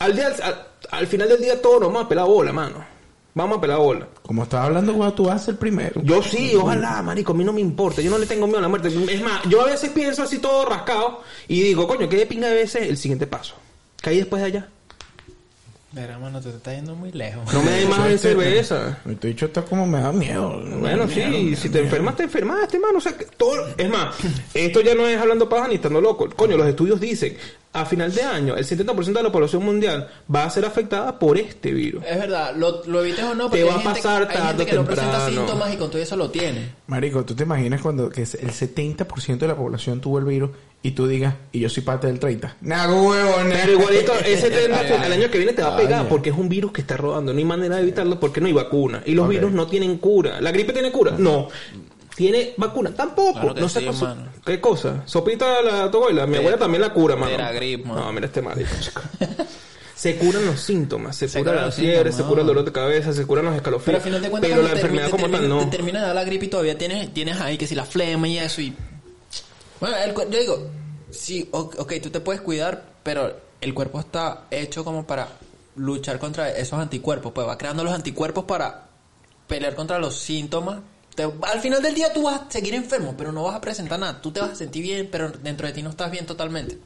Al, 0.00 0.16
día, 0.16 0.26
al, 0.42 0.66
al 0.90 1.06
final 1.06 1.28
del 1.28 1.40
día 1.40 1.62
todos 1.62 1.80
nos 1.80 1.88
vamos 1.92 2.06
a 2.06 2.08
pelar 2.08 2.26
bola, 2.26 2.52
mano. 2.52 2.84
Vamos 3.32 3.58
a 3.58 3.60
pelar 3.60 3.78
bola. 3.78 4.08
Como 4.22 4.42
estaba 4.42 4.64
hablando 4.64 4.92
cuando 4.92 5.14
tú 5.14 5.24
vas 5.26 5.46
el 5.46 5.56
primero. 5.56 6.00
Yo 6.02 6.20
sí, 6.20 6.52
ojalá, 6.56 7.00
marico, 7.02 7.30
a 7.30 7.36
mí 7.36 7.44
no 7.44 7.52
me 7.52 7.60
importa, 7.60 8.02
yo 8.02 8.10
no 8.10 8.18
le 8.18 8.26
tengo 8.26 8.46
miedo 8.46 8.58
a 8.58 8.62
la 8.62 8.68
muerte. 8.68 8.88
Es 8.88 9.22
más, 9.22 9.44
yo 9.48 9.62
a 9.62 9.66
veces 9.66 9.90
pienso 9.90 10.24
así 10.24 10.38
todo 10.38 10.64
rascado 10.64 11.22
y 11.46 11.62
digo, 11.62 11.86
coño, 11.86 12.08
qué 12.08 12.16
de 12.16 12.26
pinga 12.26 12.48
de 12.48 12.54
veces 12.54 12.88
el 12.88 12.96
siguiente 12.96 13.28
paso. 13.28 13.54
¿Qué 14.02 14.10
hay 14.10 14.16
después 14.18 14.42
de 14.42 14.48
allá? 14.48 14.68
Verá, 15.92 16.20
mano, 16.20 16.40
te 16.40 16.50
está 16.50 16.72
yendo 16.72 16.94
muy 16.94 17.10
lejos. 17.10 17.52
No 17.52 17.62
me 17.64 17.70
des 17.72 17.88
más 17.88 18.08
de 18.08 18.16
cerveza. 18.16 18.98
Este 19.10 19.26
dicho 19.28 19.46
está 19.46 19.62
como 19.62 19.86
me 19.88 20.00
da 20.00 20.12
miedo. 20.12 20.62
Bueno, 20.78 21.08
sí, 21.08 21.20
miedo, 21.26 21.56
si 21.56 21.62
te 21.68 21.78
miedo. 21.80 21.84
enfermas, 21.86 22.16
te 22.16 22.22
enfermaste, 22.22 22.78
mano. 22.78 22.98
O 22.98 23.00
sea, 23.00 23.16
que 23.16 23.24
todo... 23.36 23.66
Es 23.76 23.90
más, 23.90 24.14
esto 24.54 24.80
ya 24.82 24.94
no 24.94 25.04
es 25.08 25.18
hablando 25.20 25.48
paja 25.48 25.66
ni 25.66 25.74
estando 25.74 26.00
loco. 26.00 26.28
Coño, 26.36 26.56
los 26.56 26.68
estudios 26.68 27.00
dicen, 27.00 27.36
a 27.72 27.84
final 27.84 28.14
de 28.14 28.22
año, 28.22 28.54
el 28.56 28.64
70% 28.64 29.12
de 29.12 29.22
la 29.24 29.32
población 29.32 29.64
mundial 29.64 30.08
va 30.32 30.44
a 30.44 30.50
ser 30.50 30.64
afectada 30.64 31.18
por 31.18 31.36
este 31.36 31.72
virus. 31.72 32.04
Es 32.06 32.18
verdad, 32.20 32.54
lo, 32.56 32.84
lo 32.86 33.02
evites 33.04 33.24
o 33.24 33.34
no, 33.34 33.50
Te 33.50 33.58
porque 33.58 33.64
va 33.64 33.70
hay 33.72 33.78
a 33.78 33.82
gente- 33.82 33.94
pasar 34.00 34.22
hay 34.22 34.28
gente 34.28 34.42
tarde 34.42 34.62
o 34.62 34.66
que 34.66 34.76
no 34.76 34.84
presenta 34.84 35.26
síntomas 35.28 35.74
y 35.74 35.76
con 35.76 35.90
todo 35.90 36.00
eso 36.00 36.16
lo 36.16 36.30
tiene. 36.30 36.68
Marico, 36.86 37.24
¿tú 37.24 37.34
te 37.34 37.42
imaginas 37.42 37.80
cuando 37.82 38.08
que 38.10 38.22
el 38.22 38.28
70% 38.52 39.38
de 39.38 39.48
la 39.48 39.56
población 39.56 40.00
tuvo 40.00 40.20
el 40.20 40.24
virus 40.24 40.50
y 40.82 40.92
tú 40.92 41.06
digas, 41.06 41.34
y 41.52 41.60
yo 41.60 41.68
soy 41.68 41.82
parte 41.82 42.06
del 42.06 42.18
30? 42.18 42.56
Nago 42.62 43.08
huevón. 43.10 43.48
Pero 43.50 43.72
igualito, 43.72 44.12
ese 44.24 44.50
tema 44.50 44.80
el 44.80 45.12
año 45.12 45.30
que 45.30 45.38
viene 45.38 45.52
te 45.52 45.62
va 45.62 45.74
a 45.74 45.76
pegar 45.76 46.08
porque 46.08 46.30
es 46.30 46.36
un 46.36 46.48
virus 46.48 46.72
que 46.72 46.80
está 46.80 46.96
rodando. 46.96 47.32
No 47.32 47.38
hay 47.38 47.44
manera 47.44 47.76
de 47.76 47.82
evitarlo 47.82 48.18
porque 48.18 48.40
no 48.40 48.46
hay 48.46 48.52
vacuna. 48.52 49.02
Y 49.04 49.12
los 49.14 49.28
virus 49.28 49.52
no 49.52 49.66
tienen 49.66 49.98
cura. 49.98 50.40
¿La 50.40 50.52
gripe 50.52 50.72
tiene 50.72 50.90
cura? 50.90 51.14
No. 51.18 51.48
¿Tiene 52.16 52.52
vacuna? 52.56 52.90
Tampoco. 52.94 53.40
Claro 53.40 53.54
no 53.54 53.68
sí, 53.68 53.80
sé 53.80 54.04
mano. 54.04 54.26
¿Qué 54.44 54.60
cosa? 54.60 55.02
¿Sopita 55.06 55.62
la 55.62 55.90
toboila? 55.90 56.26
Mi 56.26 56.36
abuela 56.38 56.58
también 56.58 56.82
la 56.82 56.92
cura, 56.92 57.16
mano. 57.16 57.30
Teragrip, 57.30 57.86
mano. 57.86 58.00
No, 58.06 58.12
mira 58.12 58.26
este 58.26 58.42
chico. 58.80 59.02
Se 59.94 60.16
curan 60.16 60.46
los 60.46 60.58
síntomas, 60.58 61.14
se, 61.14 61.28
Se 61.28 61.40
cura 61.40 61.50
curan 61.50 61.60
la 61.60 61.66
los 61.66 61.74
fiebre, 61.74 62.10
se 62.10 62.22
cura 62.22 62.40
el 62.40 62.46
dolor 62.46 62.64
de 62.64 62.72
cabeza, 62.72 63.12
se 63.12 63.26
curan 63.26 63.44
los 63.44 63.52
Pero 63.52 63.58
escalofríos. 63.76 63.96
al 63.98 64.02
final 64.02 64.22
de 64.22 64.30
cuentas, 64.30 64.50
Pero 64.50 64.62
la 64.62 64.72
enfermedad 64.72 65.08
termi- 65.08 65.10
como 65.10 65.26
te 65.26 65.32
tal 65.32 65.40
termina- 65.42 65.54
no. 65.54 65.64
te 65.70 65.76
termina 65.76 66.00
de 66.00 66.06
dar 66.06 66.14
la 66.14 66.24
gripe 66.24 66.46
y 66.46 66.48
todavía 66.48 66.78
tienes, 66.78 67.12
tienes 67.12 67.38
ahí 67.38 67.58
que 67.58 67.66
si 67.66 67.74
la 67.74 67.84
flema 67.84 68.26
y 68.26 68.38
eso 68.38 68.62
y... 68.62 68.72
Bueno, 69.80 69.96
el 69.96 70.14
cu- 70.14 70.28
yo 70.30 70.38
digo, 70.38 70.66
sí, 71.10 71.48
ok, 71.52 71.92
tú 72.02 72.10
te 72.10 72.20
puedes 72.20 72.42
cuidar, 72.42 72.84
pero 73.02 73.34
el 73.60 73.74
cuerpo 73.74 74.00
está 74.00 74.46
hecho 74.50 74.84
como 74.84 75.06
para 75.06 75.28
luchar 75.76 76.18
contra 76.18 76.50
esos 76.50 76.78
anticuerpos, 76.78 77.32
pues 77.32 77.46
va 77.46 77.56
creando 77.56 77.82
los 77.84 77.92
anticuerpos 77.92 78.44
para 78.44 78.86
pelear 79.46 79.74
contra 79.74 79.98
los 79.98 80.16
síntomas. 80.16 80.80
Te- 81.14 81.22
al 81.24 81.60
final 81.60 81.82
del 81.82 81.94
día 81.94 82.12
tú 82.12 82.24
vas 82.24 82.42
a 82.42 82.50
seguir 82.50 82.74
enfermo, 82.74 83.14
pero 83.16 83.32
no 83.32 83.42
vas 83.44 83.56
a 83.56 83.60
presentar 83.60 83.98
nada. 83.98 84.20
Tú 84.20 84.30
te 84.30 84.40
vas 84.40 84.50
a 84.50 84.54
sentir 84.54 84.82
bien, 84.82 85.08
pero 85.10 85.30
dentro 85.30 85.66
de 85.66 85.72
ti 85.72 85.82
no 85.82 85.90
estás 85.90 86.10
bien 86.10 86.26
totalmente. 86.26 86.78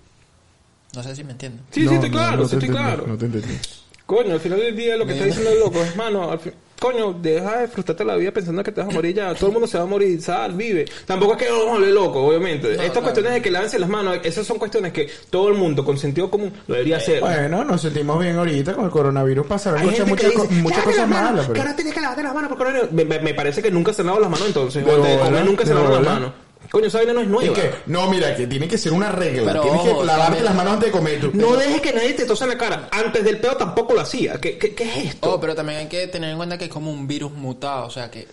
No 0.95 1.03
sé 1.03 1.15
si 1.17 1.25
me 1.25 1.33
entienden. 1.33 1.63
Sí, 1.73 1.87
sí, 1.89 1.95
estoy 1.95 2.11
claro, 2.11 2.47
sí, 2.49 2.55
estoy 2.55 2.69
claro. 2.71 3.07
No 3.07 3.19
te 3.19 3.27
entendí. 3.27 3.59
Coño, 4.07 4.35
al 4.35 4.41
final 4.41 4.61
del 4.61 4.77
día 4.77 4.97
lo 4.97 5.05
que 5.07 5.13
está 5.15 5.25
diciendo 5.25 5.51
el 5.51 5.59
loco 5.59 5.83
es, 5.83 5.97
mano, 5.97 6.31
al 6.31 6.39
fin- 6.39 6.53
coño, 6.81 7.15
deja 7.15 7.61
de 7.61 7.69
frustrarte 7.69 8.05
la 8.05 8.17
vida 8.17 8.31
pensando 8.31 8.63
que 8.63 8.73
te 8.73 8.81
vas 8.83 8.91
a 8.91 8.93
morir 8.93 9.15
ya. 9.15 9.35
Todo 9.35 9.47
el 9.47 9.53
mundo 9.53 9.67
se 9.67 9.79
va 9.79 9.85
a 9.85 9.87
morir, 9.87 10.21
sal, 10.21 10.53
vive. 10.53 10.85
Tampoco 11.07 11.33
es 11.33 11.39
que 11.43 11.51
vamos 11.51 11.67
a 11.69 11.73
volver 11.73 11.93
loco, 11.93 12.27
obviamente. 12.27 12.73
Estas 12.73 12.87
claro. 12.91 13.03
cuestiones 13.03 13.33
de 13.33 13.43
que 13.43 13.51
lancen 13.51 13.81
las 13.81 13.89
manos, 13.91 14.19
esas 14.23 14.47
son 14.47 14.59
cuestiones 14.59 14.93
que 14.93 15.09
todo 15.31 15.49
el 15.49 15.55
mundo 15.55 15.85
con 15.85 15.97
sentido 15.99 16.31
común 16.31 16.53
lo 16.67 16.75
debería 16.75 16.99
hacer. 16.99 17.21
Bueno, 17.21 17.65
nos 17.65 17.81
sentimos 17.83 18.19
bien 18.21 18.37
ahorita 18.37 18.75
con 18.75 18.85
el 18.85 18.91
coronavirus. 18.91 19.47
Pasaron 19.47 19.81
Hay 19.81 19.87
muchas, 19.87 20.05
que 20.05 20.11
muchas, 20.11 20.31
dice, 20.31 20.37
co- 20.47 20.53
muchas 20.55 20.79
"Lávate 20.79 20.91
cosas 20.93 21.09
malas. 21.09 21.47
Que 21.47 21.53
Pero... 21.53 21.63
ahora 21.63 21.77
tienes 21.77 21.95
que 21.95 22.01
lavarte 22.01 22.23
las 22.23 22.35
manos 22.35 22.49
porque 22.49 22.65
coronavirus". 22.65 22.93
me, 22.93 23.05
me- 23.05 23.19
me 23.21 23.35
parece 23.35 23.63
que 23.63 23.71
nunca 23.71 23.93
se 23.93 24.03
han 24.03 24.07
lavado 24.07 24.23
las 24.23 24.31
manos 24.31 24.47
entonces. 24.49 24.85
De 24.85 24.91
o 24.93 25.03
de 25.03 25.13
bola, 25.17 25.25
comer 25.27 25.45
nunca 25.45 25.65
se 25.67 25.75
lavaron 25.75 26.05
las 26.05 26.15
manos. 26.15 26.33
Coño, 26.75 26.87
esa 26.89 26.99
vaina 26.99 27.13
no 27.15 27.21
es 27.21 27.27
¿Y 27.27 27.31
nueva. 27.31 27.57
No, 27.87 28.11
mira, 28.11 28.35
que 28.37 28.47
tiene 28.47 28.69
que 28.69 28.77
ser 28.77 28.93
una 28.93 29.11
regla. 29.11 29.45
Pero 29.53 29.63
Tienes 29.63 29.81
ojo, 29.81 30.01
que 30.01 30.07
lavarte 30.07 30.25
también- 30.25 30.45
las 30.45 30.55
manos 30.55 30.73
antes 30.75 30.87
de 30.89 30.93
comer. 30.93 31.35
No 31.35 31.53
dejes 31.57 31.81
que 31.81 31.93
nadie 31.93 32.13
te 32.15 32.27
tosa 32.27 32.45
en 32.45 32.51
la 32.51 32.59
cara. 32.59 32.89
Antes 32.91 33.25
del 33.25 33.39
pedo 33.39 33.57
tampoco 33.57 33.95
lo 33.95 34.01
hacía. 34.01 34.41
¿Qué, 34.41 34.59
qué, 34.59 34.75
qué 34.75 34.85
es 34.85 34.97
esto? 35.15 35.35
Oh, 35.35 35.41
pero 35.41 35.55
también 35.55 35.79
hay 35.79 35.87
que 35.87 36.07
tener 36.09 36.31
en 36.31 36.37
cuenta 36.37 36.59
que 36.59 36.65
es 36.65 36.71
como 36.71 36.91
un 36.91 37.07
virus 37.07 37.33
mutado, 37.33 37.87
o 37.87 37.91
sea 37.91 38.11
que 38.11 38.27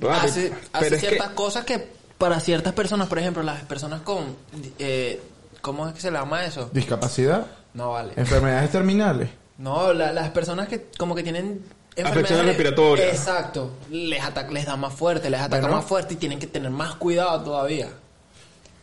Papi, 0.00 0.26
hace, 0.26 0.52
que- 0.88 0.98
ciertas 0.98 1.28
cosas 1.30 1.64
que 1.64 1.86
para 2.18 2.40
ciertas 2.40 2.72
personas, 2.72 3.08
por 3.08 3.18
ejemplo, 3.18 3.42
las 3.42 3.62
personas 3.64 4.00
con... 4.02 4.36
Eh, 4.78 5.20
¿Cómo 5.60 5.88
es 5.88 5.94
que 5.94 6.00
se 6.00 6.10
le 6.10 6.18
llama 6.18 6.44
eso? 6.44 6.70
Discapacidad, 6.72 7.46
No 7.74 7.92
vale. 7.92 8.12
enfermedades 8.16 8.70
terminales. 8.70 9.28
No, 9.58 9.92
la- 9.92 10.12
las 10.12 10.30
personas 10.30 10.68
que 10.68 10.86
como 10.98 11.14
que 11.14 11.22
tienen... 11.22 11.62
Afecciones 12.04 12.44
respiratorias. 12.46 13.08
Exacto. 13.14 13.70
Les, 13.90 14.22
ataca, 14.22 14.50
les 14.52 14.66
da 14.66 14.76
más 14.76 14.92
fuerte, 14.94 15.30
les 15.30 15.40
ataca 15.40 15.62
Bueno. 15.62 15.76
más 15.76 15.84
fuerte 15.86 16.14
y 16.14 16.16
tienen 16.18 16.38
que 16.38 16.46
tener 16.46 16.70
más 16.70 16.96
cuidado 16.96 17.42
todavía. 17.42 17.88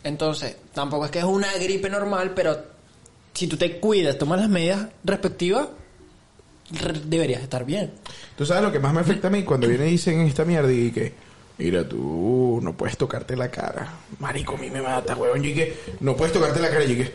Entonces, 0.04 0.58
tampoco 0.73 1.06
es 1.06 1.12
que 1.12 1.19
es 1.19 1.26
una 1.26 1.54
gripe 1.54 1.89
normal, 1.89 2.32
pero 2.36 2.58
si 3.34 3.47
tú 3.47 3.56
te 3.58 3.80
cuidas, 3.80 4.17
tomas 4.17 4.39
las 4.41 4.49
medidas 4.49 4.88
respectivas, 5.04 5.67
re- 6.71 7.02
deberías 7.06 7.41
estar 7.41 7.65
bien. 7.65 7.93
Tú 8.38 8.45
sabes 8.45 8.63
lo 8.63 8.71
que 8.71 8.80
más 8.80 8.93
me 8.93 9.02
afecta 9.02 9.28
a 9.28 9.32
mí 9.32 9.43
cuando 9.43 9.67
vienen 9.67 9.88
y 9.88 9.91
dicen 9.91 10.21
esta 10.21 10.43
mierda 10.43 10.71
y 10.71 10.91
que, 10.91 11.13
mira 11.60 11.88
tú, 11.88 12.60
no 12.63 12.73
puedes 12.76 12.97
tocarte 12.97 13.36
la 13.38 13.49
cara. 13.49 13.88
Marico, 14.19 14.56
a 14.56 14.58
mí 14.58 14.69
me 14.69 14.82
mata, 14.82 15.15
huevón. 15.15 15.45
Y 15.45 15.54
que, 15.54 15.78
no 15.99 16.15
puedes 16.15 16.34
tocarte 16.34 16.60
la 16.60 16.69
cara. 16.69 16.84
Y 16.84 16.95
que 16.95 17.13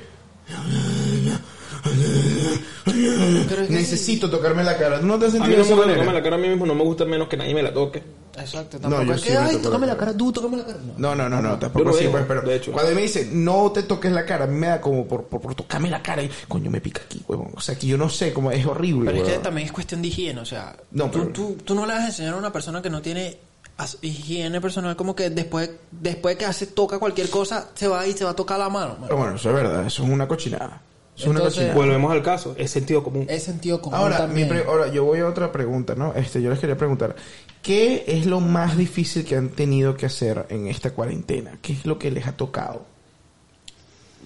necesito 3.69 4.31
tocarme 4.31 4.65
la 4.65 4.77
cara. 4.77 5.01
¿Tú 5.01 5.07
no 5.07 5.19
te 5.19 5.27
has 5.27 5.35
A 5.35 5.37
sentido 5.39 5.49
mí 5.49 5.53
de 5.53 5.59
no 5.59 5.65
esa 5.65 5.71
me 5.75 5.77
gusta 5.77 5.83
tocarme 5.93 6.07
manera? 6.07 6.13
la 6.19 6.23
cara 6.23 6.37
a 6.37 6.39
mí 6.39 6.49
mismo, 6.49 6.67
no 6.67 6.75
me 6.75 6.83
gusta 6.85 7.05
menos 7.05 7.29
que 7.29 7.37
nadie 7.37 7.55
me 7.55 7.63
la 7.63 7.73
toque. 7.73 8.03
Exacto, 8.39 8.77
No, 8.79 8.83
tampoco 8.83 9.03
yo 9.05 9.15
es 9.15 9.21
sí 9.21 9.27
que, 9.29 9.33
me 9.35 9.39
ay, 9.41 9.51
toco 9.57 9.63
tócame 9.65 9.87
la 9.89 9.93
la 9.95 9.99
cara, 9.99 10.17
tú, 10.17 10.33
tócame 10.33 10.57
la 10.59 10.65
cara. 10.65 10.79
No. 10.87 10.95
No, 10.97 11.15
no, 11.17 11.29
no, 11.29 11.43
no, 11.43 11.59
tampoco 11.59 11.91
así, 11.91 12.07
pues, 12.09 12.25
pero 12.29 12.43
de 12.43 12.55
hecho. 12.57 12.71
cuando 12.73 12.95
me 12.95 13.03
dicen 13.03 13.45
no 13.45 13.73
te 13.73 13.83
toques 13.83 14.13
la 14.13 14.25
cara, 14.25 14.45
a 14.45 14.47
mí 14.47 14.55
me 14.57 14.69
da 14.69 14.81
como 14.81 15.07
por, 15.09 15.25
por, 15.25 15.41
por 15.41 15.55
tocarme 15.57 15.91
la 15.91 16.01
cara 16.03 16.23
y 16.23 16.31
coño 16.47 16.71
me 16.71 16.81
pica 16.81 17.03
aquí, 17.05 17.21
huevón. 17.27 17.51
O 17.57 17.61
sea, 17.61 17.75
que 17.77 17.87
yo 17.89 17.99
no 17.99 18.09
sé, 18.09 18.33
como 18.33 18.53
es 18.53 18.65
horrible, 18.65 19.07
Pero 19.07 19.17
es 19.19 19.23
que 19.25 19.29
huevón. 19.31 19.43
también 19.43 19.67
es 19.67 19.73
cuestión 19.73 20.03
de 20.03 20.09
higiene, 20.09 20.41
o 20.41 20.45
sea, 20.47 20.77
No, 20.93 21.11
tú, 21.11 21.19
pero- 21.19 21.33
tú, 21.33 21.57
tú 21.65 21.75
no 21.75 21.85
le 21.85 21.95
vas 21.95 22.03
a 22.03 22.07
enseñar 22.07 22.35
a 22.35 22.37
una 22.37 22.53
persona 22.53 22.81
que 22.81 22.91
no 22.91 23.03
tiene 23.03 23.39
as- 23.77 23.99
higiene 24.03 24.61
personal 24.61 24.95
como 24.95 25.17
que 25.17 25.31
después 25.31 25.71
después 25.91 26.37
que 26.37 26.45
hace 26.45 26.67
toca 26.69 26.99
cualquier 27.01 27.31
cosa 27.31 27.69
se 27.75 27.89
va 27.89 28.07
y 28.07 28.13
se 28.13 28.25
va 28.25 28.31
a 28.31 28.37
tocar 28.37 28.59
la 28.61 28.69
mano. 28.69 28.93
mano. 28.95 29.07
Pero 29.07 29.17
bueno, 29.19 29.35
eso 29.35 29.49
es 29.49 29.55
verdad, 29.57 29.85
eso 29.85 30.05
es 30.05 30.09
una 30.09 30.29
cochinada. 30.29 30.81
Eso 31.19 31.25
es 31.25 31.31
una 31.31 31.39
Entonces-. 31.41 31.75
Volvemos 31.75 32.13
al 32.13 32.23
caso, 32.23 32.55
es 32.57 32.71
sentido 32.71 33.03
común. 33.03 33.27
Es 33.29 33.43
sentido 33.43 33.83
común 33.83 33.99
Ahora, 33.99 34.17
mi 34.19 34.23
también. 34.43 34.49
pre- 34.49 34.65
ahora, 34.65 34.89
yo 34.93 35.05
voy 35.05 35.19
a 35.19 35.27
otra 35.27 35.51
pregunta, 35.53 35.95
¿no? 35.95 36.15
Este, 36.15 36.41
yo 36.41 36.49
les 36.51 36.59
quería 36.61 36.77
preguntar, 36.77 37.17
¿qué 37.63 38.05
es 38.07 38.25
lo 38.27 38.41
más 38.41 38.77
difícil 38.77 39.25
que 39.25 39.37
han 39.37 39.49
tenido 39.51 39.97
que 39.97 40.07
hacer 40.07 40.47
en 40.49 40.69
esta 40.69 40.93
cuarentena? 40.93 41.59
¿Qué 41.61 41.73
es 41.73 41.85
lo 41.87 41.99
que 41.99 42.11
les 42.11 42.27
ha 42.27 42.37
tocado? 42.37 42.87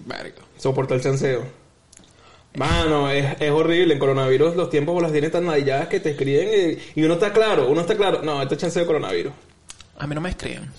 Verga. 0.06 0.42
Soportar 0.58 0.98
el 0.98 1.02
chanceo. 1.02 1.42
Mano, 2.56 3.08
es, 3.10 3.40
es 3.40 3.50
horrible. 3.50 3.94
En 3.94 3.98
coronavirus 3.98 4.56
los 4.56 4.68
tiempos 4.68 5.00
las 5.02 5.12
tienen 5.12 5.30
tan 5.30 5.46
nadilladas 5.46 5.88
que 5.88 6.00
te 6.00 6.10
escriben 6.10 6.78
y, 6.94 7.00
y 7.00 7.04
uno 7.04 7.14
está 7.14 7.32
claro, 7.32 7.68
uno 7.68 7.80
está 7.80 7.96
claro. 7.96 8.20
No, 8.22 8.42
esto 8.42 8.54
es 8.54 8.60
chanceo 8.60 8.82
de 8.82 8.86
coronavirus. 8.86 9.32
A 9.98 10.06
mí 10.06 10.14
no 10.14 10.20
me 10.20 10.28
escriben. 10.30 10.70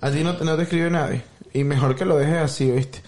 ¿A 0.00 0.10
ti 0.10 0.24
no, 0.24 0.36
te- 0.36 0.44
no 0.44 0.56
te 0.56 0.62
escribe 0.64 0.90
nadie? 0.90 1.22
Y 1.54 1.64
mejor 1.64 1.94
que 1.94 2.04
lo 2.06 2.16
dejes 2.16 2.36
así, 2.38 2.70
¿viste? 2.70 3.00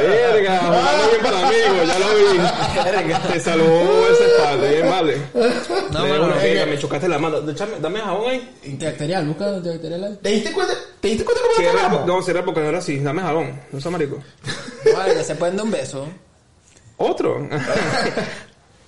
Verga, 0.00 0.58
jugando 0.60 1.10
bien 1.10 1.22
para 1.22 1.46
amigos, 1.46 1.86
ya 1.86 1.98
lo 1.98 2.06
vi. 2.16 3.32
Te 3.32 3.40
salvó 3.40 4.06
ese 4.10 4.26
espalda, 4.26 4.68
bien 4.68 4.88
vale. 4.90 5.18
No, 5.92 6.02
Le 6.04 6.08
bueno, 6.18 6.34
verga, 6.36 6.66
me 6.66 6.78
chocaste 6.78 7.08
la 7.08 7.18
mano. 7.18 7.38
Échame- 7.42 7.78
dame 7.80 8.00
jabón 8.00 8.30
ahí. 8.30 8.54
Antibacterial, 8.66 9.26
busca 9.26 9.46
antibacterial 9.48 10.04
ahí. 10.04 10.18
¿Te 10.22 10.28
diste 10.30 10.52
cuenta? 10.52 10.74
¿Te 11.00 11.08
diste 11.08 11.24
cuenta 11.24 11.42
cómo 11.42 11.68
cagamos? 11.72 12.06
no, 12.06 12.22
cierra 12.22 12.44
porque 12.44 12.64
ahora 12.64 12.80
sí, 12.80 13.00
dame 13.00 13.20
jabón. 13.22 13.60
No 13.70 13.80
seas 13.80 13.92
marico. 13.92 14.22
Vale, 14.96 15.14
ya 15.14 15.24
se 15.24 15.34
pueden 15.34 15.56
dar 15.56 15.66
un 15.66 15.72
beso. 15.72 16.06
Otro. 16.96 17.46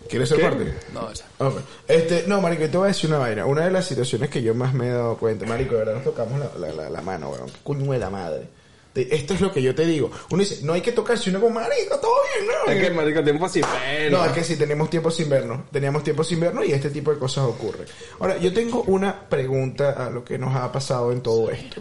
¿Quieres 0.08 0.28
ser 0.28 0.38
¿Qué? 0.38 0.44
parte? 0.44 0.74
No, 0.92 1.12
ya. 1.12 1.24
Ok. 1.38 1.58
Este, 1.88 2.24
no, 2.26 2.40
marico, 2.40 2.68
te 2.68 2.76
voy 2.76 2.84
a 2.86 2.88
decir 2.88 3.08
una 3.10 3.18
vaina. 3.18 3.46
Una 3.46 3.64
de 3.64 3.70
las 3.70 3.86
situaciones 3.86 4.30
que 4.30 4.42
yo 4.42 4.54
más 4.54 4.72
me 4.74 4.86
he 4.88 4.90
dado 4.92 5.16
cuenta, 5.16 5.46
marico, 5.46 5.72
de 5.74 5.78
verdad 5.80 5.94
nos 5.94 6.04
tocamos 6.04 6.38
la, 6.38 6.66
la, 6.68 6.72
la, 6.72 6.90
la 6.90 7.00
mano, 7.02 7.30
weón. 7.30 7.46
Qué 7.46 7.58
coño 7.64 7.92
de 7.92 7.98
la 7.98 8.10
madre. 8.10 8.48
Te- 8.92 9.14
Esto 9.14 9.34
es 9.34 9.40
lo 9.42 9.52
que 9.52 9.60
yo 9.62 9.74
te 9.74 9.84
digo. 9.84 10.10
Uno 10.30 10.40
dice, 10.42 10.60
no 10.64 10.72
hay 10.72 10.80
que 10.80 10.92
tocarse. 10.92 11.28
Uno 11.30 11.40
como, 11.40 11.54
marico, 11.60 11.98
todo 12.00 12.14
bien, 12.34 12.46
¿no? 12.66 12.72
es 12.72 12.82
que 12.88 12.90
marico, 12.94 13.22
tiempo 13.22 13.44
así, 13.46 13.60
pero. 13.60 14.18
No, 14.18 14.24
es 14.24 14.32
que 14.32 14.42
sí, 14.44 14.56
tenemos 14.56 14.88
tiempo 14.88 15.10
sin 15.10 15.28
vernos. 15.28 15.70
Teníamos 15.70 16.02
tiempo 16.02 16.24
sin 16.24 16.40
vernos 16.40 16.64
y 16.66 16.72
este 16.72 16.90
tipo 16.90 17.12
de 17.12 17.18
cosas 17.18 17.44
ocurre. 17.44 17.84
Ahora, 18.20 18.38
yo 18.38 18.52
tengo 18.54 18.82
una 18.86 19.28
pregunta 19.28 19.90
a 20.06 20.08
lo 20.10 20.24
que 20.24 20.38
nos 20.38 20.54
ha 20.56 20.72
pasado 20.72 21.12
en 21.12 21.20
todo 21.22 21.50
esto. 21.50 21.80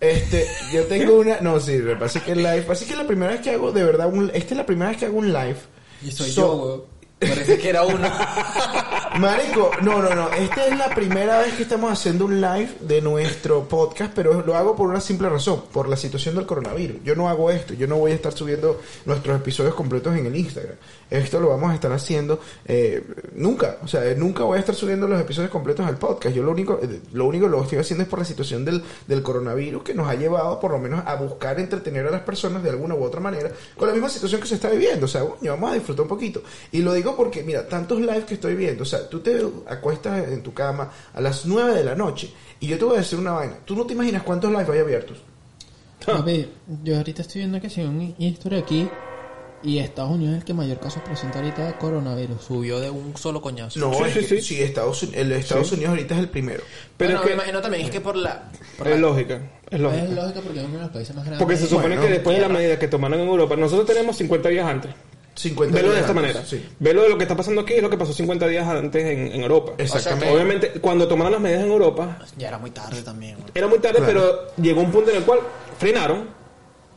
Este, 0.00 0.46
yo 0.72 0.84
tengo 0.86 1.16
una... 1.18 1.40
No, 1.42 1.60
sí, 1.60 1.72
me 1.72 1.94
parece 1.94 2.20
que 2.22 2.32
el 2.32 2.38
live... 2.38 2.62
Parece 2.62 2.86
que 2.86 2.92
es 2.92 2.98
la 2.98 3.06
primera 3.06 3.32
vez 3.32 3.42
que 3.42 3.50
hago, 3.50 3.70
de 3.70 3.84
verdad, 3.84 4.08
un... 4.10 4.30
Esta 4.32 4.54
es 4.54 4.56
la 4.56 4.64
primera 4.64 4.88
vez 4.90 4.98
que 4.98 5.04
hago 5.06 5.18
un 5.18 5.30
live. 5.30 5.56
Y 6.02 6.10
soy 6.10 6.30
So- 6.30 6.40
yo, 6.40 6.54
weón. 6.64 6.82
Parece 7.20 7.58
que 7.58 7.68
era 7.68 7.84
uno. 7.84 7.98
Marico, 9.18 9.70
no, 9.82 10.00
no, 10.00 10.14
no. 10.14 10.30
Esta 10.32 10.66
es 10.66 10.78
la 10.78 10.88
primera 10.94 11.40
vez 11.40 11.52
que 11.54 11.64
estamos 11.64 11.92
haciendo 11.92 12.24
un 12.24 12.40
live 12.40 12.70
de 12.80 13.02
nuestro 13.02 13.68
podcast, 13.68 14.12
pero 14.14 14.42
lo 14.42 14.56
hago 14.56 14.74
por 14.74 14.88
una 14.88 15.00
simple 15.00 15.28
razón, 15.28 15.64
por 15.70 15.88
la 15.88 15.96
situación 15.96 16.34
del 16.34 16.46
coronavirus. 16.46 17.02
Yo 17.04 17.14
no 17.14 17.28
hago 17.28 17.50
esto, 17.50 17.74
yo 17.74 17.86
no 17.86 17.98
voy 17.98 18.12
a 18.12 18.14
estar 18.14 18.32
subiendo 18.32 18.80
nuestros 19.04 19.36
episodios 19.36 19.74
completos 19.74 20.16
en 20.16 20.26
el 20.26 20.36
Instagram. 20.36 20.76
Esto 21.10 21.40
lo 21.40 21.48
vamos 21.50 21.72
a 21.72 21.74
estar 21.74 21.92
haciendo 21.92 22.40
eh, 22.64 23.04
nunca, 23.34 23.78
o 23.82 23.88
sea, 23.88 24.02
nunca 24.14 24.44
voy 24.44 24.56
a 24.56 24.60
estar 24.60 24.74
subiendo 24.74 25.08
los 25.08 25.20
episodios 25.20 25.50
completos 25.50 25.86
al 25.86 25.98
podcast. 25.98 26.34
Yo 26.34 26.42
lo 26.42 26.52
único, 26.52 26.78
eh, 26.80 27.00
lo 27.12 27.26
único 27.26 27.46
que 27.46 27.50
lo 27.50 27.62
estoy 27.62 27.78
haciendo 27.78 28.04
es 28.04 28.08
por 28.08 28.20
la 28.20 28.24
situación 28.24 28.64
del, 28.64 28.82
del 29.06 29.22
coronavirus 29.22 29.82
que 29.82 29.92
nos 29.92 30.08
ha 30.08 30.14
llevado 30.14 30.58
por 30.58 30.70
lo 30.70 30.78
menos 30.78 31.02
a 31.04 31.16
buscar 31.16 31.60
entretener 31.60 32.06
a 32.06 32.10
las 32.10 32.22
personas 32.22 32.62
de 32.62 32.70
alguna 32.70 32.94
u 32.94 33.02
otra 33.02 33.20
manera 33.20 33.50
con 33.76 33.88
la 33.88 33.92
misma 33.92 34.08
situación 34.08 34.40
que 34.40 34.46
se 34.46 34.54
está 34.54 34.70
viviendo. 34.70 35.04
O 35.04 35.08
sea, 35.08 35.22
coño, 35.22 35.50
vamos 35.52 35.72
a 35.72 35.74
disfrutar 35.74 36.04
un 36.04 36.08
poquito. 36.08 36.42
Y 36.72 36.80
lo 36.80 36.94
digo 36.94 37.09
porque, 37.16 37.42
mira, 37.42 37.66
tantos 37.68 38.00
lives 38.00 38.24
que 38.24 38.34
estoy 38.34 38.54
viendo, 38.54 38.82
o 38.82 38.86
sea, 38.86 39.08
tú 39.08 39.20
te 39.20 39.40
acuestas 39.66 40.28
en 40.28 40.42
tu 40.42 40.52
cama 40.54 40.90
a 41.14 41.20
las 41.20 41.46
9 41.46 41.74
de 41.74 41.84
la 41.84 41.94
noche 41.94 42.30
y 42.60 42.66
yo 42.68 42.78
te 42.78 42.84
voy 42.84 42.96
a 42.96 42.98
decir 42.98 43.18
una 43.18 43.32
vaina. 43.32 43.54
Tú 43.64 43.74
no 43.76 43.84
te 43.86 43.94
imaginas 43.94 44.22
cuántos 44.22 44.50
lives 44.50 44.68
hay 44.70 44.78
abiertos. 44.80 45.18
Papi, 46.04 46.48
yo 46.82 46.96
ahorita 46.96 47.22
estoy 47.22 47.40
viendo 47.42 47.60
que 47.60 47.68
si 47.68 47.82
un 47.82 48.14
historia 48.18 48.58
aquí 48.60 48.88
y 49.62 49.78
Estados 49.78 50.12
Unidos 50.12 50.32
es 50.32 50.38
el 50.40 50.44
que 50.46 50.54
mayor 50.54 50.80
casos 50.80 51.02
presenta 51.02 51.38
ahorita 51.38 51.66
de 51.66 51.74
coronavirus. 51.74 52.42
Subió 52.42 52.80
de 52.80 52.88
un 52.88 53.14
solo 53.18 53.42
coñazo. 53.42 53.78
No, 53.78 53.92
Sí, 53.92 54.02
es 54.06 54.12
sí, 54.14 54.20
que- 54.20 54.26
sí. 54.26 54.40
sí, 54.40 54.62
Estados, 54.62 55.02
el 55.12 55.30
Estados 55.32 55.68
Sí. 55.68 55.74
Unidos 55.74 55.90
ahorita 55.90 56.14
es 56.14 56.20
el 56.20 56.28
primero. 56.30 56.62
Pero 56.96 57.10
bueno, 57.10 57.20
es 57.22 57.26
me 57.28 57.34
imagino 57.34 57.60
también 57.60 57.84
es 57.84 57.90
que 57.90 58.00
por 58.00 58.16
la... 58.16 58.50
por 58.78 58.88
es 58.88 58.94
la- 58.94 59.00
lógica, 59.00 59.34
es 59.68 59.74
Es 59.74 59.80
lógica. 59.80 60.40
porque 60.42 60.60
es 60.60 60.64
uno 60.64 60.76
de 60.78 60.80
los 60.84 60.90
países 60.90 61.14
más 61.14 61.24
grandes. 61.26 61.42
Porque 61.42 61.56
se 61.58 61.66
supone 61.66 61.88
Bueno, 61.88 62.02
que 62.02 62.08
después 62.08 62.36
de 62.36 62.40
la 62.42 62.48
medida 62.48 62.78
que 62.78 62.88
tomaron 62.88 63.20
en 63.20 63.28
Europa, 63.28 63.54
nosotros 63.56 63.86
tenemos 63.86 64.16
50 64.16 64.48
días 64.48 64.66
antes. 64.66 64.92
50 65.40 65.74
Velo 65.76 65.88
de 65.88 65.94
días 65.96 66.06
esta 66.08 66.18
antes, 66.18 66.34
manera. 66.34 66.46
Sí. 66.48 66.66
Velo 66.78 67.02
de 67.02 67.08
lo 67.08 67.16
que 67.18 67.24
está 67.24 67.36
pasando 67.36 67.60
aquí 67.62 67.72
es 67.74 67.82
lo 67.82 67.90
que 67.90 67.96
pasó 67.96 68.12
50 68.12 68.46
días 68.46 68.66
antes 68.66 69.04
en, 69.04 69.32
en 69.32 69.42
Europa. 69.42 69.72
Exactamente. 69.78 70.32
Obviamente, 70.34 70.70
cuando 70.80 71.08
tomaron 71.08 71.32
las 71.32 71.40
medidas 71.40 71.62
en 71.64 71.70
Europa, 71.70 72.18
Ya 72.36 72.48
era 72.48 72.58
muy 72.58 72.70
tarde 72.70 73.02
también, 73.02 73.36
era 73.54 73.66
muy 73.66 73.78
tarde, 73.78 73.98
Claro. 73.98 74.12
pero 74.12 74.62
llegó 74.62 74.80
un 74.82 74.90
punto 74.90 75.10
en 75.10 75.16
el 75.18 75.22
cual 75.24 75.40
frenaron 75.78 76.28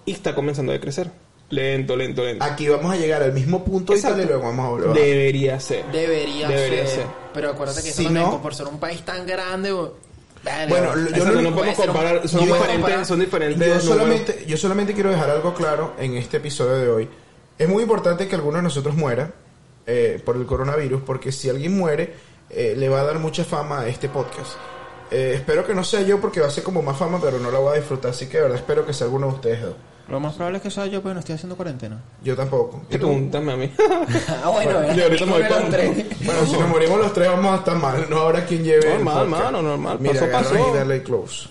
y 0.06 0.12
está 0.12 0.36
comenzando 0.36 0.72
a 0.72 0.74
decrecer. 0.74 1.10
Lento, 1.50 1.96
lento, 1.96 2.24
lento. 2.24 2.44
Aquí 2.44 2.68
vamos 2.68 2.92
a 2.92 2.98
llegar 2.98 3.22
al 3.22 3.32
mismo 3.34 3.64
punto 3.64 3.94
y 3.96 4.02
tal 4.02 4.12
y 4.18 4.22
Exacto. 4.24 4.34
luego 4.40 4.44
vamos 4.50 4.66
a 4.66 4.70
volver. 4.70 4.94
Debería 4.94 5.60
ser. 5.60 5.86
Debería, 5.92 6.48
Debería 6.48 6.88
ser. 6.88 6.96
ser. 6.96 7.06
Pero 7.34 7.50
acuérdate 7.52 7.84
que 7.84 7.90
eso 7.90 7.98
Si 8.00 8.04
también, 8.06 8.26
no- 8.26 8.42
por 8.42 8.56
ser 8.56 8.68
un 8.68 8.80
país 8.80 9.04
tan 9.04 9.26
grande, 9.28 9.72
Bueno, 9.72 10.94
yo 10.96 11.08
Exacto, 11.10 11.42
no 11.42 11.54
puede 11.56 11.74
podemos 11.74 11.76
ser 11.78 11.90
un- 11.90 11.96
comparar, 11.96 12.28
son 12.28 12.40
no 12.42 12.48
puedo 12.48 12.54
diferentes, 12.56 12.82
comparar. 12.82 13.06
son 13.06 13.20
diferentes. 13.20 13.68
Yo 13.68 13.80
solamente, 13.80 14.44
yo 14.48 14.58
solamente 14.58 14.94
quiero 14.94 15.10
dejar 15.12 15.30
algo 15.30 15.54
claro 15.54 15.94
en 16.00 16.18
este 16.18 16.38
episodio 16.38 16.74
de 16.74 16.90
hoy. 16.90 17.10
Es 17.58 17.70
muy 17.70 17.84
importante 17.84 18.28
que 18.28 18.36
alguno 18.36 18.58
de 18.58 18.64
nosotros 18.64 18.96
muera 18.96 19.32
eh, 19.86 20.22
por 20.26 20.36
el 20.36 20.46
coronavirus, 20.46 21.02
porque 21.04 21.32
si 21.32 21.50
alguien 21.50 21.78
muere, 21.78 22.14
eh, 22.50 22.74
le 22.78 22.90
va 22.90 23.02
a 23.02 23.04
dar 23.04 23.20
mucha 23.20 23.44
fama 23.44 23.82
a 23.82 23.88
este 23.88 24.10
podcast. 24.10 24.54
Eh, 25.12 25.34
espero 25.36 25.66
que 25.66 25.76
no 25.76 25.84
sea 25.84 26.02
yo 26.02 26.20
porque 26.20 26.40
va 26.42 26.48
a 26.48 26.52
ser 26.52 26.64
como 26.64 26.82
más 26.82 26.98
fama, 26.98 27.20
pero 27.22 27.38
no 27.40 27.52
la 27.52 27.60
voy 27.60 27.74
a 27.74 27.80
disfrutar. 27.80 28.12
Así 28.12 28.26
que 28.28 28.38
de 28.38 28.44
verdad 28.44 28.58
espero 28.58 28.86
que 28.86 28.94
sea 28.94 29.06
alguno 29.06 29.28
de 29.28 29.34
ustedes 29.34 29.62
dos. 29.62 29.76
Lo 30.10 30.20
más 30.20 30.34
probable 30.34 30.58
es 30.58 30.64
que 30.64 30.72
sea 30.72 30.86
yo, 30.88 31.02
pero 31.02 31.14
no 31.14 31.20
estoy 31.22 31.36
haciendo 31.36 31.56
cuarentena. 31.56 32.02
Yo 32.24 32.36
tampoco. 32.36 32.82
¿Y 32.90 32.98
tú? 32.98 33.08
Pregúntame 33.08 33.54
a 33.54 33.56
mí. 33.58 33.72
Ah, 34.44 34.50
bueno, 34.50 34.94
yo 34.94 35.04
ahorita 35.04 35.26
me 35.26 35.32
voy 35.32 35.44
con- 35.48 35.70
tres. 35.70 36.06
Bueno, 36.26 36.46
si 36.46 36.58
nos 36.58 36.68
morimos 36.70 37.00
los 37.00 37.14
tres 37.14 37.28
vamos 37.30 37.54
a 37.54 37.58
estar 37.58 37.78
mal. 37.78 38.06
No 38.10 38.20
habrá 38.22 38.46
quien 38.46 38.64
lleve. 38.64 38.88
el 38.96 39.04
Normal, 39.04 39.28
mano, 39.30 39.62
normal. 39.62 39.98
Mira, 40.02 40.20
Pasó, 40.32 40.32
pasó. 40.56 40.70
y 40.74 40.78
dale 40.78 41.04
close. 41.04 41.48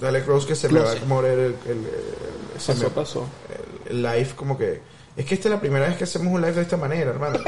Dale 0.00 0.22
close 0.22 0.46
que 0.46 0.54
se 0.54 0.70
le 0.70 0.80
va 0.80 0.92
a 0.92 1.04
morir 1.06 1.30
el, 1.32 1.38
el, 1.38 1.54
el- 1.70 1.86
Pasó, 2.54 2.74
me- 2.74 2.90
pasó. 2.90 3.26
el 3.86 4.02
live 4.02 4.30
como 4.36 4.56
que... 4.56 4.80
Es 5.16 5.24
que 5.24 5.34
esta 5.34 5.48
es 5.48 5.54
la 5.54 5.60
primera 5.60 5.86
vez 5.88 5.96
que 5.96 6.04
hacemos 6.04 6.32
un 6.32 6.40
live 6.42 6.52
de 6.52 6.62
esta 6.62 6.76
manera, 6.76 7.10
hermano. 7.10 7.38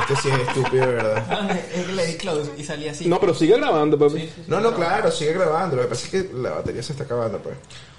Este 0.00 0.16
sí 0.22 0.28
es 0.30 0.48
estúpido, 0.48 0.86
de 0.86 0.92
verdad. 0.94 1.50
Es 1.74 1.84
que 1.86 1.92
le 1.92 2.06
di 2.06 2.14
close 2.14 2.50
y 2.56 2.64
salí 2.64 2.88
así. 2.88 3.06
No, 3.06 3.20
pero 3.20 3.34
sigue 3.34 3.56
grabando, 3.58 3.98
papi. 3.98 4.30
No, 4.46 4.60
no, 4.60 4.74
claro, 4.74 5.10
sigue 5.10 5.34
grabando. 5.34 5.76
Lo 5.76 5.82
que 5.82 5.88
pasa 5.88 6.06
es 6.06 6.10
que 6.10 6.30
la 6.34 6.50
batería 6.52 6.82
se 6.82 6.92
está 6.92 7.04
acabando, 7.04 7.38
pues. 7.38 7.54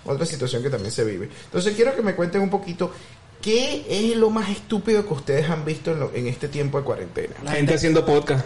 Otra 0.06 0.26
situación 0.26 0.63
que 0.63 0.69
también 0.71 0.91
se 0.91 1.04
vive. 1.04 1.30
Entonces 1.45 1.76
quiero 1.76 1.95
que 1.95 2.02
me 2.02 2.15
cuenten 2.15 2.41
un 2.41 2.49
poquito 2.49 2.91
qué 3.39 3.86
es 3.88 4.15
lo 4.17 4.32
más 4.32 4.49
estúpido 4.49 5.06
que 5.06 5.13
ustedes 5.13 5.47
han 5.49 5.63
visto 5.63 5.91
en, 5.91 5.99
lo- 5.99 6.12
en 6.15 6.26
este 6.28 6.47
tiempo 6.47 6.80
de 6.80 6.84
cuarentena. 6.84 7.36
La 7.43 7.52
gente 7.52 7.76
haciendo 7.76 8.04
podcast. 8.06 8.45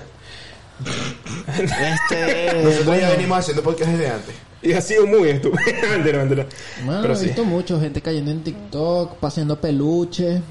Este. 1.48 2.62
Nosotros 2.64 3.00
ya 3.00 3.10
venimos 3.12 3.38
haciendo 3.40 3.64
podcast 3.64 3.92
desde 3.92 4.10
antes. 4.10 4.36
Y 4.62 4.74
ha 4.74 4.82
sido 4.82 5.06
muy 5.08 5.30
estúpido. 5.30 5.62
mentira, 5.92 6.18
mentira. 6.20 6.46
Mano, 6.86 7.02
Pero 7.04 7.14
he 7.14 7.18
sí. 7.18 7.26
visto 7.28 7.44
mucho, 7.46 7.80
gente 7.80 8.02
cayendo 8.02 8.32
en 8.32 8.44
TikTok, 8.44 9.16
paseando 9.18 9.60
peluche. 9.62 10.42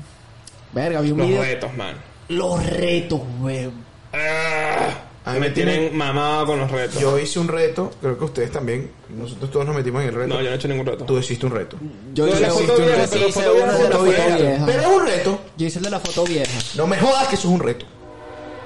Verga, 0.77 1.01
vi 1.01 1.11
un 1.11 1.19
Los 1.19 1.27
video. 1.29 1.43
retos, 1.43 1.75
man. 1.75 1.97
Los 2.29 2.67
retos, 2.67 3.21
weón. 3.41 3.73
Ah, 4.13 4.91
A 5.25 5.33
mí 5.33 5.41
me 5.41 5.49
me 5.49 5.51
tienen- 5.55 5.75
tienen 5.81 5.97
mamado 5.97 6.47
con 6.47 6.59
los 6.61 6.71
retos. 6.71 7.01
Yo 7.01 7.19
hice 7.19 7.39
un 7.39 7.49
reto, 7.49 7.91
creo 8.01 8.19
que 8.19 8.25
ustedes 8.25 8.53
también. 8.53 8.91
Nosotros 9.09 9.51
todos 9.51 9.65
nos 9.65 9.75
metimos 9.75 10.03
en 10.03 10.09
el 10.11 10.15
reto. 10.15 10.29
No, 10.35 10.41
yo 10.43 10.49
no 10.49 10.53
he 10.53 10.55
hecho 10.57 10.69
ningún 10.69 10.85
reto. 10.87 11.05
Tú 11.07 11.19
hiciste 11.19 11.47
un 11.47 11.53
reto. 11.53 11.79
Yo 12.15 12.27
Yo 12.27 12.33
hice, 12.33 12.41
la 12.43 12.49
yo 12.49 12.55
foto 12.55 12.77
vieja, 12.77 13.07
sí 13.07 13.19
pero 13.19 13.33
foto 13.33 13.53
vieja, 13.55 13.65
uno 13.65 13.73
de 13.73 13.79
la 13.79 13.85
foto 13.87 13.99
foto 13.99 14.05
vieja. 14.05 14.37
vieja. 14.37 14.67
Pero 14.67 14.81
es 14.83 14.87
un 14.87 15.07
reto. 15.07 15.41
hice 15.57 15.79
el 15.79 15.85
de 15.87 15.91
la 15.91 16.01
foto 16.01 16.25
vieja. 16.25 16.59
No 16.77 16.87
me 16.87 16.97
jodas 16.99 17.29
que 17.29 17.35
eso 17.37 17.49
es 17.49 17.55
un 17.55 17.61
reto. 17.61 17.87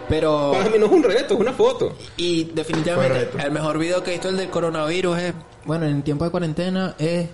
Pero... 0.08 0.50
Para 0.52 0.64
mí 0.68 0.78
no 0.80 0.86
es 0.86 0.92
un 0.92 1.02
reto, 1.04 1.34
es 1.34 1.40
una 1.40 1.52
foto. 1.52 1.96
Y 2.16 2.44
definitivamente 2.52 3.30
el 3.40 3.50
mejor 3.52 3.78
video 3.78 4.02
que 4.02 4.10
he 4.10 4.14
visto 4.14 4.28
el 4.28 4.36
del 4.36 4.50
coronavirus 4.50 5.18
es... 5.20 5.34
Bueno, 5.64 5.86
en 5.86 6.02
tiempo 6.02 6.24
de 6.24 6.30
cuarentena 6.32 6.96
es. 6.98 7.28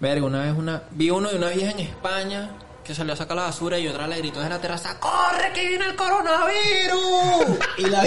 Verga, 0.00 0.24
una 0.24 0.42
vez 0.42 0.54
una... 0.56 0.84
Vi 0.92 1.10
uno 1.10 1.28
de 1.28 1.36
una 1.36 1.50
vieja 1.50 1.72
en 1.72 1.80
España 1.80 2.50
que 2.84 2.94
salió 2.94 3.14
a 3.14 3.16
sacar 3.16 3.36
la 3.36 3.44
basura 3.44 3.78
y 3.78 3.88
otra 3.88 4.06
le 4.06 4.18
gritó 4.18 4.40
desde 4.40 4.50
la 4.50 4.60
terraza 4.60 5.00
¡Corre 5.00 5.52
que 5.54 5.68
viene 5.68 5.86
el 5.86 5.96
coronavirus! 5.96 7.58
Y 7.78 7.86
la. 7.86 8.02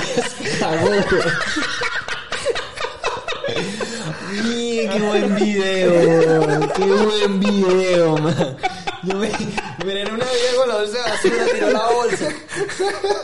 ¡Mie, 4.44 4.90
qué 4.90 5.00
buen 5.00 5.36
video! 5.36 6.74
Qué 6.74 6.84
buen 6.86 7.40
video, 7.40 8.18
man. 8.18 8.58
Yo 9.04 9.16
me, 9.16 9.28
era 9.28 10.14
una 10.14 10.26
vieja 10.26 10.56
con 10.58 10.68
la 10.70 10.76
bolsa 10.76 10.98
de 10.98 11.10
basura, 11.10 11.46
tiró 11.54 11.70
la 11.72 11.88
bolsa. 11.88 12.30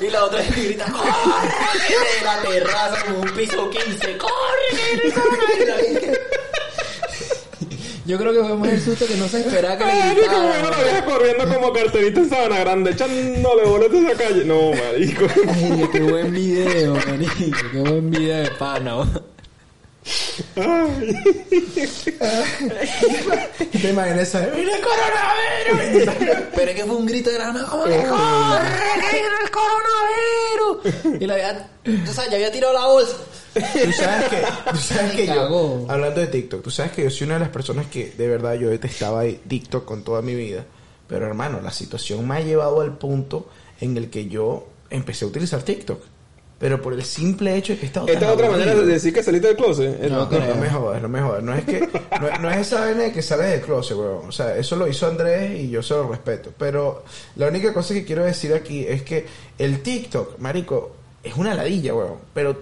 Y 0.01 0.09
la 0.09 0.23
otra 0.25 0.39
le 0.41 0.49
grita, 0.49 0.85
¡corre! 0.91 1.09
De 2.19 2.25
la 2.25 2.41
terraza 2.41 3.05
como 3.05 3.19
un 3.19 3.29
piso 3.31 3.69
15, 3.69 4.17
¡corre 4.17 4.31
que 4.69 4.95
viene 4.95 5.03
el 5.03 5.13
coronavirus! 5.13 6.42
Yo 8.05 8.17
creo 8.17 8.33
que 8.33 8.39
fue 8.39 8.57
más 8.57 8.69
el 8.69 8.81
susto 8.81 9.05
que 9.07 9.15
no 9.15 9.27
se 9.27 9.39
esperaba 9.39 9.77
que 9.77 9.85
le 9.85 9.93
Marico, 9.93 10.25
bueno, 10.25 10.47
la 10.47 10.57
gritaran. 10.57 10.83
vieja 10.83 11.05
corriendo 11.05 11.53
como 11.53 11.73
carterita 11.73 12.19
en 12.19 12.29
Sabana 12.29 12.59
Grande, 12.59 12.91
echándole 12.91 13.63
boletos 13.63 14.03
a 14.03 14.11
esa 14.11 14.23
calle. 14.23 14.45
No, 14.45 14.71
marico. 14.71 15.25
Ay, 15.47 15.89
qué 15.91 15.99
buen 16.01 16.31
video, 16.33 16.95
manico. 16.95 17.33
Qué 17.71 17.79
buen 17.79 18.11
video 18.11 18.37
de 18.43 18.51
pana. 18.51 19.07
¿Te 23.71 23.89
imaginas 23.89 24.19
esa? 24.19 24.45
¡Viene 24.47 24.73
el 24.73 24.81
coronavirus! 24.81 26.09
Pero 26.55 26.71
es 26.71 26.75
que 26.75 26.85
fue 26.85 26.95
un 26.95 27.05
grito 27.05 27.29
de 27.29 27.39
la 27.39 27.53
nada, 27.53 27.69
como 27.69 27.85
que 27.85 27.97
corre, 27.97 28.69
que 29.09 29.17
viene 29.17 29.35
el 29.43 29.51
coronavirus. 29.51 31.21
Y 31.21 31.25
la 31.25 31.35
vieja, 31.35 31.67
o 32.09 32.13
sea, 32.13 32.29
ya 32.29 32.35
había 32.35 32.51
tirado 32.51 32.73
la 32.73 32.87
bolsa. 32.87 33.15
Tú 33.53 33.91
sabes 33.93 34.29
que, 34.29 34.43
tú 34.71 34.77
sabes 34.77 35.11
que 35.13 35.27
yo, 35.27 35.85
hablando 35.87 36.19
de 36.19 36.27
TikTok, 36.27 36.63
tú 36.63 36.71
sabes 36.71 36.91
que 36.91 37.03
yo 37.03 37.09
soy 37.09 37.25
una 37.25 37.35
de 37.35 37.41
las 37.41 37.49
personas 37.49 37.85
que 37.87 38.11
de 38.17 38.27
verdad 38.27 38.55
yo 38.55 38.69
detestaba 38.69 39.23
TikTok 39.25 39.85
con 39.85 40.03
toda 40.03 40.21
mi 40.21 40.35
vida. 40.35 40.65
Pero 41.07 41.27
hermano, 41.27 41.61
la 41.61 41.71
situación 41.71 42.27
me 42.27 42.35
ha 42.35 42.39
llevado 42.41 42.81
al 42.81 42.97
punto 42.97 43.47
en 43.79 43.95
el 43.97 44.09
que 44.09 44.27
yo 44.27 44.67
empecé 44.89 45.25
a 45.25 45.27
utilizar 45.27 45.61
TikTok. 45.61 46.01
Pero 46.63 46.81
por 46.81 46.93
el 46.93 47.03
simple 47.03 47.57
hecho 47.57 47.73
de 47.73 47.79
que 47.79 47.85
he 47.85 47.87
estado 47.87 48.07
Esta 48.07 48.25
es 48.25 48.31
otra 48.31 48.49
manera 48.49 48.73
de 48.73 48.85
decir 48.85 49.13
que 49.13 49.21
saliste 49.21 49.49
del 49.49 49.57
closet. 49.57 49.99
No, 50.09 50.29
No, 50.29 50.39
no 50.39 50.55
me 50.55 50.69
jodas, 50.69 51.01
no 51.01 51.09
me 51.09 51.21
jodas. 51.21 51.43
No 51.43 51.53
es 51.53 51.65
que 51.65 51.89
no, 52.21 52.37
no 52.39 52.49
es 52.49 52.57
esa 52.59 52.79
vaina 52.79 53.01
de 53.01 53.11
que 53.11 53.21
sales 53.21 53.47
del 53.51 53.59
closet, 53.59 53.97
weón. 53.97 54.29
O 54.29 54.31
sea, 54.31 54.55
eso 54.55 54.77
lo 54.77 54.87
hizo 54.87 55.05
Andrés 55.07 55.59
y 55.59 55.69
yo 55.69 55.83
se 55.83 55.93
lo 55.93 56.07
respeto. 56.07 56.53
Pero 56.57 57.03
la 57.35 57.49
única 57.49 57.73
cosa 57.73 57.93
que 57.93 58.05
quiero 58.05 58.23
decir 58.23 58.53
aquí 58.53 58.85
es 58.87 59.01
que 59.01 59.25
el 59.57 59.81
TikTok, 59.81 60.39
marico, 60.39 60.95
es 61.21 61.35
una 61.35 61.53
ladilla, 61.53 61.95
weón. 61.95 62.19
Pero 62.33 62.57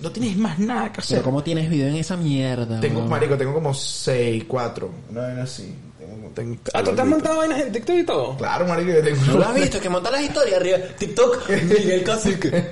no 0.00 0.10
tienes 0.10 0.36
más 0.36 0.58
nada 0.58 0.92
que 0.92 1.00
hacer. 1.00 1.18
Pero 1.18 1.24
¿cómo 1.24 1.44
tienes 1.44 1.70
video 1.70 1.86
en 1.86 1.94
esa 1.94 2.16
mierda? 2.16 2.80
Tengo, 2.80 2.98
weón? 2.98 3.08
marico, 3.08 3.36
tengo 3.36 3.54
como 3.54 3.72
6, 3.72 4.46
4. 4.48 4.90
Una 5.10 5.20
vaina 5.20 5.42
así. 5.44 5.72
Tengo, 5.96 6.28
tengo 6.34 6.56
Ah, 6.72 6.82
tú 6.82 6.90
te 6.90 7.02
has 7.02 7.06
montado 7.06 7.38
vainas 7.38 7.60
en 7.60 7.70
TikTok 7.70 7.96
y 7.98 8.04
todo. 8.04 8.36
Claro, 8.36 8.66
marico, 8.66 8.90
yo 8.90 9.00
tengo 9.04 9.24
¿No 9.26 9.38
lo 9.38 9.44
has 9.46 9.54
visto? 9.54 9.78
Que 9.80 9.88
monta 9.88 10.10
las 10.10 10.22
historias 10.22 10.60
arriba. 10.60 10.78
TikTok, 10.98 11.48
Miguel 11.68 12.02
Cacique. 12.02 12.64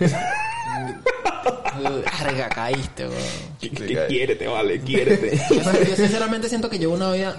Arga, 2.28 2.48
caíste, 2.48 3.06
weón. 3.08 3.22
Que- 3.60 3.70
que 3.70 4.06
Quiérete, 4.08 4.46
vale, 4.46 4.80
quiérete. 4.80 5.36
Yo, 5.50 5.56
yo 5.88 5.96
sinceramente 5.96 6.48
siento 6.48 6.68
que 6.70 6.78
llevo 6.78 6.94
una 6.94 7.12
vida... 7.12 7.36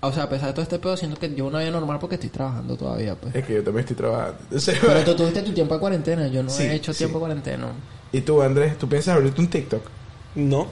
O 0.00 0.12
sea, 0.12 0.24
a 0.24 0.28
pesar 0.28 0.48
de 0.48 0.52
todo 0.52 0.62
este 0.62 0.78
pedo, 0.78 0.96
siento 0.98 1.18
que 1.18 1.28
llevo 1.30 1.48
una 1.48 1.60
vida 1.60 1.70
normal 1.70 1.98
porque 1.98 2.16
estoy 2.16 2.28
trabajando 2.28 2.76
todavía, 2.76 3.14
pues. 3.14 3.34
Es 3.34 3.42
que 3.46 3.54
yo 3.54 3.64
también 3.64 3.80
estoy 3.84 3.96
trabajando. 3.96 4.36
Entonces, 4.44 4.78
Pero 4.78 5.02
tú 5.04 5.14
tuviste 5.16 5.40
tu 5.42 5.52
tiempo 5.52 5.72
de 5.74 5.80
cuarentena, 5.80 6.26
yo 6.28 6.42
no 6.42 6.50
Sí, 6.50 6.64
he 6.64 6.74
hecho 6.74 6.92
sí. 6.92 6.98
tiempo 6.98 7.18
de 7.18 7.20
cuarentena. 7.24 7.68
¿Y 8.12 8.20
tú, 8.20 8.42
Andrés? 8.42 8.76
¿Tú 8.76 8.86
piensas 8.86 9.16
abrirte 9.16 9.40
un 9.40 9.48
TikTok? 9.48 9.82
No. 10.34 10.68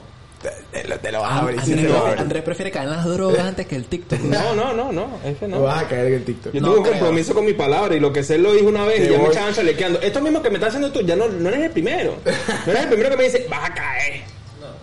Te, 0.71 0.87
lo, 0.87 0.99
te 0.99 1.11
lo 1.11 1.21
vas 1.21 1.31
a 1.31 1.39
abrir. 1.39 1.61
sí, 1.61 1.71
Andrés, 1.71 1.85
prefiere, 1.87 2.07
abrir. 2.07 2.19
Andrés 2.21 2.43
prefiere 2.43 2.71
caer 2.71 2.89
en 2.89 2.95
las 2.95 3.05
drogas 3.05 3.39
antes 3.39 3.65
que 3.67 3.75
el 3.75 3.85
TikTok. 3.85 4.19
No, 4.19 4.53
no, 4.55 4.73
no, 4.73 4.91
no. 4.91 5.07
Es 5.23 5.37
que 5.37 5.47
No 5.47 5.57
no. 5.57 5.63
vas 5.63 5.83
a 5.83 5.87
caer 5.87 6.07
en 6.07 6.13
el 6.15 6.25
TikTok. 6.25 6.53
Yo 6.53 6.59
No 6.61 6.67
tengo 6.67 6.77
un 6.79 6.83
creo. 6.83 6.99
compromiso 6.99 7.33
con 7.33 7.45
mi 7.45 7.53
palabra 7.53 7.95
y 7.95 7.99
lo 7.99 8.11
que 8.11 8.23
sé 8.23 8.37
lo 8.37 8.51
dije 8.53 8.65
una 8.65 8.85
vez 8.85 9.07
y 9.07 9.11
ya 9.11 9.17
me 9.17 9.27
estaban 9.29 9.53
chalequeando. 9.53 9.99
Esto 10.01 10.21
mismo 10.21 10.41
que 10.41 10.49
me 10.49 10.55
estás 10.55 10.69
haciendo 10.75 10.91
tú, 10.91 11.01
ya 11.05 11.15
no, 11.15 11.27
no 11.29 11.49
eres 11.49 11.61
el 11.61 11.71
primero. 11.71 12.15
No 12.65 12.71
eres 12.71 12.83
el 12.83 12.87
primero 12.89 13.09
que 13.11 13.17
me 13.17 13.23
dice, 13.23 13.47
vas 13.49 13.69
a 13.69 13.73
caer. 13.73 14.21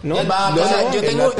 No, 0.02 0.18
Eh, 0.18 0.24
va, 0.24 0.50
no, 0.56 0.62
o 0.62 0.66
sea, 0.66 0.82
no, 0.84 0.92
yo 0.94 1.00
en 1.00 1.06
tengo, 1.06 1.30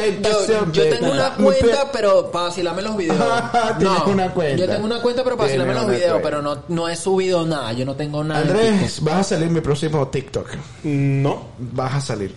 yo, 0.73 0.89
tengo 0.91 1.13
una 1.13 1.31
cuenta, 1.35 1.91
pero 1.91 2.31
para 2.31 2.45
vacilarme 2.49 2.83
los 2.83 2.95
videos. 2.95 3.17
Una 4.07 4.31
cuenta. 4.35 4.57
Yo 4.57 4.67
tengo 4.71 4.85
una 4.85 5.01
cuenta, 5.01 5.25
pero 5.25 5.37
para 5.39 5.47
vacilarme 5.49 5.73
los 5.75 5.87
videos, 5.87 6.11
cuenta. 6.21 6.23
pero 6.23 6.43
no, 6.43 6.63
no 6.69 6.87
he 6.89 6.95
subido 6.97 7.47
nada. 7.47 7.73
Yo 7.73 7.87
no 7.87 7.95
tengo 7.97 8.23
nada. 8.23 8.43
Andrés, 8.43 9.03
vas 9.03 9.15
a 9.21 9.25
salir 9.25 9.49
mi 9.49 9.63
próximo 9.63 10.07
TikTok. 10.09 10.49
No. 10.85 11.49
Vas 11.59 11.95
a 11.95 12.01
salir. 12.03 12.35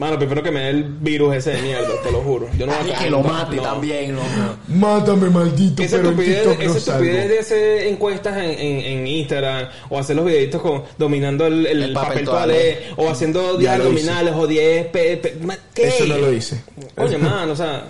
Mano, 0.00 0.18
prefiero 0.18 0.42
que 0.42 0.50
me 0.50 0.60
dé 0.60 0.70
el 0.70 0.84
virus 0.84 1.34
ese 1.36 1.50
de 1.50 1.60
mierda, 1.60 1.88
te 2.02 2.10
lo 2.10 2.22
juro. 2.22 2.48
Yo 2.56 2.64
no 2.64 2.72
voy 2.72 2.80
a 2.80 2.86
Y 2.86 2.90
caer. 2.92 3.04
que 3.04 3.10
lo 3.10 3.20
mate 3.22 3.56
no. 3.56 3.62
también, 3.62 4.14
no, 4.14 4.22
no. 4.22 4.76
Mátame, 4.76 5.28
maldito, 5.28 5.82
Esa 5.82 5.96
estupidez, 5.98 7.28
de 7.28 7.38
hacer 7.38 7.86
encuestas 7.86 8.36
en, 8.38 8.50
en, 8.50 8.80
en 8.80 9.06
Instagram 9.06 9.68
o 9.90 9.98
hacer 9.98 10.16
los 10.16 10.24
videitos 10.24 10.62
con 10.62 10.84
dominando 10.96 11.46
el, 11.46 11.66
el 11.66 11.82
El 11.82 11.92
papel 11.92 12.08
papel 12.12 12.24
toalé. 12.24 12.78
o 12.96 13.10
haciendo 13.10 13.60
Ya 13.60 13.74
10 13.74 13.78
lo 13.78 13.84
abdominales 13.84 14.34
o 14.38 14.46
10 14.46 14.86
pe, 14.86 15.16
pe- 15.18 15.34
ma- 15.42 15.58
¿qué? 15.74 15.88
Eso 15.88 16.06
no 16.06 16.16
lo 16.16 16.32
hice. 16.32 16.62
Coño, 16.96 17.18
mano, 17.18 17.52
o 17.52 17.56
sea, 17.56 17.84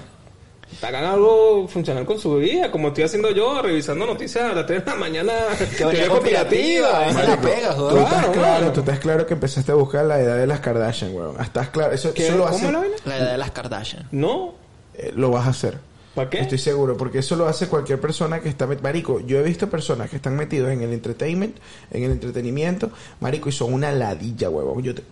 hagan 0.82 1.04
algo 1.04 1.68
funcional 1.68 2.04
con 2.06 2.18
su 2.18 2.36
vida, 2.36 2.70
como 2.70 2.88
estoy 2.88 3.04
haciendo 3.04 3.30
yo, 3.32 3.60
revisando 3.62 4.06
noticias 4.06 4.44
a 4.44 4.54
las 4.54 4.66
3 4.66 4.84
de 4.84 4.90
la 4.90 4.96
mañana, 4.96 5.32
teoría 5.76 6.08
conspirativa. 6.08 7.06
Esa 7.08 7.22
la 7.24 7.40
pegas, 7.40 7.76
Tú 7.76 7.88
estás 7.98 8.12
Claro, 8.14 8.32
claro, 8.32 8.72
tú 8.72 8.80
estás 8.80 8.98
claro 9.00 9.26
que 9.26 9.34
empezaste 9.34 9.72
a 9.72 9.74
buscar 9.74 10.04
la 10.06 10.20
edad 10.20 10.36
de 10.38 10.46
las 10.46 10.60
Kardashian, 10.60 11.14
weón. 11.14 11.40
Estás 11.40 11.68
claro, 11.70 11.92
eso, 11.92 12.14
¿Qué? 12.14 12.28
eso 12.28 12.36
lo 12.38 12.46
¿Cómo 12.46 12.70
la 12.70 12.78
vaina? 12.80 12.94
La 13.04 13.16
edad 13.18 13.32
de 13.32 13.38
las 13.38 13.50
Kardashian. 13.50 14.08
No, 14.12 14.54
eh, 14.94 15.12
lo 15.14 15.30
vas 15.30 15.46
a 15.46 15.50
hacer. 15.50 15.78
¿para 16.14 16.28
qué? 16.28 16.40
Estoy 16.40 16.58
seguro, 16.58 16.96
porque 16.96 17.20
eso 17.20 17.36
lo 17.36 17.46
hace 17.46 17.68
cualquier 17.68 18.00
persona 18.00 18.40
que 18.40 18.48
está... 18.48 18.66
met- 18.66 18.80
Marico, 18.80 19.20
yo 19.20 19.38
he 19.38 19.42
visto 19.44 19.70
personas 19.70 20.10
que 20.10 20.16
están 20.16 20.34
metidos 20.34 20.70
en 20.72 20.82
el 20.82 20.92
entertainment, 20.92 21.56
en 21.92 22.02
el 22.02 22.10
entretenimiento, 22.10 22.90
marico, 23.20 23.48
y 23.48 23.52
son 23.52 23.72
una 23.72 23.92
ladilla, 23.92 24.50
huevón. 24.50 24.82
Yo 24.82 24.92
te... 24.94 25.02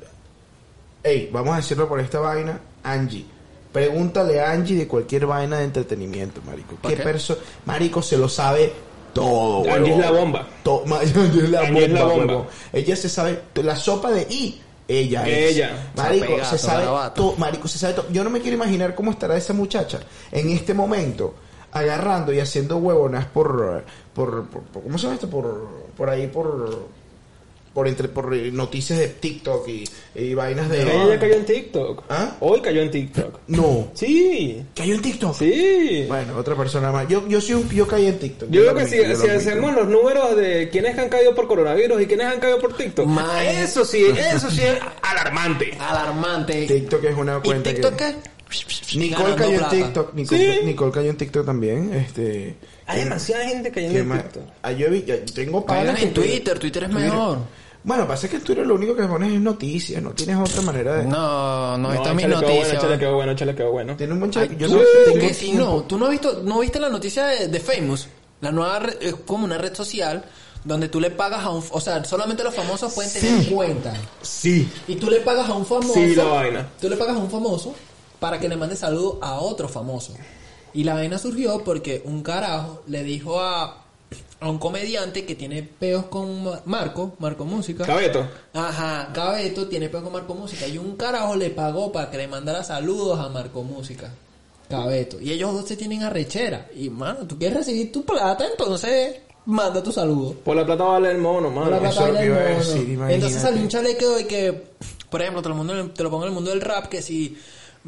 Ey, 1.05 1.31
vamos 1.33 1.55
a 1.55 1.57
decirlo 1.59 1.89
por 1.89 2.01
esta 2.01 2.19
vaina, 2.19 2.59
Angie. 2.83 3.25
Pregúntale 3.73 4.41
a 4.41 4.51
Angie 4.53 4.77
de 4.77 4.89
cualquier 4.89 5.27
vaina 5.27 5.59
de 5.59 5.65
entretenimiento, 5.65 6.41
marico. 6.47 6.77
¿Por 6.77 6.91
¿Qué 6.91 6.97
qué? 6.97 7.03
perso... 7.03 7.39
Marico 7.67 8.01
se 8.03 8.17
lo 8.17 8.29
sabe 8.29 8.73
todo, 9.13 9.71
Angie 9.73 9.93
es 9.93 9.99
la 9.99 10.11
bomba. 10.11 10.47
To- 10.63 10.85
Ma- 10.87 11.01
Angie 11.01 11.45
es 11.45 11.51
la 11.51 11.61
Angie 11.61 11.85
es 11.85 11.91
la 11.91 12.05
bomba. 12.05 12.47
Ella 12.73 12.97
se 12.97 13.09
sabe 13.09 13.41
la 13.57 13.77
sopa 13.77 14.11
de 14.11 14.23
I. 14.31 14.61
Ella 14.91 15.29
Ella. 15.29 15.71
es. 15.93 15.97
Marico, 15.97 16.25
Zapegato, 16.27 16.51
se 16.51 16.59
sabe 16.59 16.87
todo. 17.15 17.35
Marico, 17.37 17.69
se 17.69 17.79
sabe 17.79 17.93
todo. 17.95 18.07
Yo 18.11 18.25
no 18.25 18.31
me 18.31 18.41
quiero 18.41 18.57
imaginar 18.57 18.95
cómo 18.95 19.11
estará 19.11 19.37
esa 19.37 19.53
muchacha 19.53 20.01
en 20.33 20.49
este 20.49 20.73
momento 20.73 21.35
agarrando 21.73 22.33
y 22.33 22.41
haciendo 22.41 22.79
huevonas 22.79 23.27
por, 23.27 23.85
por, 24.15 24.47
por- 24.49 24.63
por- 24.63 24.83
¿cómo 24.83 24.97
se 24.97 25.03
llama 25.05 25.15
esto? 25.17 25.29
Por, 25.29 25.69
por 25.95 26.09
ahí, 26.09 26.27
por, 26.29 26.87
por, 27.79 27.87
entre, 27.87 28.09
por 28.09 28.35
noticias 28.35 28.99
de 28.99 29.07
TikTok 29.07 29.69
y, 29.69 29.85
y 30.17 30.35
vainas 30.35 30.69
de... 30.69 30.83
Ella 30.83 31.17
cayó 31.21 31.35
en 31.35 31.45
TikTok. 31.47 32.03
¿Ah? 32.09 32.35
Hoy 32.41 32.61
cayó 32.61 32.83
en 32.83 32.91
TikTok. 32.91 33.39
No. 33.47 33.87
Sí, 33.95 34.65
¿Cayó 34.75 34.97
en 34.97 35.01
TikTok? 35.03 35.37
sí. 35.39 36.05
Bueno, 36.09 36.37
otra 36.37 36.57
persona 36.57 36.91
más. 36.91 37.07
Yo, 37.07 37.29
yo, 37.29 37.41
soy 37.41 37.55
un, 37.55 37.69
yo 37.71 37.87
caí 37.87 38.07
en 38.07 38.19
TikTok. 38.19 38.51
Yo 38.51 38.63
lo 38.65 38.75
creo 38.75 38.85
que 38.85 38.91
si, 38.91 39.09
yo 39.09 39.15
si 39.17 39.29
hacemos 39.29 39.73
los 39.77 39.87
números 39.87 40.35
de 40.37 40.69
quienes 40.71 40.99
han 40.99 41.09
caído 41.09 41.37
por 41.37 41.47
coronavirus 41.47 42.03
y 42.03 42.07
quienes 42.07 42.27
han 42.27 42.41
caído 42.41 42.59
por 42.59 42.77
TikTok, 42.77 43.07
Man. 43.07 43.47
eso 43.47 43.85
sí, 43.85 44.05
eso 44.35 44.51
sí 44.51 44.63
es 44.63 44.77
alarmante. 45.01 45.71
Alarmante. 45.79 46.67
TikTok 46.67 47.05
es 47.05 47.17
una 47.17 47.39
¿Y 47.39 47.47
cuenta 47.47 47.71
TikTok 47.71 47.95
que... 47.95 48.05
qué? 48.07 48.39
Nicole 48.99 49.35
cayó 49.37 49.59
en 49.61 49.69
TikTok. 49.69 50.15
Nicole, 50.15 50.53
Sí. 50.55 50.61
Nicole 50.65 50.91
cayó 50.91 51.11
en 51.11 51.17
TikTok 51.17 51.45
también. 51.47 51.93
Este, 51.95 52.57
Hay 52.87 53.01
demasiada 53.05 53.47
gente 53.47 53.71
cayendo 53.71 53.95
¿Qué 53.95 54.01
en? 54.01 54.23
TikTok. 54.23 54.43
Ah, 54.63 54.73
yo 54.73 54.91
vi- 54.91 55.05
yo 55.07 55.23
tengo 55.35 55.67
panas 55.67 56.03
en 56.03 56.15
Twitter, 56.15 56.59
Twitter 56.59 56.85
es 56.85 56.91
Twitter. 56.91 57.11
mejor. 57.13 57.39
Bueno, 57.85 58.07
pasa 58.07 58.29
que 58.29 58.37
en 58.37 58.43
Twitter 58.45 58.67
lo 58.67 58.75
único 58.75 58.95
que 58.95 59.05
pones 59.05 59.33
es 59.33 59.41
noticias, 59.41 60.03
no 60.03 60.11
tienes 60.11 60.37
otra 60.37 60.61
manera 60.63 60.97
de... 60.97 61.05
No, 61.07 61.79
no 61.79 61.91
he 61.91 61.97
visto 61.97 62.15
mis 62.15 62.25
échale 62.27 62.37
quedó 62.41 62.51
bueno, 62.51 62.57
noticias. 62.59 62.79
échale 62.85 62.99
quedó 62.99 63.15
bueno, 63.15 63.33
échale 63.33 63.55
quedó 63.55 63.71
bueno. 63.73 63.97
Tiene 63.97 64.13
un 64.13 64.19
buen 64.21 64.31
chat. 64.33 64.51
Yo 64.59 64.67
¿Tú- 64.69 64.75
no 64.77 65.65
no, 65.65 65.83
tú 65.85 65.99
no 65.99 66.05
has 66.07 66.11
visto, 66.11 66.43
no 66.45 66.59
viste 66.61 66.81
la 66.81 66.89
noticia 66.91 67.27
de, 67.27 67.49
de 67.49 67.61
Famous, 67.61 68.09
la 68.41 68.51
nueva 68.53 68.79
re- 68.81 68.99
es 69.01 69.15
como 69.27 69.45
una 69.45 69.57
red 69.59 69.75
social 69.75 70.25
donde 70.65 70.89
tú 70.89 71.01
le 71.01 71.11
pagas 71.11 71.45
a 71.45 71.51
un, 71.51 71.63
o 71.71 71.81
sea, 71.81 72.05
solamente 72.05 72.43
los 72.45 72.55
famosos 72.55 72.93
pueden 72.93 73.13
tener 73.13 73.47
cuenta 73.49 73.95
Sí. 74.23 74.69
y 74.89 74.97
tú 74.97 75.09
le 75.09 75.21
pagas 75.21 75.49
a 75.49 75.55
un 75.55 75.65
famoso, 75.65 75.95
Sí, 75.95 76.15
la 76.17 76.25
vaina. 76.25 76.69
tú 76.81 76.89
le 76.91 76.97
pagas 76.97 77.15
a 77.17 77.19
un 77.21 77.31
famoso 77.31 77.75
para 78.19 78.39
que 78.41 78.49
le 78.49 78.57
mande 78.57 78.75
saludos 78.77 79.19
a 79.23 79.35
otro 79.41 79.69
famoso 79.69 80.15
y 80.75 80.83
la 80.85 80.95
vaina 80.95 81.17
surgió 81.17 81.63
porque 81.65 82.03
un 82.05 82.23
carajo 82.25 82.83
le 82.89 83.05
dijo 83.05 83.41
a 83.41 83.85
a 84.41 84.49
un 84.49 84.59
comediante 84.59 85.25
que 85.27 85.35
tiene 85.35 85.63
peos 85.63 86.05
con 86.07 86.45
Ma- 86.45 86.61
Marco, 86.65 87.15
Marco 87.19 87.45
Música. 87.45 87.85
Cabeto. 87.85 88.27
Ajá, 88.55 89.11
Cabeto 89.13 89.67
tiene 89.67 89.89
peor 89.89 90.05
con 90.05 90.13
Marco 90.13 90.35
Música 90.35 90.67
y 90.67 90.79
un 90.79 90.97
carajo 90.97 91.35
le 91.37 91.51
pagó 91.51 91.91
para 91.91 92.11
que 92.11 92.19
le 92.19 92.29
mandara 92.29 92.63
saludos 92.63 93.19
a 93.19 93.29
Marco 93.29 93.63
Música. 93.65 94.11
Cabeto. 94.69 95.21
Y 95.21 95.33
ellos 95.33 95.53
dos 95.55 95.67
se 95.67 95.77
tienen 95.77 96.03
arrechera. 96.03 96.67
Y 96.77 96.91
mano, 96.91 97.27
tú 97.27 97.39
quieres 97.39 97.59
recibir 97.59 97.91
tu 97.91 98.05
plata, 98.05 98.47
entonces 98.47 99.17
manda 99.47 99.83
tu 99.83 99.91
saludo. 99.93 100.35
Por 100.35 100.55
la 100.57 100.67
plata 100.67 100.85
vale 100.85 101.11
el 101.11 101.19
mono, 101.19 101.53
Por 101.53 101.65
la 101.71 101.81
mano. 101.81 101.91
plata 101.91 102.13
que 102.21 102.27
el 102.27 102.33
mono. 102.33 102.45
decir, 102.59 102.77
imagínate. 102.83 103.15
Entonces 103.15 103.43
salió 103.43 103.63
un 103.63 103.69
chalequeo 103.69 104.11
de 104.17 104.27
que, 104.27 104.65
por 105.11 105.23
ejemplo, 105.23 105.41
te 105.43 105.49
lo, 105.49 105.57
pongo, 105.57 105.73
te 105.91 106.03
lo 106.03 106.11
pongo 106.11 106.25
en 106.25 106.29
el 106.29 106.35
mundo 106.35 106.51
del 106.51 106.61
rap, 106.61 106.87
que 106.87 107.01
si, 107.01 107.39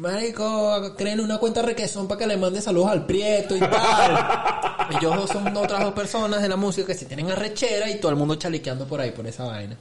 marico, 0.01 0.95
creen 0.97 1.19
una 1.19 1.37
cuenta 1.37 1.61
requesón 1.61 2.07
para 2.07 2.19
que 2.19 2.27
le 2.27 2.37
mande 2.37 2.61
saludos 2.61 2.89
al 2.89 3.05
prieto 3.05 3.55
y 3.55 3.59
tal. 3.59 4.89
Ellos 4.99 5.29
son 5.29 5.55
otras 5.55 5.83
dos 5.83 5.93
personas 5.93 6.41
de 6.41 6.49
la 6.49 6.55
música 6.55 6.87
que 6.87 6.95
se 6.95 7.05
tienen 7.05 7.29
arrechera 7.31 7.89
y 7.89 7.99
todo 7.99 8.11
el 8.11 8.17
mundo 8.17 8.35
chalequeando 8.35 8.85
por 8.87 8.99
ahí, 8.99 9.11
por 9.11 9.25
esa 9.27 9.45
vaina. 9.45 9.77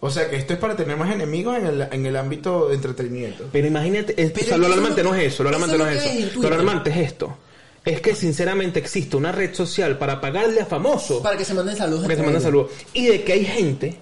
O 0.00 0.10
sea, 0.10 0.28
que 0.28 0.36
esto 0.36 0.52
es 0.52 0.58
para 0.58 0.76
tener 0.76 0.96
más 0.98 1.10
enemigos 1.14 1.56
en 1.56 1.66
el, 1.66 1.82
en 1.90 2.04
el 2.04 2.16
ámbito 2.16 2.68
de 2.68 2.74
entretenimiento. 2.74 3.48
Pero 3.52 3.66
imagínate, 3.68 4.20
es- 4.20 4.32
Pero 4.32 4.44
o 4.44 4.48
sea, 4.48 4.56
lo 4.58 4.66
alarmante 4.66 5.02
no- 5.02 5.14
es 5.14 5.32
eso, 5.32 5.42
lo 5.44 5.48
alarmante 5.48 5.78
no 5.78 5.86
es 5.86 5.94
lo 6.04 6.10
eso. 6.28 6.40
Lo 6.42 6.48
alarmante 6.48 6.90
es 6.90 6.96
esto. 6.98 7.38
Es 7.84 8.00
que 8.00 8.14
sinceramente 8.14 8.80
existe 8.80 9.16
una 9.16 9.30
red 9.30 9.54
social 9.54 9.96
para 9.98 10.20
pagarle 10.20 10.60
a 10.60 10.66
famosos 10.66 11.22
Para 11.22 11.36
que 11.36 11.44
se 11.44 11.54
manden 11.54 11.76
saludos. 11.76 12.02
para 12.02 12.14
que 12.14 12.20
se 12.20 12.24
manden 12.24 12.42
saludos. 12.42 12.70
Y 12.92 13.06
de 13.06 13.22
que 13.22 13.32
hay 13.34 13.44
gente 13.44 13.96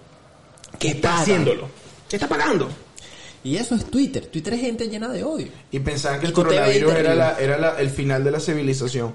que 0.79 0.89
está 0.89 1.19
haciéndolo. 1.19 1.69
Que 2.09 2.17
está 2.17 2.27
pagando. 2.29 2.69
Y 3.45 3.57
eso 3.57 3.75
es 3.75 3.85
Twitter. 3.87 4.27
Twitter 4.27 4.55
es 4.55 4.61
gente 4.61 4.89
llena 4.89 5.09
de 5.09 5.25
odio. 5.25 5.49
Y 5.71 5.79
pensaban 5.81 6.21
que 6.21 6.27
Y 6.27 6.29
el 6.29 6.35
coronavirus 6.35 6.95
era, 6.95 7.15
la, 7.15 7.37
era 7.41 7.59
la- 7.59 7.81
el 7.81 7.91
final 7.91 8.23
de 8.23 8.31
la 8.31 8.39
civilización. 8.41 9.15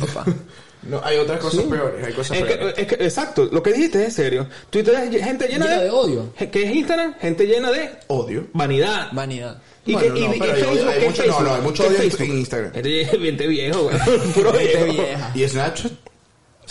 papá. 0.00 0.24
no, 0.84 1.00
hay 1.04 1.18
otras 1.18 1.38
cosas 1.40 1.60
Sí. 1.64 1.66
peores. 1.70 2.06
Hay 2.06 2.12
cosas 2.14 2.36
Es 2.38 2.44
que, 2.44 2.54
peores. 2.56 2.74
es 2.78 2.86
que- 2.86 3.04
exacto, 3.04 3.48
lo 3.52 3.62
que 3.62 3.72
dijiste 3.74 4.06
es 4.06 4.14
serio. 4.14 4.48
Twitter 4.70 4.94
es 4.94 5.22
gente 5.24 5.46
llena, 5.48 5.66
Llena 5.66 5.80
de 5.82 5.90
odio. 5.90 6.32
¿Qué 6.50 6.62
es 6.62 6.74
Instagram? 6.74 7.14
Gente 7.20 7.46
llena 7.46 7.70
de 7.70 7.90
Odio. 8.06 8.46
vanidad. 8.54 9.08
Vanidad. 9.12 9.60
¿Y 9.84 9.92
Bueno, 9.92 10.14
no, 10.14 10.34
y 10.34 10.38
pero 10.38 10.52
hay- 10.54 10.62
Facebook? 10.62 10.88
hay 10.88 10.98
¿Qué 11.00 11.06
mucho- 11.08 11.22
es 11.22 11.28
no, 11.28 11.40
no, 11.40 11.54
hay 11.54 11.60
mucho 11.62 11.82
¿Qué 11.82 11.88
es 12.06 12.14
odio 12.14 12.24
en? 12.32 12.38
Instagram. 12.38 12.72
Gente 12.72 13.46
viejo, 13.48 13.82
güey. 13.84 13.98
Puro 14.34 14.52
viejo. 14.52 14.84
vieja. 14.86 15.32
¿Y 15.34 15.46
Snapchat? 15.48 15.92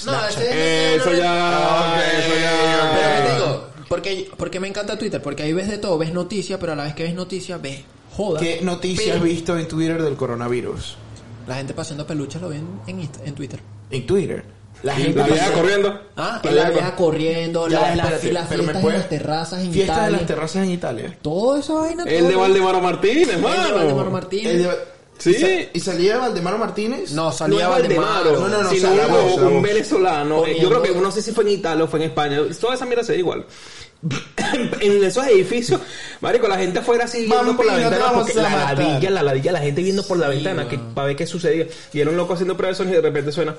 No, 0.05 0.27
ese- 0.27 0.95
Eso 0.95 1.11
ya, 1.13 2.03
eso 2.05 2.29
Pero 2.29 2.39
ya. 2.39 2.91
¿qué 2.93 3.27
te 3.29 3.33
digo? 3.33 3.36
Porque, 3.87 4.29
porque 4.37 4.59
me 4.59 4.67
encanta 4.67 4.97
Twitter, 4.97 5.21
porque 5.21 5.43
ahí 5.43 5.53
ves 5.53 5.69
de 5.69 5.77
todo, 5.77 5.97
ves 5.97 6.13
noticias, 6.13 6.59
pero 6.59 6.73
a 6.73 6.75
la 6.75 6.83
vez 6.83 6.93
que 6.95 7.03
ves 7.03 7.13
noticias, 7.15 7.61
ves 7.61 7.79
joda. 8.15 8.39
¿Qué 8.39 8.59
noticias 8.61 9.15
has 9.17 9.23
visto 9.23 9.57
en 9.57 9.67
Twitter 9.67 10.01
del 10.01 10.15
coronavirus? 10.15 10.97
La 11.47 11.55
gente 11.55 11.73
paseando 11.73 12.05
peluches 12.05 12.41
lo 12.41 12.49
ven 12.49 12.67
en, 12.87 13.01
Insta- 13.01 13.21
en 13.25 13.33
Twitter. 13.35 13.59
En 13.89 14.05
Twitter. 14.05 14.43
La 14.83 14.93
gente 14.95 15.17
La 15.19 15.25
vieja 15.27 15.51
corriendo. 15.53 15.99
Ah, 16.17 16.39
la 16.43 16.69
vieja 16.69 16.95
corriendo, 16.95 17.67
Ya, 17.67 17.79
la- 17.79 17.95
las 17.95 18.05
espérate, 18.05 18.31
las 18.33 18.47
pero 18.47 18.57
me 18.59 18.63
fiestas 18.65 18.81
puede- 18.83 18.95
en 18.95 18.99
las 19.01 19.09
terrazas 19.09 19.63
en 19.63 19.71
Fiesta 19.71 19.93
de 19.93 19.99
Italia. 20.01 20.17
las 20.17 20.27
terrazas 20.27 20.63
en 20.63 20.71
Italia. 20.71 21.17
Todo 21.21 21.57
esa 21.57 21.73
vaina. 21.73 22.03
El 22.03 22.09
todo 22.17 22.23
de 22.27 22.29
eso. 22.33 22.39
Valdemaro 22.41 22.81
Martínez, 22.81 23.29
El 23.29 23.35
de 23.35 23.37
mano. 23.37 23.75
Valdemaro 23.75 24.11
Martínez. 24.11 24.53
El 24.53 24.63
de- 24.63 24.97
Sí. 25.17 25.31
¿Y, 25.31 25.33
sa- 25.33 25.47
y 25.73 25.79
salía 25.79 26.17
Valdemaro 26.19 26.59
Martínez? 26.59 27.11
No, 27.13 27.23
No 27.23 27.31
salía 27.31 27.63
es 27.63 27.69
Valdemaro, 27.69 28.33
No, 28.39 28.47
no, 28.49 28.61
no, 28.61 28.69
sino 28.69 28.91
o 28.91 28.93
sea, 28.93 29.07
la 29.07 29.07
uno- 29.07 29.17
voz, 29.23 29.37
la 29.41 29.47
un 29.47 29.53
voz. 29.55 29.63
venezolano. 29.63 30.45
Eh, 30.45 30.57
Yo 30.61 30.69
creo 30.69 30.81
que 30.83 30.91
no 30.93 31.11
sé 31.11 31.21
si 31.23 31.31
fue 31.31 31.43
en 31.45 31.49
Italia 31.51 31.83
o 31.85 31.87
fue 31.87 31.99
en 32.03 32.09
España. 32.09 32.39
Toda 32.61 32.75
esa 32.75 32.85
mierda 32.85 33.03
se 33.03 33.13
ve 33.13 33.17
igual. 33.17 33.43
en 34.79 35.03
esos 35.03 35.25
edificios, 35.27 35.81
marico, 36.21 36.47
la 36.47 36.57
gente 36.57 36.79
afuera 36.79 37.05
así 37.05 37.25
viendo 37.25 37.55
por 37.55 37.65
la 37.65 37.75
ventana 37.75 38.11
porque 38.13 38.33
la 38.33 38.73
ladilla, 38.73 39.09
la 39.09 39.23
ladilla, 39.23 39.51
la 39.51 39.59
gente 39.59 39.81
viendo 39.81 40.03
por 40.03 40.17
la 40.17 40.27
ventana 40.29 40.67
que, 40.67 40.77
para 40.77 41.07
ver 41.07 41.15
qué 41.15 41.25
sucedía. 41.25 41.67
Y 41.93 41.99
era 41.99 42.11
un 42.11 42.17
loco 42.17 42.33
haciendo 42.33 42.55
pruebas 42.55 42.77
de 42.77 42.83
sonido 42.83 42.99
y 42.99 43.01
de 43.01 43.09
repente 43.09 43.31
suena 43.31 43.55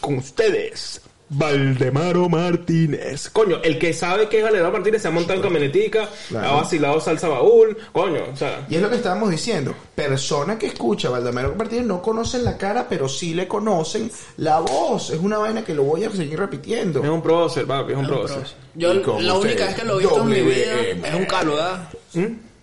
con 0.00 0.18
ustedes. 0.18 1.00
Valdemaro 1.28 2.28
Martínez. 2.28 3.30
Coño, 3.30 3.58
el 3.62 3.78
que 3.78 3.92
sabe 3.92 4.28
que 4.28 4.38
es 4.38 4.44
Valdemaro 4.44 4.72
Martínez 4.72 5.02
se 5.02 5.08
ha 5.08 5.10
montado 5.10 5.34
en 5.34 5.42
camionetica, 5.42 6.08
Claro. 6.28 6.48
ha 6.48 6.52
vacilado 6.62 7.00
salsa 7.00 7.28
baúl, 7.28 7.76
coño, 7.92 8.20
o 8.32 8.36
sea, 8.36 8.64
Y 8.70 8.76
es 8.76 8.82
lo 8.82 8.88
que 8.88 8.96
estábamos 8.96 9.30
diciendo. 9.30 9.74
Persona 9.94 10.58
que 10.58 10.66
escucha 10.66 11.08
a 11.08 11.12
Valdemaro 11.12 11.54
Martínez 11.56 11.84
no 11.86 12.00
conocen 12.00 12.44
la 12.44 12.56
cara, 12.56 12.86
pero 12.88 13.08
sí 13.08 13.34
le 13.34 13.48
conocen 13.48 14.10
la 14.36 14.60
voz. 14.60 15.10
Es 15.10 15.18
una 15.20 15.38
vaina 15.38 15.64
que 15.64 15.74
lo 15.74 15.82
voy 15.82 16.04
a 16.04 16.10
seguir 16.10 16.38
repitiendo. 16.38 17.02
es 17.02 17.10
un 17.10 17.22
prócer, 17.22 17.66
papi, 17.66 17.92
es 17.92 17.98
un 17.98 18.06
prócer. 18.06 18.44
Yo 18.74 18.94
la 18.94 19.34
única 19.34 19.66
vez 19.66 19.74
que 19.74 19.84
lo 19.84 19.96
he 19.96 20.02
visto 20.02 20.20
en 20.22 20.28
mi 20.28 20.40
vida 20.42 20.80
es 21.08 21.14
un 21.14 21.24
calvo, 21.24 21.54
¿verdad? 21.56 21.88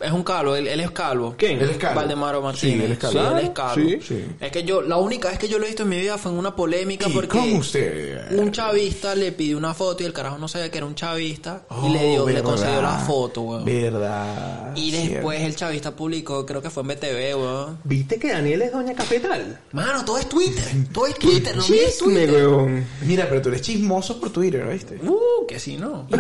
Es 0.04 0.12
un 0.12 0.24
calvo, 0.24 0.56
él, 0.56 0.68
él 0.68 0.80
es 0.82 0.92
calvo. 0.92 1.34
¿Quién? 1.38 1.62
Él 1.62 1.70
es 1.70 1.78
calvo. 1.78 1.96
Valdemaro 2.02 2.42
Martínez. 2.42 2.76
Sí, 2.78 2.84
él 2.86 2.92
es 2.92 2.98
calvo. 2.98 3.20
Sí, 3.20 3.26
él 3.32 3.38
es 3.46 3.50
calvo. 3.52 3.74
Sí, 3.76 4.00
sí. 4.08 4.26
Es 4.40 4.52
que 4.52 4.64
yo, 4.64 4.82
la 4.82 4.98
única 4.98 5.30
vez 5.30 5.40
que 5.40 5.48
yo 5.48 5.58
lo 5.60 5.66
he 5.66 5.68
visto 5.68 5.84
en 5.84 5.90
mi 5.90 5.98
vida 6.00 6.18
fue 6.18 6.32
en 6.32 6.38
una 6.38 6.56
polémica 6.56 7.08
¿Y 7.08 7.14
porque 7.14 7.30
cómo 7.30 7.58
usted? 7.60 8.38
un 8.38 8.52
chavista 8.52 9.16
le 9.16 9.32
pidió 9.32 9.58
una 9.58 9.74
foto 9.74 10.04
y 10.04 10.06
el 10.06 10.14
carajo 10.14 10.38
no 10.38 10.48
sabía 10.48 10.70
que 10.70 10.78
era 10.78 10.86
un 10.88 10.96
chavista 10.96 11.64
y 11.86 11.90
le 11.90 12.00
Oh, 12.00 12.26
dio, 12.26 12.30
le 12.30 12.44
concedió 12.44 12.82
la 12.82 12.98
foto, 13.00 13.42
weón. 13.42 13.66
Verdad. 13.66 14.74
Y 14.76 14.92
cierto. 14.92 15.14
después 15.14 15.42
el 15.42 15.56
chavista 15.56 15.96
publicó, 15.96 16.46
creo 16.46 16.62
que 16.62 16.70
fue 16.70 16.82
en 16.84 16.90
BTV, 16.90 17.36
weón. 17.40 17.80
¿Viste 17.86 18.20
que 18.20 18.32
Daniel 18.32 18.62
es 18.64 18.72
doña 18.72 18.94
Cafetal? 18.94 19.60
Mano, 19.72 20.04
todo 20.04 20.18
es 20.18 20.28
Twitter. 20.28 20.64
Todo 20.94 21.08
es 21.08 21.16
Twitter, 21.16 21.56
no 21.56 21.64
mires 21.68 21.98
Twitter. 21.98 22.48
weón. 22.48 22.86
Mira, 23.02 23.26
pero 23.30 23.42
tú 23.42 23.50
eres 23.50 23.62
chismoso 23.62 24.20
por 24.20 24.32
Twitter, 24.32 24.68
¿viste? 24.68 25.00
Uh, 25.02 25.46
que 25.48 25.60
sí, 25.60 25.78
no. 25.78 26.08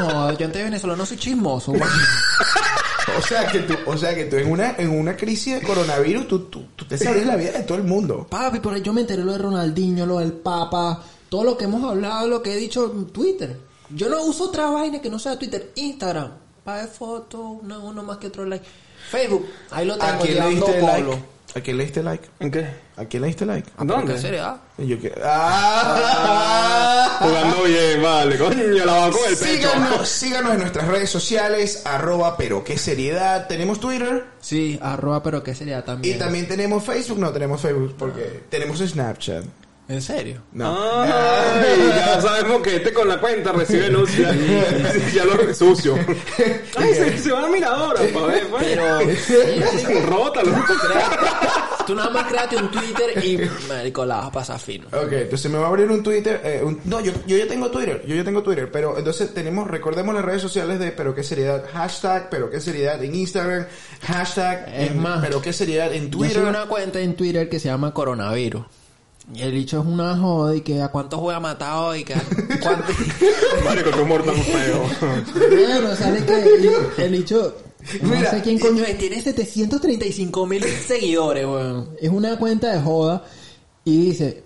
No, 0.00 0.30
yo 0.32 0.46
antes 0.46 0.54
de 0.54 0.64
venezolano 0.64 1.04
soy 1.06 1.16
chismoso, 1.16 1.72
weón. 1.72 1.88
O 3.18 3.22
sea 3.22 3.46
que 3.46 3.60
tú, 3.60 3.74
o 3.86 3.96
sea 3.96 4.14
que 4.14 4.24
tú 4.24 4.36
en 4.36 4.50
una, 4.50 4.74
en 4.76 4.90
una 4.90 5.16
crisis 5.16 5.60
de 5.60 5.66
coronavirus, 5.66 6.26
tú, 6.26 6.38
tú, 6.46 6.64
tú 6.74 6.84
te 6.84 6.96
sabes 6.98 7.26
la 7.26 7.36
vida 7.36 7.52
de 7.52 7.62
todo 7.64 7.78
el 7.78 7.84
mundo. 7.84 8.26
Papi, 8.28 8.60
por 8.60 8.74
ahí 8.74 8.82
yo 8.82 8.92
me 8.92 9.02
enteré 9.02 9.22
lo 9.22 9.32
de 9.32 9.38
Ronaldinho, 9.38 10.06
lo 10.06 10.18
del 10.18 10.32
Papa, 10.32 11.02
todo 11.28 11.44
lo 11.44 11.56
que 11.56 11.64
hemos 11.64 11.84
hablado, 11.84 12.28
lo 12.28 12.42
que 12.42 12.54
he 12.54 12.56
dicho 12.56 12.90
en 12.92 13.06
Twitter. 13.06 13.56
Yo 13.90 14.08
no 14.08 14.22
uso 14.22 14.44
otra 14.44 14.70
vaina 14.70 15.00
que 15.00 15.10
no 15.10 15.18
sea 15.18 15.38
Twitter. 15.38 15.72
Instagram, 15.74 16.32
para 16.64 16.86
fotos, 16.86 17.40
uno, 17.62 17.84
uno 17.84 18.02
más 18.02 18.18
que 18.18 18.28
otro 18.28 18.44
like. 18.44 18.64
Facebook, 19.10 19.46
ahí 19.70 19.86
lo 19.86 19.94
¿A 19.94 19.98
tengo 19.98 20.22
quién 20.22 20.38
le 20.38 20.48
diste 20.50 20.82
like? 20.82 21.24
¿A 21.54 21.60
quién 21.60 21.76
le 21.78 21.84
diste 21.84 22.02
like? 22.02 22.28
¿En 22.38 22.50
qué? 22.50 22.66
¿A 22.96 23.04
quién 23.06 23.22
le 23.22 23.26
diste 23.28 23.44
like? 23.44 23.68
¿Dónde? 23.78 24.14
¿Qué 24.14 24.20
sería? 24.20 24.56
Y 24.78 24.86
yo 24.86 25.00
que... 25.00 25.12
¡Ah! 25.24 27.18
Jugando 27.20 27.64
bien, 27.64 28.02
vale, 28.02 28.38
coño, 28.38 28.62
la 28.84 28.92
va 28.94 29.10
con 29.10 29.20
el 29.28 29.36
pecho. 29.36 29.68
Síganos, 29.68 30.08
síganos 30.08 30.52
en 30.54 30.58
nuestras 30.60 30.86
redes 30.88 31.10
sociales, 31.10 31.82
arroba 31.84 32.36
pero 32.36 32.62
qué 32.64 32.78
seriedad. 32.78 33.46
Tenemos 33.48 33.80
Twitter 33.80 34.24
Sí, 34.40 34.78
arroba, 34.80 35.22
pero 35.22 35.42
qué 35.42 35.54
sería 35.54 35.80
y 35.80 35.82
también. 35.82 36.18
también 36.18 36.48
tenemos 36.48 36.84
Facebook. 36.84 37.18
No 37.18 37.30
tenemos 37.32 37.60
Facebook 37.60 37.94
porque 37.98 38.44
tenemos 38.48 38.78
Snapchat. 38.78 39.44
¿En 39.90 40.00
serio? 40.00 40.40
No. 40.52 41.02
Ay, 41.02 41.88
ya 41.88 42.20
sabemos 42.20 42.62
que 42.62 42.76
este 42.76 42.92
con 42.92 43.08
la 43.08 43.18
cuenta 43.20 43.50
recibe 43.50 43.82
denuncia. 43.82 44.32
ya 45.12 45.24
lo 45.24 45.52
sucio. 45.52 45.96
Ay, 46.76 46.94
se, 46.94 47.18
se 47.18 47.32
va 47.32 47.44
a 47.44 47.48
miradora, 47.48 48.00
pa' 48.14 48.26
ver, 48.26 48.46
pues. 48.46 48.64
Pero, 48.66 50.06
Rótalo. 50.06 50.52
tú 51.88 51.94
nada 51.96 52.10
más 52.10 52.26
créate 52.28 52.56
un 52.56 52.70
Twitter 52.70 53.24
y, 53.24 53.40
marico, 53.68 54.06
la 54.06 54.18
vas 54.18 54.26
a 54.26 54.30
pasar 54.32 54.60
fino. 54.60 54.86
Ok, 54.92 55.10
entonces 55.12 55.50
me 55.50 55.58
va 55.58 55.64
a 55.64 55.68
abrir 55.70 55.90
un 55.90 56.04
Twitter. 56.04 56.40
eh, 56.44 56.60
un- 56.62 56.80
no, 56.84 57.00
yo, 57.00 57.10
yo 57.26 57.36
ya 57.36 57.48
tengo 57.48 57.68
Twitter. 57.72 58.04
Yo 58.06 58.14
ya 58.14 58.22
tengo 58.22 58.44
Twitter. 58.44 58.70
Pero 58.70 58.96
entonces 58.96 59.34
tenemos, 59.34 59.66
recordemos 59.66 60.14
las 60.14 60.24
redes 60.24 60.40
sociales 60.42 60.78
de 60.78 60.92
Pero 60.92 61.16
qué 61.16 61.24
seriedad. 61.24 61.64
Hashtag 61.72 62.30
Pero 62.30 62.48
qué 62.48 62.60
seriedad 62.60 63.02
en 63.02 63.12
Instagram. 63.14 63.66
Hashtag 64.02 64.68
Es 64.72 64.90
en- 64.92 65.02
más, 65.02 65.20
Pero 65.20 65.42
qué 65.42 65.52
seriedad 65.52 65.92
en 65.92 66.04
Yo 66.12 66.18
Twitter. 66.18 66.36
sigo 66.36 66.48
una 66.48 66.66
cuenta 66.66 67.00
en 67.00 67.16
Twitter 67.16 67.48
que 67.48 67.58
se 67.58 67.68
llama 67.68 67.92
Coronavirus. 67.92 68.64
Y 69.32 69.42
el 69.42 69.52
dicho 69.52 69.80
es 69.80 69.86
una 69.86 70.16
joda 70.16 70.56
y 70.56 70.60
que 70.62 70.82
a 70.82 70.88
cuánto 70.88 71.16
¿Cuántos 71.16 71.20
juega 71.20 71.40
matado 71.40 71.94
y 71.94 72.04
que 72.04 72.14
cuánto- 72.62 72.92
Marico, 73.64 73.90
tu 73.90 74.02
humor 74.02 74.22
tan 74.24 74.34
feo. 74.36 74.82
Bueno, 75.50 75.94
sale 75.96 76.24
que 76.24 77.04
el. 77.04 77.16
No 78.02 78.08
Mira, 78.10 78.30
sé 78.30 78.42
quién 78.42 78.58
coño 78.58 78.82
Coño, 78.84 78.96
tiene 78.98 79.22
735 79.22 80.46
mil 80.46 80.62
seguidores, 80.64 81.46
weón. 81.46 81.90
Es 82.00 82.10
una 82.10 82.36
cuenta 82.38 82.72
de 82.74 82.80
joda 82.82 83.24
y 83.84 84.02
dice, 84.06 84.44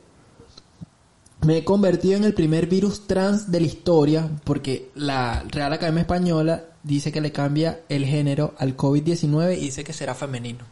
me 1.42 1.58
he 1.58 1.64
convertido 1.64 2.16
en 2.16 2.24
el 2.24 2.32
primer 2.34 2.66
virus 2.66 3.06
trans 3.06 3.50
de 3.50 3.60
la 3.60 3.66
historia 3.66 4.30
porque 4.44 4.90
la 4.94 5.44
Real 5.48 5.72
Academia 5.72 6.02
Española 6.02 6.64
dice 6.84 7.10
que 7.10 7.20
le 7.20 7.32
cambia 7.32 7.80
el 7.88 8.04
género 8.04 8.54
al 8.58 8.76
COVID-19 8.76 9.54
Y 9.56 9.58
y 9.58 9.60
dice 9.64 9.82
que 9.82 9.92
será 9.92 10.14
femenino. 10.14 10.64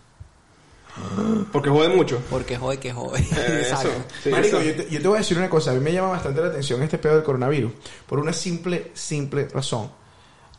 Porque 1.53 1.71
jode 1.71 1.89
mucho. 1.89 2.21
Porque 2.31 2.57
jode 2.57 2.79
que 2.79 2.93
jode. 2.93 3.21
Eh, 3.37 3.63
Eso. 3.67 3.89
Exacto. 3.89 3.91
Sí, 4.23 4.29
Marico, 4.31 4.61
yo 4.63 4.75
te, 4.75 4.89
yo 4.91 5.01
te 5.01 5.09
voy 5.09 5.17
a 5.17 5.21
decir 5.21 5.39
una 5.39 5.49
cosa. 5.51 5.71
A 5.71 5.75
mí 5.75 5.81
me 5.81 5.93
llama 5.93 6.09
bastante 6.11 6.41
la 6.41 6.49
atención 6.49 6.83
este 6.83 6.99
pedo 6.99 7.15
del 7.15 7.25
coronavirus. 7.25 7.73
Por 8.07 8.19
una 8.19 8.33
simple, 8.33 8.91
simple 8.95 9.49
razón. 9.49 9.91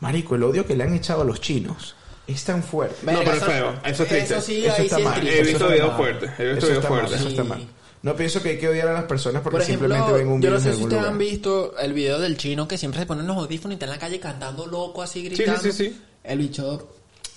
Marico, 0.00 0.34
el 0.34 0.42
odio 0.42 0.66
que 0.66 0.74
le 0.74 0.84
han 0.84 0.94
echado 0.94 1.22
a 1.22 1.24
los 1.24 1.40
chinos 1.40 1.94
es 2.26 2.42
tan 2.44 2.62
fuerte. 2.62 2.96
No, 3.10 3.18
pero 3.20 3.32
es 3.32 3.44
feo. 3.44 3.74
Eso 3.84 4.02
es 4.02 4.08
triste. 4.08 4.34
Eso 4.34 4.40
sí, 4.40 4.66
Eso 4.66 4.82
está 4.82 4.96
sí 4.96 5.02
mal. 5.04 5.26
He 5.26 5.42
visto 5.42 5.68
videos 5.68 5.96
fuertes. 5.96 6.30
He 6.38 6.44
visto 6.52 6.58
Eso 6.58 6.66
videos 6.66 6.84
está 6.84 6.90
mal, 6.90 6.98
fuertes. 7.00 7.20
eso 7.20 7.28
está 7.28 7.42
Sí. 7.42 7.48
mal. 7.48 7.68
No 8.02 8.14
pienso 8.16 8.42
que 8.42 8.48
hay 8.50 8.58
que 8.58 8.68
odiar 8.68 8.88
a 8.88 8.92
las 8.92 9.04
personas 9.04 9.40
porque 9.42 9.54
Por 9.56 9.62
ejemplo, 9.62 9.88
simplemente 9.88 10.12
ven 10.18 10.28
un 10.30 10.42
yo 10.42 10.50
no 10.50 10.60
sé 10.60 10.70
en 10.70 10.76
si 10.76 10.82
ustedes 10.82 11.00
lugar. 11.00 11.12
han 11.12 11.18
visto 11.18 11.78
el 11.78 11.92
video 11.94 12.18
del 12.18 12.36
chino 12.36 12.68
que 12.68 12.76
siempre 12.76 13.00
se 13.00 13.06
pone 13.06 13.22
los 13.22 13.34
audífonos 13.36 13.72
y 13.72 13.74
está 13.76 13.86
en 13.86 13.92
la 13.92 13.98
calle 13.98 14.20
cantando 14.20 14.66
loco 14.66 15.00
así 15.02 15.20
Sí, 15.22 15.28
gritando. 15.30 15.60
sí, 15.62 15.72
sí, 15.72 15.84
sí. 15.88 16.02
el 16.22 16.38
bicho 16.38 16.86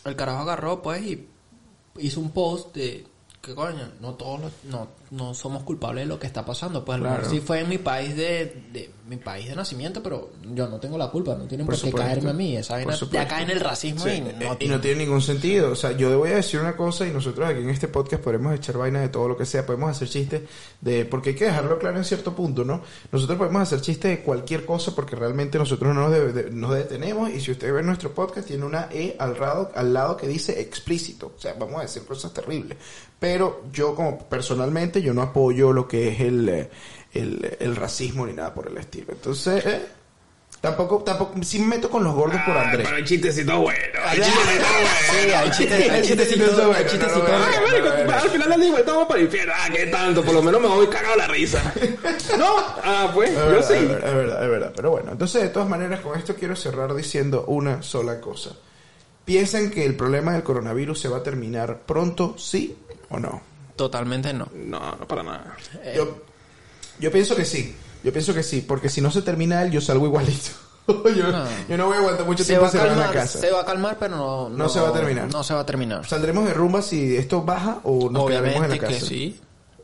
El 0.03 0.15
carajo 0.17 0.39
agarró 0.41 0.81
pues 0.81 1.01
y 1.03 1.25
hizo 1.99 2.19
un 2.19 2.31
post 2.31 2.75
de 2.75 3.05
que 3.41 3.55
coño, 3.55 3.91
no 4.01 4.13
todos 4.15 4.39
los- 4.41 4.63
no, 4.65 4.87
no 5.11 5.33
somos 5.33 5.63
culpables 5.63 6.03
de 6.03 6.07
lo 6.07 6.19
que 6.19 6.27
está 6.27 6.45
pasando. 6.45 6.83
Pues 6.83 6.95
a 6.95 6.99
lo 7.03 7.09
mejor 7.09 7.25
sí 7.29 7.39
fue 7.39 7.61
en 7.61 7.69
mi 7.69 7.77
país 7.77 8.15
de, 8.15 8.63
de 8.73 8.91
mi 9.07 9.15
país 9.17 9.47
de 9.47 9.55
nacimiento, 9.55 10.03
pero 10.03 10.31
yo 10.53 10.67
no 10.67 10.79
tengo 10.79 10.97
la 10.97 11.09
culpa, 11.09 11.33
no 11.35 11.45
tienen 11.47 11.65
Por 11.65 11.75
por, 11.75 11.81
qué 11.83 11.89
supuesto. 11.91 12.07
caerme 12.09 12.29
a 12.29 12.33
mí. 12.33 12.57
Esa 12.57 12.73
vaina 12.73 12.93
ya 13.11 13.27
cae 13.27 13.43
en 13.43 13.51
el 13.51 13.59
racismo 13.61 14.03
Sí, 14.03 14.09
y 14.09 14.13
eh, 14.17 14.35
no 14.39 14.53
y 14.53 14.57
tiene- 14.57 14.75
no 14.75 14.81
tiene 14.81 14.97
ningún 15.05 15.21
sentido. 15.21 15.71
O 15.71 15.75
sea, 15.75 15.93
yo 15.93 16.17
voy 16.17 16.31
a 16.31 16.35
decir 16.35 16.59
una 16.59 16.75
cosa 16.75 17.07
y 17.07 17.11
nosotros 17.11 17.47
aquí 17.49 17.59
en 17.61 17.69
este 17.69 17.87
podcast 17.87 18.21
podemos 18.21 18.53
echar 18.53 18.77
vaina 18.77 18.99
de 18.99 19.09
todo 19.09 19.29
lo 19.29 19.37
que 19.37 19.45
sea, 19.45 19.65
podemos 19.65 19.89
hacer 19.91 20.09
chistes 20.09 20.41
de, 20.81 21.05
porque 21.05 21.29
hay 21.29 21.35
que 21.35 21.45
dejarlo 21.45 21.79
claro 21.79 21.97
en 21.97 22.03
cierto 22.03 22.35
punto, 22.35 22.65
¿no? 22.65 22.81
Nosotros 23.11 23.37
podemos 23.37 23.61
hacer 23.61 23.79
chistes 23.81 24.11
de 24.11 24.23
cualquier 24.23 24.65
cosa 24.65 24.93
porque 24.93 25.15
realmente 25.15 25.57
nosotros 25.57 25.95
no 25.95 26.01
nos, 26.01 26.11
de- 26.11 26.33
de- 26.33 26.51
nos 26.51 26.73
detenemos 26.73 27.29
y 27.29 27.39
si 27.39 27.51
usted 27.51 27.73
ve 27.73 27.81
nuestro 27.81 28.11
podcast 28.13 28.47
tiene 28.47 28.65
una 28.65 28.89
E 28.91 29.15
al 29.19 29.39
lado, 29.39 29.71
al 29.73 29.93
lado 29.93 30.17
que 30.17 30.27
dice 30.27 30.59
explícito. 30.59 31.33
O 31.37 31.39
sea, 31.39 31.53
vamos 31.57 31.79
a 31.79 31.81
decir 31.83 32.03
cosas 32.03 32.33
terribles. 32.33 32.77
Pero 33.19 33.63
yo 33.73 33.95
como 33.95 34.19
personalmente 34.29 34.96
yo 35.01 35.13
no 35.13 35.21
apoyo 35.21 35.73
lo 35.73 35.87
que 35.87 36.09
es 36.09 36.19
el, 36.21 36.49
eh, 36.49 36.69
el, 37.13 37.57
el 37.59 37.75
racismo 37.75 38.25
ni 38.25 38.33
nada 38.33 38.53
por 38.53 38.67
el 38.67 38.77
estilo. 38.77 39.07
Entonces, 39.13 39.65
eh, 39.65 39.81
tampoco, 40.61 41.03
tampoco, 41.03 41.33
sí 41.43 41.59
me 41.59 41.67
meto 41.75 41.89
con 41.89 42.03
los 42.03 42.13
gordos 42.13 42.41
por 42.45 42.57
Ay, 42.57 42.65
Andrés. 42.65 42.85
pero 42.87 42.97
hay 42.97 43.03
chistecitos 43.03 43.57
buenos. 43.59 43.83
Hay 44.05 44.19
chistecitos 44.21 44.67
buenos. 44.71 44.89
Sí, 45.11 45.29
hay 45.31 45.51
chistes, 45.51 45.89
hay 45.89 46.01
Chistecitos 46.01 46.27
chistecitos, 46.27 46.55
buenos, 46.55 46.75
hay 46.77 46.83
no, 46.83 46.89
chistecitos. 46.89 47.29
no, 47.29 47.37
no, 47.39 47.45
Ay, 47.45 47.55
no, 47.55 47.67
marico, 47.67 47.87
no, 47.89 47.97
no, 47.97 48.03
no. 48.05 48.13
al 48.23 48.29
final 48.29 48.49
del 48.49 48.59
día 48.59 48.67
igual 48.67 48.81
estamos 48.81 49.07
para 49.07 49.19
el 49.19 49.25
infierno. 49.25 49.53
Ah, 49.55 49.69
qué 49.73 49.85
tanto. 49.87 50.23
Por 50.23 50.33
lo 50.33 50.41
menos 50.41 50.61
me 50.61 50.67
voy 50.67 50.87
cagado 50.87 51.15
la 51.15 51.27
risa. 51.27 51.73
No, 52.37 52.55
ah, 52.83 53.09
pues, 53.13 53.29
Es 53.31 53.35
yo 53.35 53.45
verdad, 53.45 53.67
sí. 53.67 53.73
es 53.75 53.87
verdad, 53.87 54.09
es 54.09 54.15
verdad, 54.15 54.43
es 54.43 54.49
verdad. 54.49 54.73
Pero 54.75 54.91
bueno, 54.91 55.11
entonces 55.13 55.41
de 55.41 55.49
todas 55.49 55.67
maneras 55.69 56.01
con 56.01 56.17
esto 56.17 56.35
quiero 56.35 56.55
cerrar 56.55 56.93
diciendo 56.93 57.45
una 57.47 57.81
sola 57.81 58.19
cosa. 58.21 58.51
¿Piensan 59.25 59.71
que 59.71 59.85
el 59.85 59.95
problema 59.95 60.33
del 60.33 60.43
coronavirus 60.43 60.99
se 60.99 61.07
va 61.09 61.17
a 61.17 61.23
terminar 61.23 61.79
pronto, 61.85 62.35
sí 62.37 62.77
o 63.09 63.19
no? 63.19 63.41
Totalmente 63.77 64.33
no. 64.33 64.49
No, 64.53 64.79
no 64.97 65.07
para 65.07 65.23
nada. 65.23 65.55
Yo, 65.95 66.17
yo 66.99 67.11
pienso 67.11 67.35
que 67.35 67.45
sí, 67.45 67.73
yo 68.03 68.11
pienso 68.11 68.33
que 68.33 68.43
sí, 68.43 68.61
porque 68.67 68.89
si 68.89 68.99
no 68.99 69.09
se 69.11 69.21
termina 69.21 69.61
él, 69.61 69.71
yo 69.71 69.79
salgo 69.79 70.05
igualito. 70.07 70.49
yo, 70.87 71.31
no. 71.31 71.45
yo 71.69 71.77
no 71.77 71.85
voy 71.87 71.95
a 71.95 71.99
aguantar 71.99 72.25
mucho 72.25 72.43
Se 72.43 72.49
tiempo 72.49 72.65
encerrado 72.65 72.93
en 72.93 72.97
la 72.99 73.05
calmar, 73.07 73.23
casa. 73.23 73.39
se 73.39 73.51
va 73.51 73.61
a 73.61 73.65
calmar, 73.65 73.97
pero 73.99 74.15
no, 74.17 74.49
No 74.49 74.67
se 74.69 74.79
va 74.81 74.89
a 74.89 74.93
terminar. 74.93 75.31
No 75.31 75.43
se 75.43 75.53
va 75.53 75.59
a 75.61 75.65
terminar. 75.65 76.05
¿Saldremos 76.07 76.45
de 76.45 76.53
rumba 76.53 76.81
si 76.81 77.15
esto 77.15 77.43
baja 77.43 77.79
o 77.83 78.09
nos 78.09 78.25
quedaremos 78.27 78.55
en 78.55 78.61
la 78.61 78.67
Obviamente 78.75 78.79
casa? 78.87 78.99
que 78.99 79.05
sí. 79.05 79.39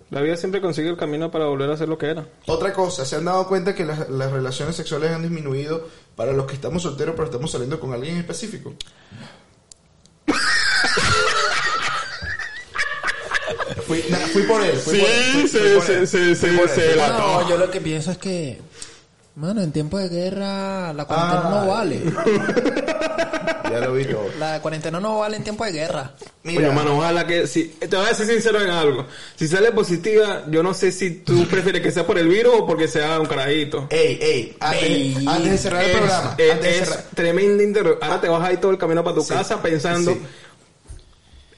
La 0.10 0.22
vida 0.22 0.38
siempre 0.38 0.62
consigue 0.62 0.90
el 0.90 0.98
camino 0.98 1.30
para 1.32 1.46
volver 1.46 1.70
a 1.72 1.78
ser 1.78 1.90
lo 1.90 1.98
que 1.98 2.06
era. 2.08 2.26
Otra 2.46 2.72
cosa, 2.72 3.04
¿se 3.04 3.16
han 3.16 3.26
dado 3.26 3.48
cuenta 3.48 3.74
que 3.76 3.84
las, 3.84 4.10
las 4.10 4.32
relaciones 4.32 4.76
sexuales 4.76 5.12
han 5.12 5.24
disminuido 5.24 5.88
para 6.16 6.34
los 6.34 6.46
que 6.46 6.54
estamos 6.54 6.84
solteros 6.84 7.16
pero 7.16 7.26
estamos 7.26 7.52
saliendo 7.52 7.80
con 7.80 7.94
alguien 7.94 8.14
en 8.16 8.20
específico? 8.22 8.74
Fui, 13.88 14.04
na- 14.10 14.18
fui 14.18 14.44
por 14.44 14.62
él. 14.64 14.76
Fui 14.78 14.96
Sí, 14.96 15.02
por 15.02 15.10
él, 15.10 15.24
fui- 15.34 15.48
se- 15.50 16.08
se- 16.08 16.36
se- 16.36 16.48
por 16.54 16.70
se 16.70 16.96
la-. 16.96 17.10
No, 17.10 17.50
yo 17.50 17.58
lo 17.58 17.70
que 17.72 17.82
pienso 17.82 18.12
es 18.12 18.18
que, 18.18 18.60
mano, 19.36 19.62
en 19.62 19.72
tiempo 19.72 19.98
de 19.98 20.10
guerra 20.10 20.94
la 20.94 21.06
cuarentena 21.06 21.42
Ah. 21.46 21.50
no 21.50 21.68
vale. 21.72 22.02
Ya 23.72 23.80
lo 23.80 23.94
vi 23.94 24.06
todo. 24.06 24.26
La 24.40 24.62
cuarentena 24.62 25.00
no 25.00 25.18
vale 25.20 25.38
en 25.38 25.44
tiempo 25.44 25.66
de 25.66 25.72
guerra. 25.72 26.12
Mira, 26.44 26.72
mano, 26.72 26.98
ojalá 26.98 27.26
que... 27.26 27.48
Si, 27.48 27.64
te 27.70 27.88
voy 27.96 28.06
a 28.06 28.14
ser 28.14 28.28
sincero 28.28 28.62
en 28.62 28.70
algo. 28.70 29.08
Si 29.36 29.48
sale 29.48 29.72
positiva, 29.72 30.44
yo 30.48 30.62
no 30.62 30.76
sé 30.76 30.92
si 30.92 31.10
tú 31.22 31.48
prefieres 31.48 31.82
que 31.82 31.92
sea 31.92 32.06
por 32.06 32.20
el 32.20 32.28
virus 32.28 32.54
o 32.60 32.68
porque 32.68 32.88
sea 32.88 33.20
un 33.20 33.26
carajito. 33.26 33.88
ey, 33.90 34.20
ey, 34.22 34.58
antes, 34.60 34.84
Ey. 34.84 35.26
antes 35.28 35.52
de 35.54 35.58
cerrar 35.58 35.84
el 35.86 35.90
Es- 35.90 35.98
programa, 35.98 36.36
es, 36.38 36.52
antes 36.52 36.64
de 36.72 36.78
es 36.80 36.88
cerrar- 36.90 37.04
tremenda 37.16 37.64
Ahora 38.02 38.22
te 38.22 38.28
vas 38.30 38.48
a 38.48 38.54
ir 38.54 38.60
todo 38.60 38.70
el 38.72 38.78
camino 38.78 39.04
para 39.04 39.16
tu 39.16 39.24
Sí, 39.24 39.34
casa 39.34 39.60
pensando 39.60 40.12
sí. 40.14 40.22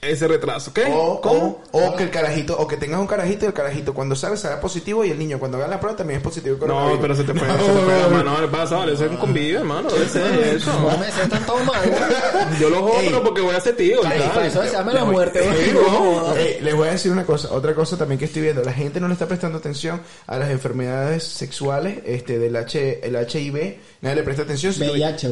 Ese 0.10 0.28
retraso. 0.28 0.74
¿Qué? 0.74 0.86
O, 0.92 1.20
¿Cómo? 1.22 1.64
o, 1.72 1.80
o 1.88 1.96
que 1.96 2.04
el 2.04 2.10
carajito, 2.10 2.58
o 2.58 2.68
que 2.68 2.78
tengas 2.78 3.00
un 3.00 3.08
carajito 3.08 3.46
y 3.46 3.48
el 3.48 3.54
carajito 3.54 3.94
cuando 3.94 4.16
sale 4.16 4.38
será 4.38 4.60
positivo 4.60 5.04
y 5.06 5.12
el 5.12 5.20
niño 5.20 5.40
cuando 5.40 5.58
haga 5.58 5.68
la 5.68 5.80
prueba 5.80 5.98
también 5.98 6.18
es 6.20 6.24
positivo. 6.24 6.58
con 6.58 6.68
No, 6.70 6.98
pero 7.02 7.16
se 7.16 7.24
te 7.24 7.34
fue, 7.34 7.48
se 7.48 7.54
te 7.56 7.62
fue 7.80 8.00
la 8.00 8.08
mano. 8.10 8.38
¿Qué 8.42 8.48
pasa? 8.48 8.78
Vale, 8.78 8.94
eso 8.94 9.06
es 9.06 9.12
un 9.12 9.18
convivio, 9.18 9.60
hermano. 9.60 9.90
Debe 9.90 10.08
ser 10.08 10.56
eso. 10.56 10.72
No 10.80 10.98
me 10.98 11.12
sientan 11.12 11.46
todo 11.46 11.58
mal. 11.64 11.82
Yo 12.60 12.70
lo 12.70 12.82
jodo, 12.84 13.00
Ey. 13.02 13.08
pero 13.10 13.24
porque 13.24 13.42
voy 13.42 13.56
a 13.56 13.60
ser 13.62 13.76
tío. 13.76 14.02
para 14.02 14.48
eso 14.48 14.64
se 14.64 14.72
llama 14.72 14.94
la 14.94 15.06
muerte. 15.06 15.42
No, 15.76 16.34
les 16.62 16.76
voy 16.76 16.88
a 16.88 16.92
decir 16.92 17.12
una 17.12 17.26
cosa, 17.26 17.52
otra 17.52 17.74
cosa 17.76 17.98
también 17.98 18.18
que 18.20 18.26
estoy 18.26 18.42
viendo, 18.42 18.62
la 18.64 18.74
gente 18.74 19.00
no 19.00 19.08
le 19.08 19.14
está 19.14 19.28
prestando 19.28 19.58
atención 19.58 20.02
a 20.28 20.38
las 20.38 20.50
enfermedades 20.50 21.24
sexuales, 21.24 22.00
este, 22.06 22.40
del 22.40 22.56
H, 22.56 23.02
el 23.04 23.16
HIV, 23.16 23.78
nadie 24.02 24.16
le 24.16 24.24
presta 24.24 24.44
atención. 24.44 24.74
VIH, 24.78 25.28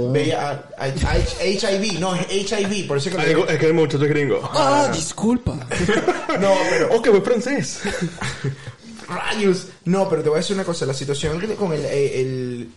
HIV, 1.46 2.00
no, 2.00 2.16
es 2.16 2.28
HIV, 2.30 2.88
por 2.88 2.98
eso 2.98 3.10
que 3.10 3.18
Ah, 3.18 3.24
le- 3.24 3.30
digo, 3.30 3.48
es 3.48 3.58
que 3.60 3.66
el 3.68 3.74
muchacho 3.74 4.04
es 4.04 4.10
gringo. 4.10 4.42
Ah, 4.64 4.90
disculpa. 4.94 5.54
no, 6.40 6.54
pero 6.70 6.90
Oh, 6.92 7.02
que 7.02 7.10
voy 7.10 7.22
francés. 7.22 7.82
Rayos. 9.08 9.68
No, 9.86 10.10
pero 10.10 10.24
te 10.24 10.30
voy 10.30 10.38
a 10.38 10.42
decir 10.42 10.56
una 10.56 10.64
cosa. 10.66 10.86
La 10.86 10.94
situación 10.94 11.40
con 11.56 11.74
el, 11.74 11.86
eh, 11.86 12.22
el 12.22 12.70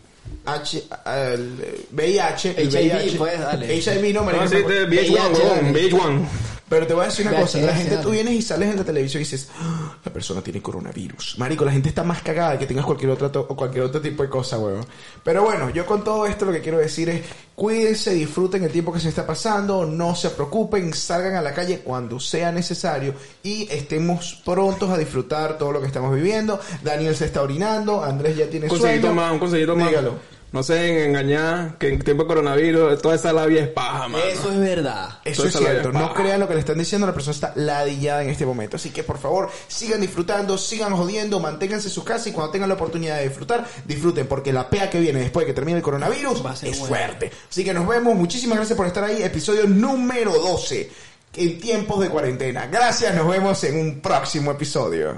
H, 0.45 0.85
el 1.07 1.87
VIH, 1.93 2.55
el 2.57 2.69
HIV, 2.69 2.93
VIH, 2.95 3.17
pues, 3.19 3.39
dale. 3.39 3.77
HIV 3.77 4.15
no, 4.15 4.25
marico, 4.25 4.45
No, 4.45 4.51
sí, 4.51 4.57
VIH, 4.57 5.13
VH1, 5.13 5.33
weón, 5.33 5.73
dale. 5.73 5.91
VH1. 5.91 6.27
Pero 6.69 6.85
te 6.85 6.95
voy 6.95 7.05
a 7.05 7.07
decir 7.07 7.27
una 7.29 7.41
cosa, 7.41 7.59
la 7.59 7.75
gente, 7.75 7.97
tú 7.99 8.11
vienes 8.11 8.35
y 8.35 8.43
sales 8.43 8.71
en 8.71 8.77
la 8.77 8.85
televisión 8.85 9.21
y 9.21 9.25
dices, 9.25 9.49
"Ah, 9.57 9.97
la 10.05 10.13
persona 10.13 10.41
tiene 10.43 10.61
coronavirus. 10.61 11.37
Marico, 11.39 11.65
la 11.65 11.71
gente 11.71 11.89
está 11.91 12.03
más 12.03 12.23
cagada 12.23 12.53
de 12.53 12.59
que 12.59 12.67
tengas 12.67 12.85
cualquier 12.85 13.11
otra 13.13 13.31
to- 13.31 13.47
o 13.49 13.55
cualquier 13.55 13.85
otro 13.85 14.01
tipo 14.01 14.25
de 14.25 14.29
cosa, 14.29 14.59
weón. 14.59 14.85
Pero 15.23 15.45
bueno, 15.45 15.71
yo 15.71 15.87
con 15.87 16.03
todo 16.03 16.27
esto 16.27 16.45
lo 16.45 16.51
que 16.53 16.61
quiero 16.61 16.79
decir 16.79 17.09
es, 17.09 17.23
cuídense, 17.55 18.15
disfruten 18.15 18.65
el 18.65 18.73
tiempo 18.73 18.93
que 18.93 18.99
se 18.99 19.09
está 19.09 19.25
pasando, 19.25 19.87
no 19.87 20.17
se 20.17 20.31
preocupen, 20.31 20.93
salgan 20.93 21.37
a 21.37 21.41
la 21.41 21.55
calle 21.55 21.83
cuando 21.85 22.19
sea 22.19 22.51
necesario 22.51 23.15
y 23.45 23.69
estemos 23.71 24.43
prontos 24.45 24.91
a 24.91 24.99
disfrutar 24.99 25.59
todo 25.59 25.71
lo 25.71 25.81
que 25.81 25.87
estamos 25.87 26.13
viviendo. 26.15 26.59
Daniel 26.83 27.15
se 27.15 27.27
está 27.27 27.43
orinando, 27.43 28.03
Andrés 28.03 28.37
ya 28.37 28.51
tiene 28.51 28.67
Un 28.67 28.71
consejito 28.71 29.03
sueño. 29.07 29.15
más, 29.15 29.33
un 29.33 29.39
consejito 29.39 29.77
más. 29.77 29.89
Dígalo. 29.89 30.36
No 30.57 30.63
se 30.63 31.05
engañar 31.05 31.77
que 31.77 31.91
en 31.91 31.99
tiempo 31.99 32.23
de 32.23 32.29
coronavirus 32.29 33.03
toda 33.03 33.15
esa 33.15 33.31
labia 33.31 33.65
es 33.65 33.69
paja, 33.69 34.09
mano. 34.09 34.25
Eso 34.25 34.51
es 34.51 34.59
verdad. 34.59 35.19
Eso 35.23 35.43
Toda 35.43 35.49
es 35.51 35.57
cierto, 35.59 35.89
es 35.91 35.95
no 35.95 36.15
crean 36.15 36.41
lo 36.41 36.49
que 36.49 36.55
le 36.55 36.61
están 36.61 36.79
diciendo, 36.79 37.07
la 37.07 37.13
persona 37.13 37.35
está 37.35 37.53
ladillada 37.57 38.23
en 38.23 38.31
este 38.31 38.47
momento. 38.47 38.77
Así 38.77 38.89
que 38.89 39.03
por 39.05 39.19
favor, 39.19 39.51
sigan 39.69 40.01
disfrutando, 40.01 40.57
sigan 40.57 40.97
jodiendo, 40.97 41.41
manténganse 41.41 41.89
en 41.89 41.93
su 41.93 42.05
casa 42.05 42.31
y 42.31 42.33
cuando 42.33 42.53
tengan 42.53 42.71
la 42.71 42.77
oportunidad 42.77 43.19
de 43.19 43.25
disfrutar, 43.25 43.67
disfruten, 43.85 44.27
porque 44.29 44.51
la 44.51 44.71
pea 44.71 44.89
que 44.89 44.99
viene 44.99 45.21
después 45.21 45.45
de 45.45 45.53
que 45.53 45.55
termine 45.55 45.77
el 45.77 45.85
coronavirus 45.85 46.47
Va 46.47 46.53
a 46.53 46.57
ser 46.57 46.71
es 46.71 46.79
buena. 46.79 46.97
fuerte. 46.97 47.31
Así 47.51 47.63
que 47.63 47.75
nos 47.75 47.87
vemos, 47.87 48.15
muchísimas 48.15 48.57
gracias 48.57 48.79
por 48.79 48.87
estar 48.87 49.05
ahí, 49.05 49.23
episodio 49.23 49.67
número 49.67 50.33
12, 50.33 50.91
en 51.37 51.61
tiempos 51.61 52.01
de 52.01 52.09
cuarentena. 52.09 52.67
Gracias, 52.69 53.15
nos 53.15 53.29
vemos 53.29 53.63
en 53.65 53.79
un 53.79 54.01
próximo 54.01 54.53
episodio. 54.53 55.17